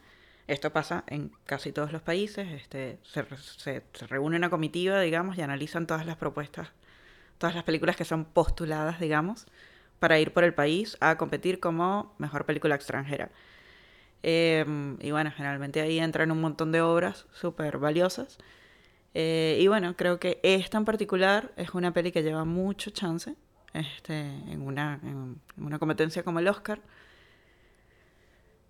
Esto 0.47 0.73
pasa 0.73 1.05
en 1.07 1.33
casi 1.47 1.73
todos 1.73 1.93
los 1.93 2.03
países. 2.03 2.49
Este, 2.53 2.99
se, 3.03 3.25
se- 3.37 3.83
se 3.93 4.07
reúne 4.07 4.37
una 4.37 4.51
comitiva, 4.51 5.01
digamos, 5.01 5.39
y 5.39 5.43
analizan 5.43 5.87
todas 5.87 6.07
las 6.07 6.17
propuestas, 6.17 6.69
todas 7.39 7.55
las 7.55 7.65
películas 7.65 7.97
que 7.97 8.05
son 8.05 8.25
postuladas, 8.27 9.01
digamos, 9.01 9.47
para 10.01 10.19
ir 10.19 10.33
por 10.33 10.45
el 10.45 10.55
país 10.55 10.97
a 11.01 11.17
competir 11.19 11.61
como 11.61 12.15
mejor 12.19 12.47
película 12.47 12.75
extranjera. 12.77 13.31
Eh, 14.23 14.65
y 15.01 15.11
bueno, 15.11 15.31
generalmente 15.37 15.81
ahí 15.81 15.99
entran 15.99 16.31
un 16.31 16.41
montón 16.41 16.73
de 16.73 16.81
obras 16.81 17.27
súper 17.33 17.79
valiosas. 17.79 18.39
Eh, 19.15 19.59
y 19.61 19.69
bueno, 19.69 19.95
creo 19.97 20.19
que 20.19 20.41
esta 20.43 20.77
en 20.77 20.85
particular 20.85 21.53
es 21.57 21.71
una 21.71 21.93
peli 21.93 22.11
que 22.11 22.23
lleva 22.23 22.45
mucho 22.45 22.91
chance 22.91 23.37
este, 23.73 24.21
en, 24.21 24.61
una, 24.61 25.01
en, 25.03 25.41
una 25.57 25.79
competencia 25.79 26.25
como 26.25 26.41
el 26.41 26.49
Oscar. 26.49 26.81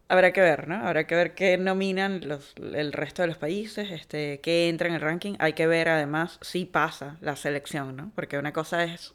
Habrá 0.08 0.32
que 0.34 0.42
ver, 0.42 0.68
¿no? 0.68 0.86
Habrá 0.86 1.06
que 1.06 1.14
ver 1.14 1.34
qué 1.34 1.56
nominan 1.56 2.28
los, 2.28 2.54
el 2.58 2.92
resto 2.92 3.22
de 3.22 3.28
los 3.28 3.38
países, 3.38 3.90
este, 3.90 4.40
qué 4.42 4.68
entra 4.68 4.88
en 4.88 4.94
el 4.94 5.00
ranking. 5.00 5.34
Hay 5.38 5.54
que 5.54 5.66
ver 5.66 5.88
además 5.88 6.38
si 6.42 6.66
pasa 6.66 7.16
la 7.22 7.36
selección, 7.36 7.96
¿no? 7.96 8.12
Porque 8.14 8.38
una 8.38 8.52
cosa 8.52 8.84
es 8.84 9.14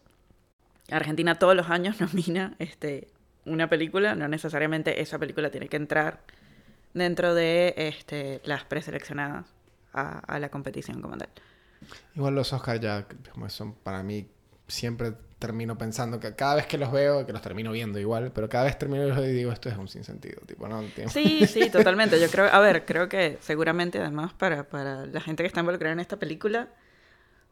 Argentina 0.90 1.38
todos 1.38 1.56
los 1.56 1.70
años 1.70 2.02
nomina 2.02 2.56
este, 2.58 3.08
una 3.46 3.70
película, 3.70 4.16
no 4.16 4.28
necesariamente 4.28 5.00
esa 5.02 5.20
película 5.20 5.52
tiene 5.52 5.70
que 5.70 5.78
entrar 5.78 6.22
dentro 6.96 7.36
de 7.36 7.76
este, 7.78 8.42
las 8.46 8.64
preseleccionadas 8.64 9.46
a, 9.94 10.20
a 10.20 10.40
la 10.40 10.50
competición 10.50 11.02
como 11.02 11.18
tal. 11.18 11.30
Igual 12.16 12.36
los 12.36 12.54
Oscars 12.54 12.80
ya 12.82 13.08
como 13.34 13.50
son 13.50 13.74
para 13.74 14.04
mí 14.04 14.28
siempre 14.68 15.14
termino 15.40 15.78
pensando 15.78 16.20
que 16.20 16.36
cada 16.36 16.56
vez 16.56 16.68
que 16.68 16.78
los 16.78 16.92
veo, 16.92 17.26
que 17.26 17.32
los 17.34 17.42
termino 17.42 17.72
viendo 17.72 18.00
igual, 18.00 18.32
pero 18.34 18.50
cada 18.50 18.66
vez 18.66 18.78
termino 18.78 19.24
y 19.24 19.28
digo 19.32 19.52
esto 19.52 19.70
es 19.70 19.78
un 19.78 19.88
sinsentido, 19.88 20.42
tipo, 20.46 20.68
no 20.68 20.80
entiendo. 20.80 21.14
Sí, 21.14 21.48
sí, 21.48 21.70
totalmente. 21.70 22.20
Yo 22.20 22.30
creo, 22.30 22.46
a 22.46 22.60
ver, 22.60 22.86
creo 22.86 23.10
que 23.10 23.38
seguramente 23.42 24.00
además 24.00 24.34
para, 24.34 24.70
para 24.70 25.06
la 25.06 25.22
gente 25.22 25.44
que 25.44 25.48
está 25.48 25.62
involucrada 25.62 25.94
en 25.94 26.00
esta 26.00 26.18
película, 26.18 26.70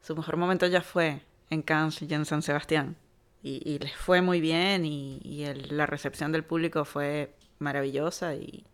su 0.01 0.15
mejor 0.15 0.37
momento 0.37 0.67
ya 0.67 0.81
fue 0.81 1.21
en 1.49 1.61
Cannes 1.63 2.01
y 2.03 2.13
en 2.13 2.25
San 2.25 2.41
Sebastián. 2.43 2.97
Y, 3.43 3.61
y 3.69 3.79
les 3.79 3.95
fue 3.95 4.21
muy 4.21 4.41
bien 4.41 4.85
y, 4.85 5.19
y 5.23 5.43
el- 5.45 5.77
la 5.77 5.85
recepción 5.87 6.31
del 6.33 6.43
público 6.45 6.85
fue 6.85 7.33
maravillosa 7.59 8.35
y 8.35 8.65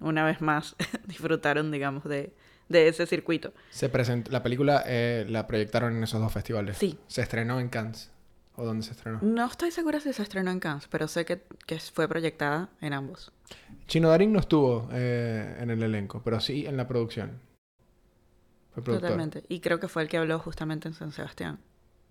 una 0.00 0.24
vez 0.24 0.40
más 0.40 0.76
disfrutaron, 1.06 1.70
digamos, 1.70 2.04
de, 2.04 2.32
de 2.68 2.88
ese 2.88 3.06
circuito. 3.06 3.52
Se 3.70 3.88
presentó, 3.88 4.30
la 4.30 4.42
película 4.42 4.82
eh, 4.86 5.26
la 5.28 5.46
proyectaron 5.46 5.96
en 5.96 6.02
esos 6.02 6.20
dos 6.20 6.32
festivales. 6.32 6.78
Sí. 6.78 6.98
Se 7.06 7.22
estrenó 7.22 7.60
en 7.60 7.68
Cannes. 7.68 8.10
¿O 8.56 8.64
dónde 8.64 8.84
se 8.84 8.90
estrenó? 8.90 9.20
No 9.22 9.46
estoy 9.46 9.70
segura 9.70 10.00
si 10.00 10.12
se 10.12 10.20
estrenó 10.20 10.50
en 10.50 10.58
Cannes, 10.58 10.88
pero 10.88 11.06
sé 11.06 11.24
que, 11.24 11.44
que 11.64 11.78
fue 11.78 12.08
proyectada 12.08 12.70
en 12.80 12.92
ambos. 12.92 13.32
Chino 13.86 14.08
Darín 14.08 14.32
no 14.32 14.40
estuvo 14.40 14.88
eh, 14.92 15.56
en 15.60 15.70
el 15.70 15.80
elenco, 15.80 16.22
pero 16.24 16.40
sí 16.40 16.66
en 16.66 16.76
la 16.76 16.88
producción. 16.88 17.40
Fue 18.74 18.82
productor. 18.82 19.10
Totalmente. 19.10 19.44
Y 19.48 19.60
creo 19.60 19.78
que 19.78 19.86
fue 19.86 20.02
el 20.02 20.08
que 20.08 20.18
habló 20.18 20.40
justamente 20.40 20.88
en 20.88 20.94
San 20.94 21.12
Sebastián. 21.12 21.60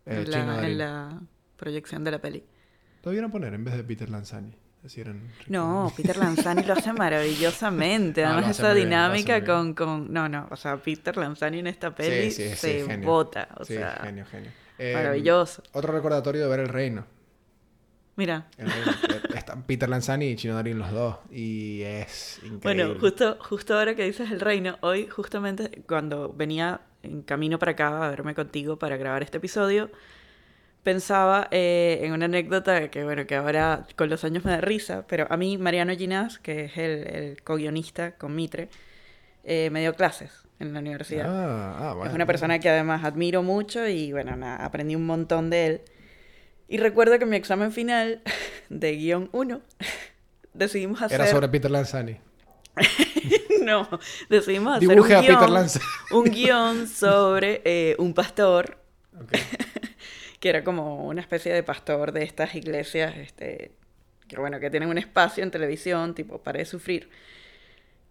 Eh, 0.06 0.24
en, 0.26 0.32
la, 0.32 0.66
en 0.66 0.78
la 0.78 1.22
proyección 1.58 2.06
de 2.06 2.12
la 2.12 2.20
peli. 2.20 2.46
Lo 3.04 3.12
debieron 3.12 3.30
poner 3.30 3.54
en 3.54 3.66
vez 3.66 3.76
de 3.76 3.84
Peter 3.84 4.10
Lanzani. 4.10 4.56
No, 5.48 5.92
Peter 5.96 6.18
Lanzani 6.18 6.64
lo 6.64 6.74
hace 6.74 6.94
maravillosamente. 6.94 8.22
No, 8.22 8.28
lo 8.30 8.34
Además, 8.36 8.52
hace 8.52 8.62
esa 8.64 8.74
dinámica 8.74 9.34
bien. 9.40 9.46
con, 9.46 9.74
con. 9.74 10.14
No, 10.14 10.28
no. 10.30 10.48
O 10.52 10.56
sea, 10.56 10.78
Peter 10.78 11.16
Lanzani 11.18 11.60
en 11.60 11.68
esta 11.68 11.94
peli 11.94 12.32
sí, 12.32 12.50
sí, 12.50 12.56
se 12.56 12.86
genio. 12.86 13.08
bota. 13.08 13.50
O 13.58 13.66
sea, 13.66 14.00
genio, 14.04 14.26
genio. 14.26 14.52
Eh, 14.78 14.94
maravilloso. 14.94 15.64
Otro 15.74 15.94
recordatorio 15.94 16.44
de 16.44 16.50
ver 16.50 16.60
El 16.62 16.70
Reino. 16.70 17.06
Mira. 18.16 18.48
El 18.58 18.70
Reino. 18.72 18.92
Eh, 19.10 19.22
Están 19.36 19.64
Peter 19.64 19.88
Lanzani 19.88 20.26
y 20.30 20.36
Chino 20.36 20.56
Darín 20.56 20.80
los 20.80 20.92
dos. 20.92 21.18
Y 21.32 21.82
es 21.84 22.40
increíble. 22.44 22.86
Bueno, 22.86 23.00
justo, 23.00 23.38
justo 23.40 23.78
ahora 23.78 23.96
que 23.96 24.04
dices 24.04 24.32
el 24.32 24.40
reino, 24.40 24.78
hoy 24.82 25.08
justamente 25.08 25.84
cuando 25.88 26.34
venía 26.34 26.82
en 27.04 27.22
camino 27.22 27.60
para 27.60 27.74
acá 27.74 28.06
a 28.06 28.10
verme 28.10 28.34
contigo 28.36 28.78
para 28.78 28.98
grabar 28.98 29.22
este 29.24 29.38
episodio, 29.38 29.90
pensaba 30.88 31.50
eh, 31.52 32.00
en 32.04 32.14
una 32.14 32.28
anécdota 32.28 32.90
que, 32.90 33.04
bueno, 33.04 33.28
que 33.28 33.36
ahora 33.36 33.86
con 33.98 34.10
los 34.10 34.24
años 34.24 34.46
me 34.46 34.52
da 34.52 34.62
risa, 34.62 35.04
pero 35.06 35.28
a 35.30 35.36
mí 35.36 35.58
Mariano 35.58 35.94
Ginás, 35.94 36.40
que 36.40 36.64
es 36.64 36.78
el, 36.78 37.06
el 37.14 37.44
co-guionista 37.44 38.14
con 38.14 38.34
Mitre, 38.34 38.70
eh, 39.44 39.70
me 39.70 39.82
dio 39.82 39.96
clases 39.96 40.48
en 40.60 40.74
la 40.74 40.80
universidad. 40.80 41.26
Ah, 41.28 41.90
ah, 41.90 41.94
bueno. 41.94 42.10
Es 42.10 42.16
una 42.16 42.26
persona 42.26 42.60
que 42.60 42.70
además 42.70 43.04
admiro 43.04 43.44
mucho 43.44 43.86
y 43.86 44.14
bueno, 44.14 44.38
nada, 44.38 44.64
aprendí 44.64 44.96
un 44.96 45.06
montón 45.06 45.50
de 45.50 45.66
él. 45.66 45.82
Y 46.70 46.78
recuerdo 46.78 47.18
que 47.18 47.26
en 47.26 47.32
mi 47.32 47.36
examen 47.36 47.74
final 47.74 48.22
de 48.70 48.96
guion 48.96 49.28
1 49.34 49.60
decidimos 50.54 51.02
hacer... 51.02 51.20
Era 51.20 51.30
sobre 51.30 51.50
Peter 51.50 51.70
Lanzani. 51.70 52.18
no, 53.62 53.90
decidimos 54.30 54.78
hacer 54.78 54.88
Dibuje 54.88 55.12
un 55.12 55.18
a 55.18 55.20
Peter 55.20 55.36
guion, 55.36 55.54
Lanzani. 55.54 55.86
un 56.12 56.24
guion 56.32 56.88
sobre 56.88 57.62
eh, 57.66 57.98
un 58.00 58.14
pastor 58.14 58.88
Ok. 59.22 59.32
Que 60.40 60.50
era 60.50 60.64
como 60.64 61.06
una 61.06 61.22
especie 61.22 61.54
de 61.54 61.64
pastor 61.64 62.12
de 62.12 62.24
estas 62.24 62.56
iglesias, 62.56 63.16
este, 63.18 63.72
que 64.28 64.40
bueno, 64.40 64.60
que 64.60 64.70
tienen 64.70 64.90
un 64.90 64.98
espacio 64.98 65.44
en 65.44 65.52
televisión, 65.52 66.14
tipo, 66.14 66.40
para 66.40 66.64
sufrir. 66.66 67.10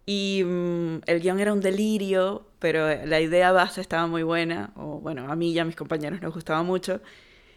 Y 0.05 0.43
mm, 0.45 1.01
el 1.05 1.19
guion 1.19 1.39
era 1.39 1.53
un 1.53 1.61
delirio, 1.61 2.47
pero 2.59 2.87
la 3.05 3.19
idea 3.19 3.51
base 3.51 3.81
estaba 3.81 4.07
muy 4.07 4.23
buena, 4.23 4.71
o 4.75 4.99
bueno, 4.99 5.31
a 5.31 5.35
mí 5.35 5.51
y 5.51 5.59
a 5.59 5.65
mis 5.65 5.75
compañeros 5.75 6.21
nos 6.21 6.33
gustaba 6.33 6.63
mucho. 6.63 7.01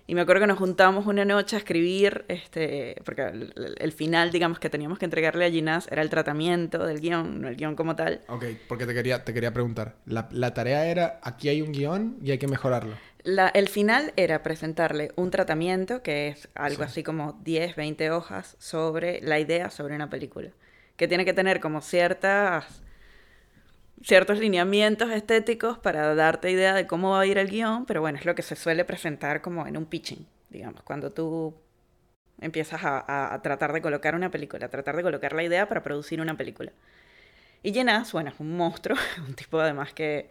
Y 0.06 0.14
me 0.16 0.22
acuerdo 0.22 0.40
que 0.40 0.46
nos 0.48 0.58
juntamos 0.58 1.06
una 1.06 1.24
noche 1.24 1.54
a 1.54 1.60
escribir, 1.60 2.24
este, 2.26 3.00
porque 3.04 3.30
el 3.78 3.92
final, 3.92 4.32
digamos, 4.32 4.58
que 4.58 4.68
teníamos 4.68 4.98
que 4.98 5.04
entregarle 5.04 5.46
a 5.46 5.50
Ginás 5.50 5.86
era 5.92 6.02
el 6.02 6.10
tratamiento 6.10 6.84
del 6.84 7.00
guion, 7.00 7.40
no 7.40 7.46
el 7.46 7.54
guion 7.54 7.76
como 7.76 7.94
tal. 7.94 8.20
Ok, 8.26 8.44
porque 8.66 8.86
te 8.86 8.94
quería, 8.94 9.24
te 9.24 9.32
quería 9.32 9.52
preguntar. 9.52 9.94
La, 10.06 10.28
la 10.32 10.52
tarea 10.52 10.86
era, 10.86 11.20
aquí 11.22 11.48
hay 11.48 11.62
un 11.62 11.70
guion 11.70 12.18
y 12.24 12.32
hay 12.32 12.38
que 12.38 12.48
mejorarlo. 12.48 12.96
La- 13.22 13.48
el 13.48 13.68
final 13.68 14.12
era 14.16 14.42
presentarle 14.42 15.12
un 15.16 15.30
tratamiento, 15.30 16.02
que 16.02 16.28
es 16.28 16.48
algo 16.54 16.78
Sí. 16.84 16.88
así 16.90 17.02
como 17.02 17.34
10, 17.44 17.76
20 17.76 18.10
hojas, 18.10 18.56
sobre 18.58 19.20
la 19.20 19.38
idea 19.38 19.70
sobre 19.70 19.94
una 19.94 20.08
película. 20.10 20.50
Que 20.96 21.08
tiene 21.08 21.24
que 21.24 21.32
tener 21.34 21.60
como 21.60 21.80
ciertas 21.82 22.82
ciertos 24.02 24.38
lineamientos 24.38 25.10
estéticos 25.10 25.78
para 25.78 26.14
darte 26.14 26.50
idea 26.50 26.74
de 26.74 26.86
cómo 26.86 27.10
va 27.10 27.20
a 27.20 27.26
ir 27.26 27.38
el 27.38 27.50
guion, 27.50 27.84
pero 27.86 28.00
bueno, 28.00 28.18
es 28.18 28.24
lo 28.24 28.34
que 28.34 28.42
se 28.42 28.56
suele 28.56 28.84
presentar 28.84 29.42
como 29.42 29.66
en 29.66 29.76
un 29.76 29.84
pitching, 29.86 30.26
digamos, 30.48 30.82
cuando 30.82 31.10
tú 31.10 31.54
empiezas 32.40 32.82
a, 32.84 32.98
a- 33.06 33.34
a 33.34 33.42
tratar 33.42 33.72
de 33.72 33.82
colocar 33.82 34.14
una 34.14 34.30
película, 34.30 34.66
a 34.66 34.70
tratar 34.70 34.96
de 34.96 35.02
colocar 35.02 35.34
la 35.34 35.42
idea 35.42 35.68
para 35.68 35.82
producir 35.82 36.20
una 36.20 36.36
película. 36.36 36.72
Y 37.62 37.72
Jenaz, 37.74 38.12
bueno, 38.12 38.30
es 38.30 38.40
un 38.40 38.56
monstruo, 38.56 38.96
un 39.28 39.34
tipo 39.34 39.60
además 39.60 39.92
que, 39.92 40.30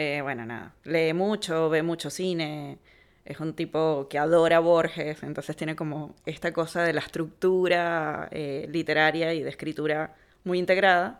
eh, 0.00 0.20
bueno, 0.22 0.46
nada, 0.46 0.74
lee 0.84 1.12
mucho, 1.12 1.68
ve 1.70 1.82
mucho 1.82 2.08
cine, 2.08 2.78
es 3.24 3.40
un 3.40 3.52
tipo 3.52 4.06
que 4.08 4.16
adora 4.16 4.60
Borges, 4.60 5.24
entonces 5.24 5.56
tiene 5.56 5.74
como 5.74 6.14
esta 6.24 6.52
cosa 6.52 6.84
de 6.84 6.92
la 6.92 7.00
estructura 7.00 8.28
eh, 8.30 8.68
literaria 8.70 9.34
y 9.34 9.42
de 9.42 9.50
escritura 9.50 10.14
muy 10.44 10.60
integrada. 10.60 11.18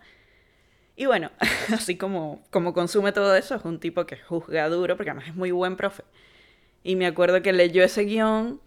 Y 0.94 1.06
bueno, 1.06 1.32
así 1.74 1.96
como, 1.96 2.40
como 2.52 2.72
consume 2.72 3.10
todo 3.10 3.34
eso, 3.34 3.56
es 3.56 3.64
un 3.64 3.80
tipo 3.80 4.06
que 4.06 4.16
juzga 4.16 4.68
duro, 4.68 4.96
porque 4.96 5.10
además 5.10 5.28
es 5.28 5.34
muy 5.34 5.50
buen 5.50 5.74
profe. 5.74 6.04
Y 6.84 6.94
me 6.94 7.06
acuerdo 7.06 7.42
que 7.42 7.52
leyó 7.52 7.82
ese 7.82 8.04
guion, 8.04 8.60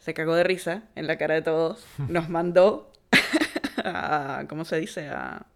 se 0.00 0.14
cagó 0.14 0.34
de 0.34 0.42
risa 0.42 0.82
en 0.96 1.06
la 1.06 1.16
cara 1.16 1.34
de 1.34 1.42
todos, 1.42 1.86
nos 2.08 2.28
mandó 2.28 2.90
a, 3.84 4.46
¿cómo 4.48 4.64
se 4.64 4.80
dice? 4.80 5.10
A, 5.10 5.46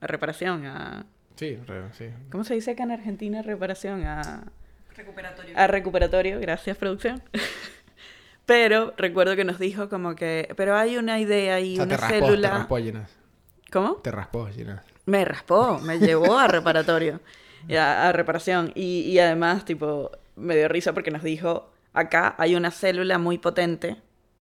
a 0.00 0.06
reparación, 0.06 0.64
a... 0.64 1.04
Sí, 1.40 1.56
re- 1.66 1.90
sí. 1.96 2.04
¿Cómo 2.30 2.44
se 2.44 2.52
dice 2.52 2.72
acá 2.72 2.82
en 2.82 2.90
Argentina 2.90 3.40
reparación? 3.40 4.04
A, 4.04 4.44
Recuperatorio. 4.94 5.54
a 5.56 5.66
recuperatorio, 5.66 6.38
gracias 6.38 6.76
producción. 6.76 7.22
Pero 8.44 8.92
recuerdo 8.98 9.36
que 9.36 9.44
nos 9.44 9.58
dijo 9.58 9.88
como 9.88 10.14
que, 10.16 10.52
pero 10.56 10.76
hay 10.76 10.98
una 10.98 11.18
idea 11.18 11.60
y 11.60 11.74
O 11.74 11.76
sea, 11.76 11.86
te 11.86 11.94
una 11.94 11.96
raspó, 11.96 12.26
célula. 12.26 12.48
te 12.50 12.54
raspó 12.58 12.76
Ginás. 12.76 13.10
¿Cómo? 13.72 13.94
Te 13.96 14.10
raspó 14.10 14.46
Ginás. 14.48 14.84
Me 15.06 15.24
raspó, 15.24 15.78
me 15.78 15.98
llevó 15.98 16.36
a 16.38 16.46
reparatorio, 16.46 17.20
y 17.68 17.76
a, 17.76 18.08
a 18.08 18.12
reparación. 18.12 18.72
Y, 18.74 19.02
y 19.02 19.18
además, 19.18 19.64
tipo, 19.64 20.10
me 20.36 20.56
dio 20.56 20.68
risa 20.68 20.92
porque 20.92 21.10
nos 21.10 21.22
dijo, 21.22 21.70
acá 21.94 22.34
hay 22.38 22.54
una 22.56 22.70
célula 22.70 23.16
muy 23.18 23.38
potente 23.38 23.96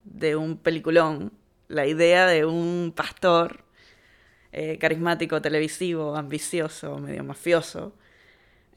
de 0.05 0.37
un 0.37 0.59
peliculón, 0.59 1.33
la 1.67 1.87
idea 1.87 2.27
de 2.29 2.45
un 2.45 2.93
pastor 2.95 3.64
eh, 4.55 4.79
carismático, 4.79 5.41
televisivo, 5.43 6.17
ambicioso, 6.17 6.99
medio 6.99 7.25
mafioso. 7.25 7.95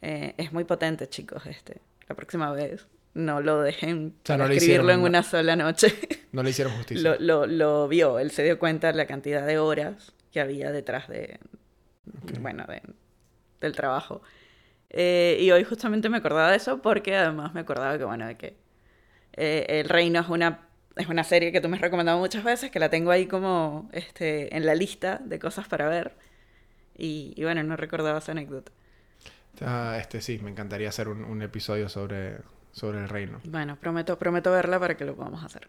Eh, 0.01 0.33
es 0.37 0.51
muy 0.53 0.63
potente, 0.63 1.07
chicos, 1.07 1.45
este. 1.45 1.81
La 2.09 2.15
próxima 2.15 2.51
vez 2.51 2.87
no 3.13 3.41
lo 3.41 3.61
dejen 3.61 4.13
sea, 4.23 4.37
no 4.37 4.47
le 4.47 4.55
escribirlo 4.55 4.83
hicieron 4.85 4.99
en 5.01 5.05
una- 5.09 5.23
sola 5.23 5.55
noche. 5.55 5.93
No 6.33 6.43
le 6.43 6.49
hicieron 6.51 6.73
justicia. 6.75 7.01
lo, 7.01 7.17
lo, 7.19 7.47
lo 7.47 7.87
vio, 7.87 8.19
él 8.19 8.29
se 8.31 8.43
dio 8.43 8.59
cuenta 8.59 8.87
de 8.91 8.93
la 8.97 9.07
cantidad 9.07 9.45
de 9.47 9.57
horas 9.57 10.13
que 10.31 10.39
había 10.41 10.71
detrás 10.71 11.07
de, 11.07 11.39
bueno, 12.41 12.65
de- 12.67 12.81
del 13.61 13.73
trabajo. 13.73 14.21
Eh, 14.89 15.37
y 15.39 15.49
hoy 15.51 15.63
justamente 15.63 16.09
me 16.09 16.17
acordaba 16.17 16.51
de 16.51 16.57
eso 16.57 16.81
porque 16.81 17.15
además 17.15 17.53
me 17.53 17.61
acordaba 17.61 17.97
que, 17.97 18.03
bueno, 18.03 18.27
de 18.27 18.35
que 18.37 18.57
eh, 19.33 19.65
El 19.69 19.89
Reino 19.89 20.19
es 20.19 20.27
una, 20.29 20.66
es 20.97 21.07
una 21.07 21.23
serie 21.23 21.51
que 21.51 21.61
tú 21.61 21.69
me 21.69 21.75
has 21.75 21.81
recomendado 21.81 22.17
muchas 22.19 22.43
veces, 22.43 22.71
que 22.71 22.79
la 22.79 22.89
tengo 22.89 23.11
ahí 23.11 23.27
como 23.27 23.89
este, 23.93 24.55
en 24.55 24.65
la 24.65 24.75
lista 24.75 25.19
de 25.23 25.39
cosas 25.39 25.67
para 25.67 25.87
ver. 25.87 26.13
Y, 26.97 27.33
y 27.35 27.43
bueno, 27.43 27.63
no 27.63 27.77
recordaba 27.77 28.19
esa 28.19 28.31
anécdota. 28.31 28.71
Ah, 29.61 29.97
este 29.99 30.21
sí, 30.21 30.39
me 30.39 30.51
encantaría 30.51 30.89
hacer 30.89 31.07
un, 31.07 31.23
un 31.23 31.41
episodio 31.41 31.89
sobre, 31.89 32.37
sobre 32.71 32.99
el 32.99 33.09
reino. 33.09 33.39
Bueno, 33.45 33.75
prometo, 33.75 34.17
prometo 34.17 34.51
verla 34.51 34.79
para 34.79 34.95
que 34.97 35.05
lo 35.05 35.15
podamos 35.15 35.43
hacer. 35.43 35.67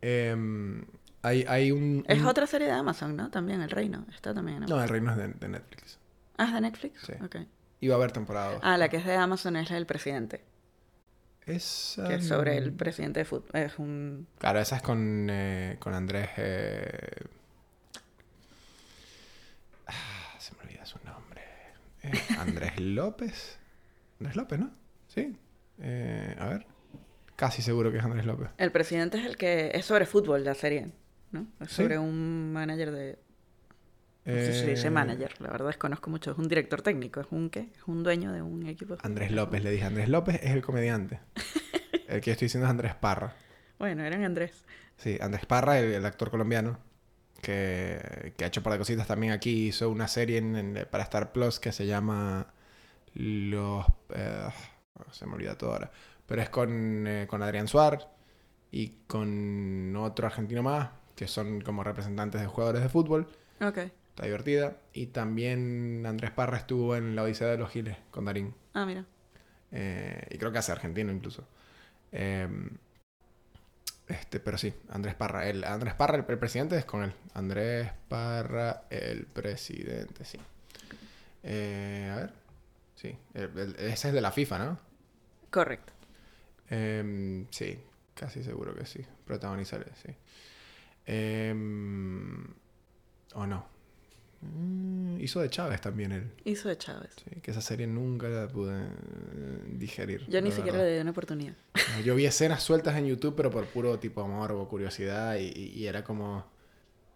Em, 0.00 0.84
hay, 1.22 1.44
hay 1.48 1.72
un... 1.72 2.04
Es 2.08 2.22
otra 2.24 2.46
serie 2.46 2.68
de 2.68 2.72
Amazon, 2.72 3.16
¿no? 3.16 3.30
También 3.30 3.60
El 3.60 3.70
Reino. 3.70 4.06
Está 4.14 4.32
también 4.32 4.58
en 4.58 4.62
Amazon. 4.64 4.78
No, 4.78 4.82
el 4.84 4.88
reino 4.88 5.10
es 5.10 5.16
de, 5.16 5.28
de 5.28 5.48
Netflix. 5.48 5.98
Ah, 6.36 6.44
¿es 6.44 6.52
de 6.52 6.60
Netflix? 6.60 7.02
Sí. 7.02 7.12
Ok. 7.24 7.36
Iba 7.80 7.94
a 7.94 7.98
haber 7.98 8.12
temporada. 8.12 8.58
Ah, 8.62 8.76
la 8.76 8.88
que 8.88 8.96
es 8.96 9.04
de 9.04 9.14
Amazon 9.14 9.56
es 9.56 9.70
la 9.70 9.76
del 9.76 9.86
presidente. 9.86 10.44
Es, 11.48 11.98
Que 12.06 12.14
es 12.16 12.26
sobre 12.28 12.56
el 12.58 12.68
em, 12.68 12.76
presidente 12.76 13.20
de 13.20 13.24
fútbol. 13.24 13.50
Es 13.54 13.78
un... 13.78 14.26
Claro, 14.38 14.60
esa 14.60 14.76
es 14.76 14.82
con, 14.82 15.28
eh, 15.30 15.76
con 15.78 15.94
Andrés... 15.94 16.28
eh, 16.36 17.10
ah, 19.86 20.36
se 20.38 20.54
me 20.56 20.62
olvida 20.62 20.84
su 20.86 20.98
nombre. 21.04 21.42
Eh, 22.02 22.12
Andrés 22.38 22.78
López. 22.80 23.58
Andrés 24.20 24.36
López, 24.36 24.58
¿no? 24.58 24.70
Sí. 25.08 25.36
A 25.80 26.46
ver. 26.48 26.66
Casi 27.36 27.62
seguro 27.62 27.92
que 27.92 27.98
es 27.98 28.04
Andrés 28.04 28.26
López. 28.26 28.48
El 28.58 28.72
presidente 28.72 29.18
es 29.18 29.24
el 29.24 29.36
que... 29.36 29.70
Es 29.74 29.86
sobre 29.86 30.06
fútbol 30.06 30.44
la 30.44 30.54
serie, 30.54 30.90
¿no? 31.30 31.46
Es 31.60 31.68
Sí. 31.70 31.76
sobre 31.82 31.98
un 31.98 32.52
manager 32.52 32.90
de... 32.90 33.18
No 34.28 34.34
sé 34.34 34.52
si 34.52 34.60
se 34.60 34.66
dice 34.66 34.86
Eh, 34.88 34.90
manager. 34.90 35.40
La 35.40 35.50
verdad 35.50 35.66
desconozco 35.68 36.10
mucho. 36.10 36.30
Es 36.32 36.38
un 36.38 36.48
director 36.48 36.82
técnico. 36.82 37.20
¿Es 37.20 37.26
un 37.30 37.50
qué? 37.50 37.70
Es 37.74 37.82
un 37.86 38.02
dueño 38.02 38.32
de 38.32 38.42
un 38.42 38.66
equipo. 38.66 38.96
Andrés. 39.02 39.30
López, 39.32 39.62
le 39.64 39.70
dije. 39.70 39.84
Andrés 39.84 40.08
López 40.08 40.40
es 40.42 40.50
el 40.52 40.62
comediante. 40.62 41.20
El 42.08 42.20
que 42.22 42.30
yo 42.30 42.32
estoy 42.32 42.46
diciendo 42.46 42.66
es 42.66 42.70
Andrés 42.70 42.94
Parra. 42.94 43.34
Bueno, 43.78 44.02
eran 44.02 44.24
Andrés. 44.24 44.64
Sí, 44.96 45.18
Andrés 45.20 45.44
Parra, 45.44 45.78
el, 45.78 45.92
el 45.92 46.06
actor 46.06 46.30
colombiano, 46.30 46.78
que, 47.42 48.32
que 48.36 48.44
ha 48.44 48.48
hecho 48.48 48.60
un 48.60 48.64
par 48.64 48.72
de 48.72 48.78
cositas 48.78 49.06
también 49.06 49.32
aquí. 49.32 49.68
Hizo 49.68 49.90
una 49.90 50.08
serie 50.08 50.38
en- 50.38 50.56
en- 50.56 50.86
para 50.90 51.04
Star 51.04 51.32
Plus 51.32 51.60
que 51.60 51.70
se 51.70 51.86
llama 51.86 52.46
Los... 53.14 53.84
eh, 54.14 54.48
se 55.12 55.26
me 55.26 55.34
olvida 55.34 55.56
todo 55.58 55.72
ahora. 55.72 55.90
Pero 56.26 56.42
es 56.42 56.48
con, 56.48 57.06
eh, 57.06 57.26
con 57.28 57.42
Adrián 57.42 57.68
Suárez 57.68 58.06
y 58.70 58.88
con 59.06 59.94
otro 59.96 60.26
argentino 60.26 60.62
más, 60.62 60.88
que 61.14 61.26
son 61.26 61.60
como 61.60 61.84
representantes 61.84 62.40
de 62.40 62.46
jugadores 62.46 62.82
de 62.82 62.88
fútbol. 62.88 63.28
Ok. 63.60 63.78
Está 64.18 64.26
divertida. 64.26 64.76
Y 64.92 65.06
también 65.06 66.04
Andrés 66.04 66.32
Parra 66.32 66.56
estuvo 66.56 66.96
en 66.96 67.14
La 67.14 67.22
Odisea 67.22 67.46
de 67.46 67.56
los 67.56 67.70
Giles 67.70 67.96
con 68.10 68.24
Darín. 68.24 68.52
Ah, 68.74 68.84
mira. 68.84 69.04
Eh, 69.70 70.26
y 70.30 70.38
creo 70.38 70.50
que 70.50 70.58
hace 70.58 70.72
argentino 70.72 71.12
incluso. 71.12 71.46
Eh, 72.10 72.48
este, 74.08 74.40
pero 74.40 74.58
sí, 74.58 74.74
Andrés 74.88 75.14
Parra. 75.14 75.48
El, 75.48 75.62
Andrés 75.62 75.94
Parra, 75.94 76.16
el, 76.16 76.24
el 76.28 76.38
presidente, 76.38 76.76
es 76.76 76.84
con 76.84 77.04
él. 77.04 77.12
Andrés 77.34 77.92
Parra, 78.08 78.86
el 78.90 79.24
presidente, 79.26 80.24
sí. 80.24 80.40
Eh, 81.44 82.10
a 82.12 82.16
ver. 82.16 82.32
Sí, 82.96 83.16
el- 83.34 83.76
ese 83.78 84.08
es 84.08 84.14
de 84.14 84.20
la 84.20 84.32
FIFA, 84.32 84.58
¿no? 84.58 84.78
Correcto. 85.48 85.92
Em, 86.70 87.46
sí, 87.50 87.78
casi 88.14 88.42
seguro 88.42 88.74
que 88.74 88.84
sí. 88.84 89.06
Protagonizar, 89.24 89.86
sí. 89.94 90.12
Em, 91.06 92.44
o 93.34 93.46
no. 93.46 93.77
Mm, 94.40 95.20
hizo 95.20 95.40
de 95.40 95.50
Chávez 95.50 95.80
también 95.80 96.12
él. 96.12 96.30
Hizo 96.44 96.68
de 96.68 96.78
Chávez. 96.78 97.10
Sí, 97.24 97.40
que 97.40 97.50
esa 97.50 97.60
serie 97.60 97.86
nunca 97.86 98.28
la 98.28 98.46
pude 98.48 98.82
eh, 98.82 99.58
digerir. 99.66 100.26
Yo 100.28 100.40
ni 100.40 100.52
siquiera 100.52 100.78
verdad. 100.78 100.90
le 100.90 100.94
di 100.96 101.00
una 101.00 101.10
oportunidad. 101.10 101.54
No, 101.74 102.02
Yo 102.02 102.14
vi 102.14 102.24
escenas 102.24 102.62
sueltas 102.62 102.96
en 102.96 103.06
YouTube, 103.06 103.34
pero 103.36 103.50
por 103.50 103.66
puro 103.66 103.98
tipo 103.98 104.20
amor 104.20 104.52
o 104.52 104.68
curiosidad, 104.68 105.36
y, 105.38 105.86
era 105.86 106.04
como, 106.04 106.46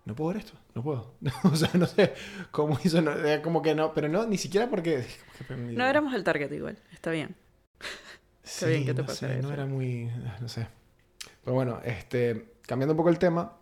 no 0.05 0.15
puedo 0.17 0.33
ver 0.35 0.39
esto, 0.39 0.59
no 0.75 0.83
puedo. 0.83 1.15
o 1.45 1.55
sea, 1.55 1.71
no 1.75 1.87
sé 1.87 2.15
cómo 2.51 2.79
hizo, 2.83 3.01
no, 3.01 3.13
como 3.43 3.63
que 3.63 3.75
no, 3.75 3.95
pero 3.95 4.09
no, 4.09 4.27
ni 4.27 4.39
siquiera 4.39 4.69
porque... 4.69 5.05
No 5.49 5.87
éramos 5.87 6.15
el 6.15 6.25
target 6.25 6.51
igual. 6.53 6.79
Está 6.93 7.11
bien. 7.11 7.35
Sí, 8.45 8.67
bien 8.67 8.85
que 8.85 8.93
te 8.93 9.03
no 9.03 9.09
sé, 9.09 9.29
no 9.29 9.35
eso. 9.35 9.53
era 9.53 9.67
muy, 9.67 10.11
no 10.41 10.49
sé. 10.49 10.67
Pero 11.45 11.55
bueno, 11.55 11.81
este, 11.85 12.57
cambiando 12.63 12.93
un 12.93 12.97
poco 12.97 13.09
el 13.09 13.19
tema, 13.19 13.57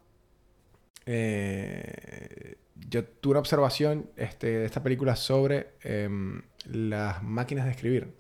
eh, 1.04 2.56
yo 2.88 3.04
tuve 3.04 3.32
una 3.32 3.40
observación 3.40 4.10
este, 4.16 4.46
de 4.60 4.64
esta 4.66 4.82
película 4.82 5.16
sobre 5.16 5.72
em, 5.82 6.42
las 6.66 7.22
máquinas 7.22 7.64
de 7.66 7.72
escribir. 7.72 8.14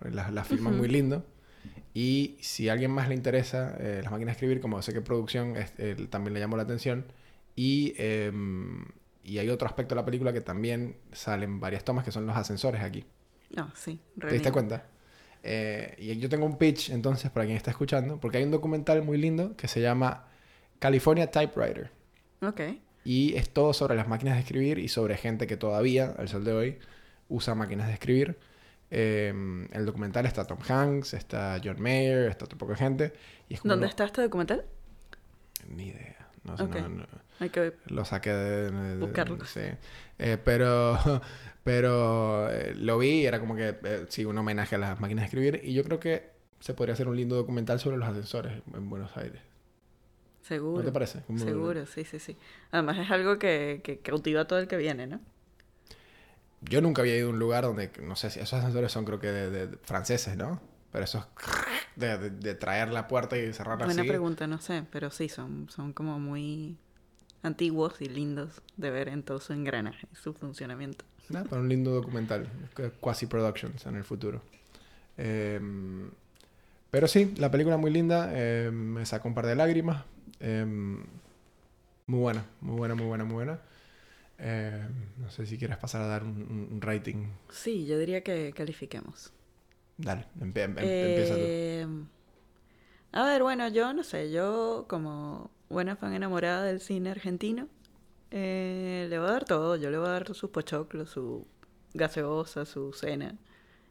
Las, 0.00 0.32
las 0.32 0.48
filman 0.48 0.76
muy 0.76 0.88
lindo. 0.88 1.26
Y 1.92 2.36
si 2.40 2.68
a 2.68 2.72
alguien 2.72 2.90
más 2.90 3.08
le 3.08 3.14
interesa 3.14 3.76
eh, 3.78 4.00
las 4.02 4.10
máquinas 4.12 4.32
de 4.34 4.36
escribir, 4.38 4.60
como 4.60 4.80
sé 4.82 4.92
que 4.92 5.00
producción 5.00 5.56
es- 5.56 5.72
eh, 5.78 5.96
también 6.08 6.34
le 6.34 6.40
llamó 6.40 6.56
la 6.56 6.62
atención. 6.62 7.04
Y, 7.56 7.94
em, 7.98 8.84
y 9.24 9.38
hay 9.38 9.48
otro 9.50 9.66
aspecto 9.68 9.94
de 9.94 10.00
la 10.00 10.04
película 10.04 10.32
que 10.32 10.40
también 10.40 10.96
salen 11.12 11.60
varias 11.60 11.84
tomas, 11.84 12.04
que 12.04 12.12
son 12.12 12.26
los 12.26 12.36
ascensores 12.36 12.80
aquí. 12.82 13.04
No, 13.54 13.70
sí. 13.74 14.00
re 14.16 14.28
¿Te 14.28 14.34
diste 14.36 14.48
bien. 14.50 14.52
cuenta? 14.52 14.86
Eh, 15.42 15.96
y 15.98 16.16
yo 16.18 16.28
tengo 16.28 16.46
un 16.46 16.56
pitch, 16.56 16.90
entonces, 16.90 17.30
para 17.30 17.44
quien 17.44 17.56
está 17.56 17.70
escuchando, 17.70 18.18
porque 18.20 18.38
hay 18.38 18.44
un 18.44 18.50
documental 18.50 19.02
muy 19.02 19.18
lindo 19.18 19.56
que 19.56 19.68
se 19.68 19.80
llama 19.80 20.26
California 20.78 21.30
Typewriter. 21.30 21.90
Ok. 22.42 22.60
Y 23.04 23.34
es 23.36 23.48
todo 23.50 23.72
sobre 23.72 23.94
las 23.96 24.08
máquinas 24.08 24.34
de 24.34 24.40
escribir 24.40 24.78
y 24.78 24.88
sobre 24.88 25.16
gente 25.16 25.46
que 25.46 25.56
todavía, 25.56 26.14
al 26.18 26.28
sol 26.28 26.44
de 26.44 26.52
hoy, 26.52 26.78
usa 27.28 27.54
máquinas 27.54 27.86
de 27.88 27.94
escribir. 27.94 28.38
Eh, 28.90 29.32
el 29.72 29.86
documental 29.86 30.26
está 30.26 30.44
Tom 30.46 30.58
Hanks, 30.68 31.14
está 31.14 31.60
John 31.64 31.80
Mayer, 31.80 32.28
está 32.30 32.44
otro 32.44 32.58
poco 32.58 32.72
de 32.72 32.78
gente. 32.78 33.12
Y 33.48 33.54
es 33.54 33.60
como 33.60 33.70
¿Dónde 33.72 33.84
uno- 33.86 33.90
está 33.90 34.04
este 34.04 34.22
documental? 34.22 34.64
Ni 35.68 35.88
idea. 35.88 36.16
No 36.44 36.56
sé, 36.56 36.64
no- 36.64 36.88
no- 36.88 37.06
Hay 37.38 37.50
que 37.50 37.72
lo 37.86 38.04
saqué 38.04 38.30
de... 38.32 38.70
de- 38.70 38.88
de- 38.96 38.96
Buscarlo. 38.98 39.44
sí. 39.44 39.60
Eh, 40.18 40.36
pero 40.44 40.98
pero 41.64 42.50
eh, 42.50 42.74
lo 42.76 42.98
vi 42.98 43.20
y 43.22 43.26
era 43.26 43.40
como 43.40 43.54
que, 43.54 43.76
eh, 43.84 44.06
sí, 44.08 44.24
un 44.24 44.36
homenaje 44.38 44.74
a 44.74 44.78
las 44.78 45.00
máquinas 45.00 45.22
de 45.22 45.26
escribir. 45.26 45.60
Y 45.64 45.72
yo 45.74 45.84
creo 45.84 46.00
que 46.00 46.30
se 46.60 46.74
podría 46.74 46.94
hacer 46.94 47.08
un 47.08 47.16
lindo 47.16 47.36
documental 47.36 47.78
sobre 47.80 47.96
los 47.96 48.08
ascensores 48.08 48.62
en 48.74 48.88
Buenos 48.90 49.16
Aires. 49.16 49.40
Seguro. 50.50 50.78
¿No 50.80 50.84
te 50.84 50.92
parece? 50.92 51.20
Como- 51.28 51.38
Seguro, 51.38 51.86
sí, 51.86 52.04
sí, 52.04 52.18
sí. 52.18 52.36
Además 52.72 52.98
es 52.98 53.08
algo 53.10 53.38
que, 53.38 53.80
que 53.84 53.98
cautiva 54.00 54.40
a 54.40 54.44
todo 54.46 54.58
el 54.58 54.66
que 54.66 54.76
viene, 54.76 55.06
¿no? 55.06 55.20
Yo 56.62 56.80
nunca 56.82 57.02
había 57.02 57.16
ido 57.16 57.28
a 57.28 57.30
un 57.30 57.38
lugar 57.38 57.62
donde, 57.64 57.90
no 58.02 58.16
sé 58.16 58.30
si 58.30 58.40
esos 58.40 58.54
ascensores 58.58 58.90
son 58.90 59.04
creo 59.04 59.20
que 59.20 59.28
de, 59.28 59.48
de- 59.50 59.66
de 59.68 59.76
franceses, 59.78 60.36
¿no? 60.36 60.60
Pero 60.92 61.04
esos 61.04 61.24
de, 61.96 62.30
de- 62.30 62.54
traer 62.56 62.90
la 62.90 63.06
puerta 63.06 63.38
y 63.38 63.52
cerrarla 63.52 63.84
Buena 63.86 64.02
así. 64.02 64.08
pregunta, 64.08 64.46
no 64.48 64.60
sé, 64.60 64.82
pero 64.90 65.10
sí, 65.12 65.28
son, 65.28 65.68
son 65.70 65.92
como 65.92 66.18
muy 66.18 66.76
antiguos 67.42 68.02
y 68.02 68.08
lindos 68.08 68.60
de 68.76 68.90
ver 68.90 69.08
en 69.08 69.22
todo 69.22 69.38
su 69.40 69.52
engranaje, 69.52 70.08
su 70.20 70.34
funcionamiento. 70.34 71.04
Nada, 71.28 71.44
para 71.48 71.62
un 71.62 71.68
lindo 71.68 71.92
documental. 71.92 72.48
que- 72.74 72.90
Quasi 72.90 73.26
Productions 73.26 73.86
en 73.86 73.94
el 73.96 74.04
futuro. 74.04 74.42
Em, 75.16 76.10
pero 76.90 77.06
sí, 77.06 77.34
la 77.38 77.50
película 77.50 77.76
muy 77.76 77.90
linda. 77.92 78.30
em, 78.34 78.74
me 78.74 79.06
sacó 79.06 79.28
un 79.28 79.34
par 79.34 79.46
de 79.46 79.54
lágrimas. 79.54 80.04
Em, 80.40 81.04
muy 82.06 82.20
buena, 82.20 82.44
muy 82.60 82.76
buena, 82.76 82.94
muy 82.94 83.06
buena, 83.06 83.24
muy 83.24 83.34
buena. 83.34 83.60
Em, 84.38 84.88
no 85.18 85.30
sé 85.30 85.46
si 85.46 85.58
quieres 85.58 85.78
pasar 85.78 86.02
a 86.02 86.06
dar 86.08 86.24
un, 86.24 86.78
rating. 86.82 87.26
Sí, 87.50 87.86
yo 87.86 87.98
diría 87.98 88.22
que 88.22 88.52
califiquemos. 88.52 89.32
Dale, 89.98 90.26
empie- 90.40 90.64
em- 90.64 90.94
empieza 91.00 91.38
tú. 91.38 91.46
Eh, 91.46 91.86
A 93.12 93.24
ver, 93.24 93.42
bueno, 93.42 93.68
yo 93.68 93.92
no 93.92 94.04
sé, 94.04 94.30
yo 94.30 94.86
como 94.88 95.50
buena 95.68 95.96
fan 95.96 96.14
enamorada 96.14 96.64
del 96.64 96.80
cine 96.80 97.10
argentino, 97.10 97.68
eh, 98.30 99.06
le 99.10 99.18
voy 99.18 99.28
a 99.28 99.32
dar 99.32 99.44
todo, 99.44 99.76
yo 99.76 99.90
le 99.90 99.98
voy 99.98 100.08
a 100.08 100.10
dar 100.12 100.34
sus 100.34 100.50
pochoclos, 100.50 101.10
su 101.10 101.46
gaseosa, 101.94 102.64
su 102.66 102.92
cena, 102.92 103.36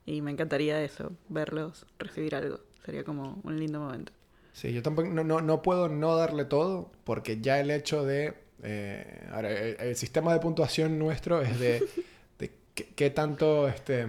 y 0.05 0.21
me 0.21 0.31
encantaría 0.31 0.83
eso, 0.83 1.13
verlos, 1.29 1.85
recibir 1.99 2.35
algo, 2.35 2.61
sería 2.85 3.03
como 3.03 3.39
un 3.43 3.59
lindo 3.59 3.79
momento. 3.79 4.13
Sí, 4.59 4.73
yo 4.73 4.83
tampoco 4.83 5.07
no, 5.07 5.23
no, 5.23 5.39
no 5.39 5.61
puedo 5.61 5.87
no 5.87 6.17
darle 6.17 6.43
todo 6.43 6.91
porque 7.05 7.39
ya 7.39 7.61
el 7.61 7.71
hecho 7.71 8.03
de... 8.03 8.33
eh, 8.61 9.25
ahora, 9.31 9.51
el, 9.51 9.77
el 9.79 9.95
sistema 9.95 10.33
de 10.33 10.41
puntuación 10.41 10.99
nuestro 10.99 11.41
es 11.41 11.57
de, 11.61 11.81
de 12.39 12.51
qué, 12.75 13.09
tanto, 13.09 13.69
este, 13.69 14.05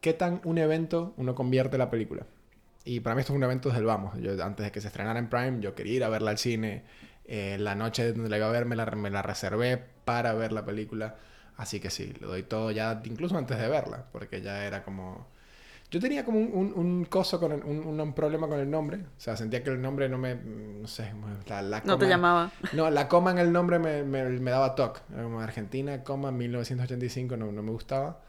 qué 0.00 0.12
tan 0.12 0.40
un 0.44 0.56
evento 0.58 1.14
uno 1.16 1.34
convierte 1.34 1.78
la 1.78 1.90
película. 1.90 2.26
Y 2.84 3.00
para 3.00 3.16
mí 3.16 3.20
esto 3.20 3.32
es 3.32 3.36
un 3.36 3.42
evento 3.42 3.70
desde 3.70 3.80
el 3.80 3.86
vamos. 3.86 4.16
Yo, 4.20 4.40
antes 4.44 4.66
de 4.66 4.70
que 4.70 4.80
se 4.80 4.86
estrenara 4.86 5.18
en 5.18 5.28
Prime, 5.28 5.58
yo 5.60 5.74
quería 5.74 5.94
ir 5.94 6.04
a 6.04 6.08
verla 6.08 6.30
al 6.30 6.38
cine. 6.38 6.84
Eh, 7.24 7.56
la 7.58 7.74
noche 7.74 8.12
donde 8.12 8.30
la 8.30 8.36
iba 8.36 8.46
a 8.46 8.52
ver 8.52 8.66
me 8.66 8.76
la, 8.76 8.86
me 8.86 9.10
la 9.10 9.22
reservé 9.22 9.82
para 10.04 10.32
ver 10.34 10.52
la 10.52 10.64
película. 10.64 11.16
Así 11.56 11.80
que 11.80 11.90
sí, 11.90 12.12
le 12.20 12.26
doy 12.28 12.44
todo 12.44 12.70
ya, 12.70 13.02
incluso 13.04 13.36
antes 13.36 13.58
de 13.58 13.68
verla, 13.68 14.06
porque 14.12 14.40
ya 14.42 14.64
era 14.64 14.84
como... 14.84 15.28
Yo 15.92 16.00
tenía 16.00 16.24
como 16.24 16.40
un, 16.40 16.50
un, 16.52 16.72
un 16.74 17.04
coso 17.04 17.38
con 17.38 17.52
el- 17.52 17.62
un, 17.62 18.00
un 18.00 18.14
problema 18.14 18.48
con 18.48 18.58
el 18.58 18.68
nombre. 18.70 18.96
O 18.98 19.20
sea, 19.20 19.36
sentía 19.36 19.62
que 19.62 19.70
el 19.70 19.80
nombre 19.80 20.08
no 20.08 20.18
me... 20.18 20.34
No 20.34 20.88
sé, 20.88 21.12
la, 21.46 21.62
la 21.62 21.82
No 21.84 21.98
te 21.98 22.08
llamaba. 22.08 22.50
No, 22.72 22.90
la 22.90 23.06
coma 23.08 23.30
en 23.30 23.38
el 23.38 23.52
nombre 23.52 23.78
me, 23.78 24.02
me, 24.02 24.24
me 24.30 24.50
daba 24.50 24.74
toque. 24.74 25.00
Como 25.14 25.40
Argentina, 25.40 26.02
coma 26.02 26.32
1985, 26.32 27.36
no, 27.36 27.52
no 27.52 27.62
me 27.62 27.70
gustaba. 27.70 28.22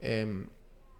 Eh, 0.00 0.46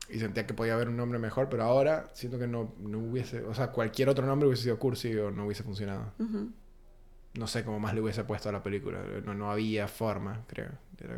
y 0.09 0.19
sentía 0.19 0.45
que 0.45 0.53
podía 0.55 0.75
haber 0.75 0.89
un 0.89 0.97
nombre 0.97 1.21
mejor, 1.21 1.49
pero 1.49 1.63
ahora 1.63 2.09
siento 2.13 2.39
que 2.41 2.49
no, 2.49 2.75
no 2.81 2.99
hubiese... 2.99 3.43
O 3.45 3.55
sea, 3.55 3.69
cualquier 3.71 4.09
otro 4.09 4.27
nombre 4.27 4.49
hubiese 4.49 4.65
sido 4.65 4.79
cursi 4.81 5.17
o 5.17 5.31
no 5.31 5.47
hubiese 5.47 5.63
funcionado. 5.63 6.13
No 7.39 7.47
sé 7.47 7.65
cómo 7.65 7.79
más 7.79 7.95
le 7.95 8.01
hubiese 8.01 8.25
puesto 8.25 8.49
a 8.49 8.53
la 8.53 8.65
película. 8.65 8.99
No, 9.25 9.35
no 9.35 9.53
había 9.53 9.87
forma, 9.87 10.43
creo. 10.49 10.71
Era 10.99 11.17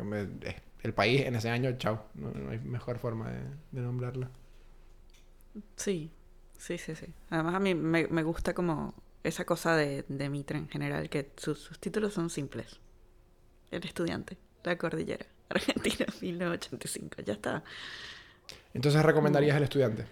El 0.83 0.93
país 0.93 1.21
en 1.21 1.35
ese 1.35 1.49
año, 1.49 1.71
chao. 1.79 2.05
No, 2.13 2.29
no 2.29 2.51
hay 2.51 2.59
mejor 2.59 2.99
forma 2.99 3.31
de, 3.31 3.39
de 3.71 3.81
nombrarla. 3.81 4.29
Sí, 5.75 6.11
sí, 6.57 6.77
sí, 6.77 6.95
sí. 6.95 7.07
Además 7.29 7.55
a 7.55 7.59
mí 7.59 7.75
me, 7.75 8.07
me 8.07 8.23
gusta 8.23 8.53
como 8.53 8.93
esa 9.23 9.45
cosa 9.45 9.75
de, 9.75 10.05
de 10.07 10.29
Mitra 10.29 10.57
en 10.57 10.67
general, 10.69 11.09
que 11.09 11.31
sus, 11.37 11.59
sus 11.59 11.79
títulos 11.79 12.13
son 12.13 12.29
simples. 12.29 12.79
El 13.71 13.85
estudiante, 13.85 14.37
la 14.63 14.77
cordillera, 14.77 15.25
Argentina, 15.49 16.05
1985, 16.21 17.21
ya 17.23 17.33
está. 17.33 17.63
Entonces 18.73 19.01
recomendarías 19.03 19.55
El 19.57 19.63
Estudiante. 19.63 20.05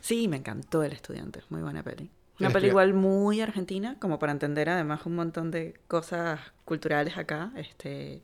Sí, 0.00 0.28
me 0.28 0.36
encantó 0.36 0.82
El 0.82 0.92
estudiante, 0.92 1.42
muy 1.48 1.62
buena 1.62 1.82
peli. 1.82 2.10
Una 2.38 2.48
El 2.48 2.52
peli 2.52 2.68
igual 2.68 2.94
muy 2.94 3.40
argentina, 3.40 3.96
como 4.00 4.18
para 4.18 4.32
entender 4.32 4.68
además 4.68 5.06
un 5.06 5.14
montón 5.14 5.50
de 5.50 5.74
cosas 5.88 6.40
culturales 6.64 7.16
acá, 7.16 7.52
este, 7.56 8.22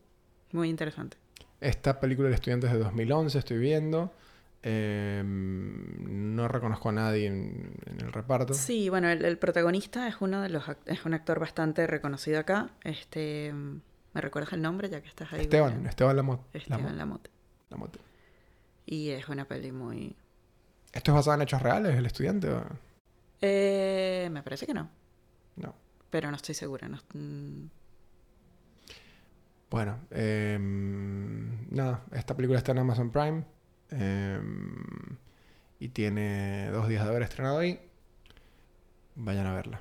muy 0.53 0.69
interesante. 0.69 1.17
Esta 1.61 2.01
película 2.01 2.29
El 2.29 2.35
Estudiante 2.35 2.67
es 2.67 2.73
de 2.73 2.79
2011, 2.79 3.39
estoy 3.39 3.59
viendo. 3.59 4.13
Eh, 4.63 5.23
no 5.25 6.47
reconozco 6.49 6.91
a 6.91 6.93
nadie 6.93 7.27
en, 7.29 7.75
en 7.87 8.01
el 8.01 8.13
reparto. 8.13 8.53
Sí, 8.55 8.89
bueno, 8.91 9.09
el, 9.09 9.25
el 9.25 9.39
protagonista 9.39 10.07
es 10.07 10.17
uno 10.21 10.43
de 10.43 10.51
los 10.51 10.65
es 10.87 11.05
un 11.07 11.15
actor 11.15 11.41
bastante 11.41 11.87
reconocido 11.87 12.39
acá. 12.41 12.71
Este, 12.85 13.53
¿me 13.55 14.21
recuerdas 14.21 14.53
el 14.53 14.61
nombre 14.63 14.91
ya 14.91 15.01
que 15.01 15.09
estás 15.09 15.33
ahí? 15.33 15.43
Esteban? 15.43 15.87
Esteban 15.87 16.17
Lamotte. 16.17 16.45
Esteban 16.57 16.97
Lamotte. 16.99 17.31
Y 18.85 19.11
es 19.11 19.29
una 19.29 19.45
peli 19.47 19.73
muy 19.73 20.17
¿Esto 20.93 21.13
es 21.13 21.15
basado 21.15 21.37
en 21.37 21.43
hechos 21.43 21.63
reales, 21.63 21.97
El 21.97 22.05
Estudiante? 22.07 22.49
o- 22.51 22.65
eh, 23.41 24.29
me 24.31 24.43
parece 24.43 24.67
que 24.67 24.75
no, 24.75 24.91
No. 25.57 25.75
pero 26.11 26.29
no 26.31 26.37
estoy 26.37 26.55
segura. 26.55 26.89
No, 26.89 26.99
mm, 27.15 27.67
Bueno, 29.71 30.01
eh, 30.11 30.59
nada, 30.61 32.03
esta 32.13 32.37
película 32.37 32.59
está 32.59 32.73
en 32.73 32.79
Amazon 32.79 33.11
Prime 33.11 33.45
eh, 33.93 34.41
y 35.81 35.89
tiene 35.89 36.71
dos 36.71 36.89
días 36.89 37.05
de 37.05 37.11
haber 37.11 37.23
estrenado 37.23 37.59
ahí. 37.59 37.81
Vayan 39.17 39.47
a 39.47 39.55
verla. 39.55 39.81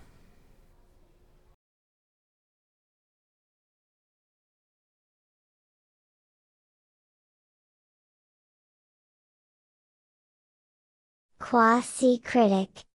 Quasi 11.38 12.22
critic. 12.22 12.86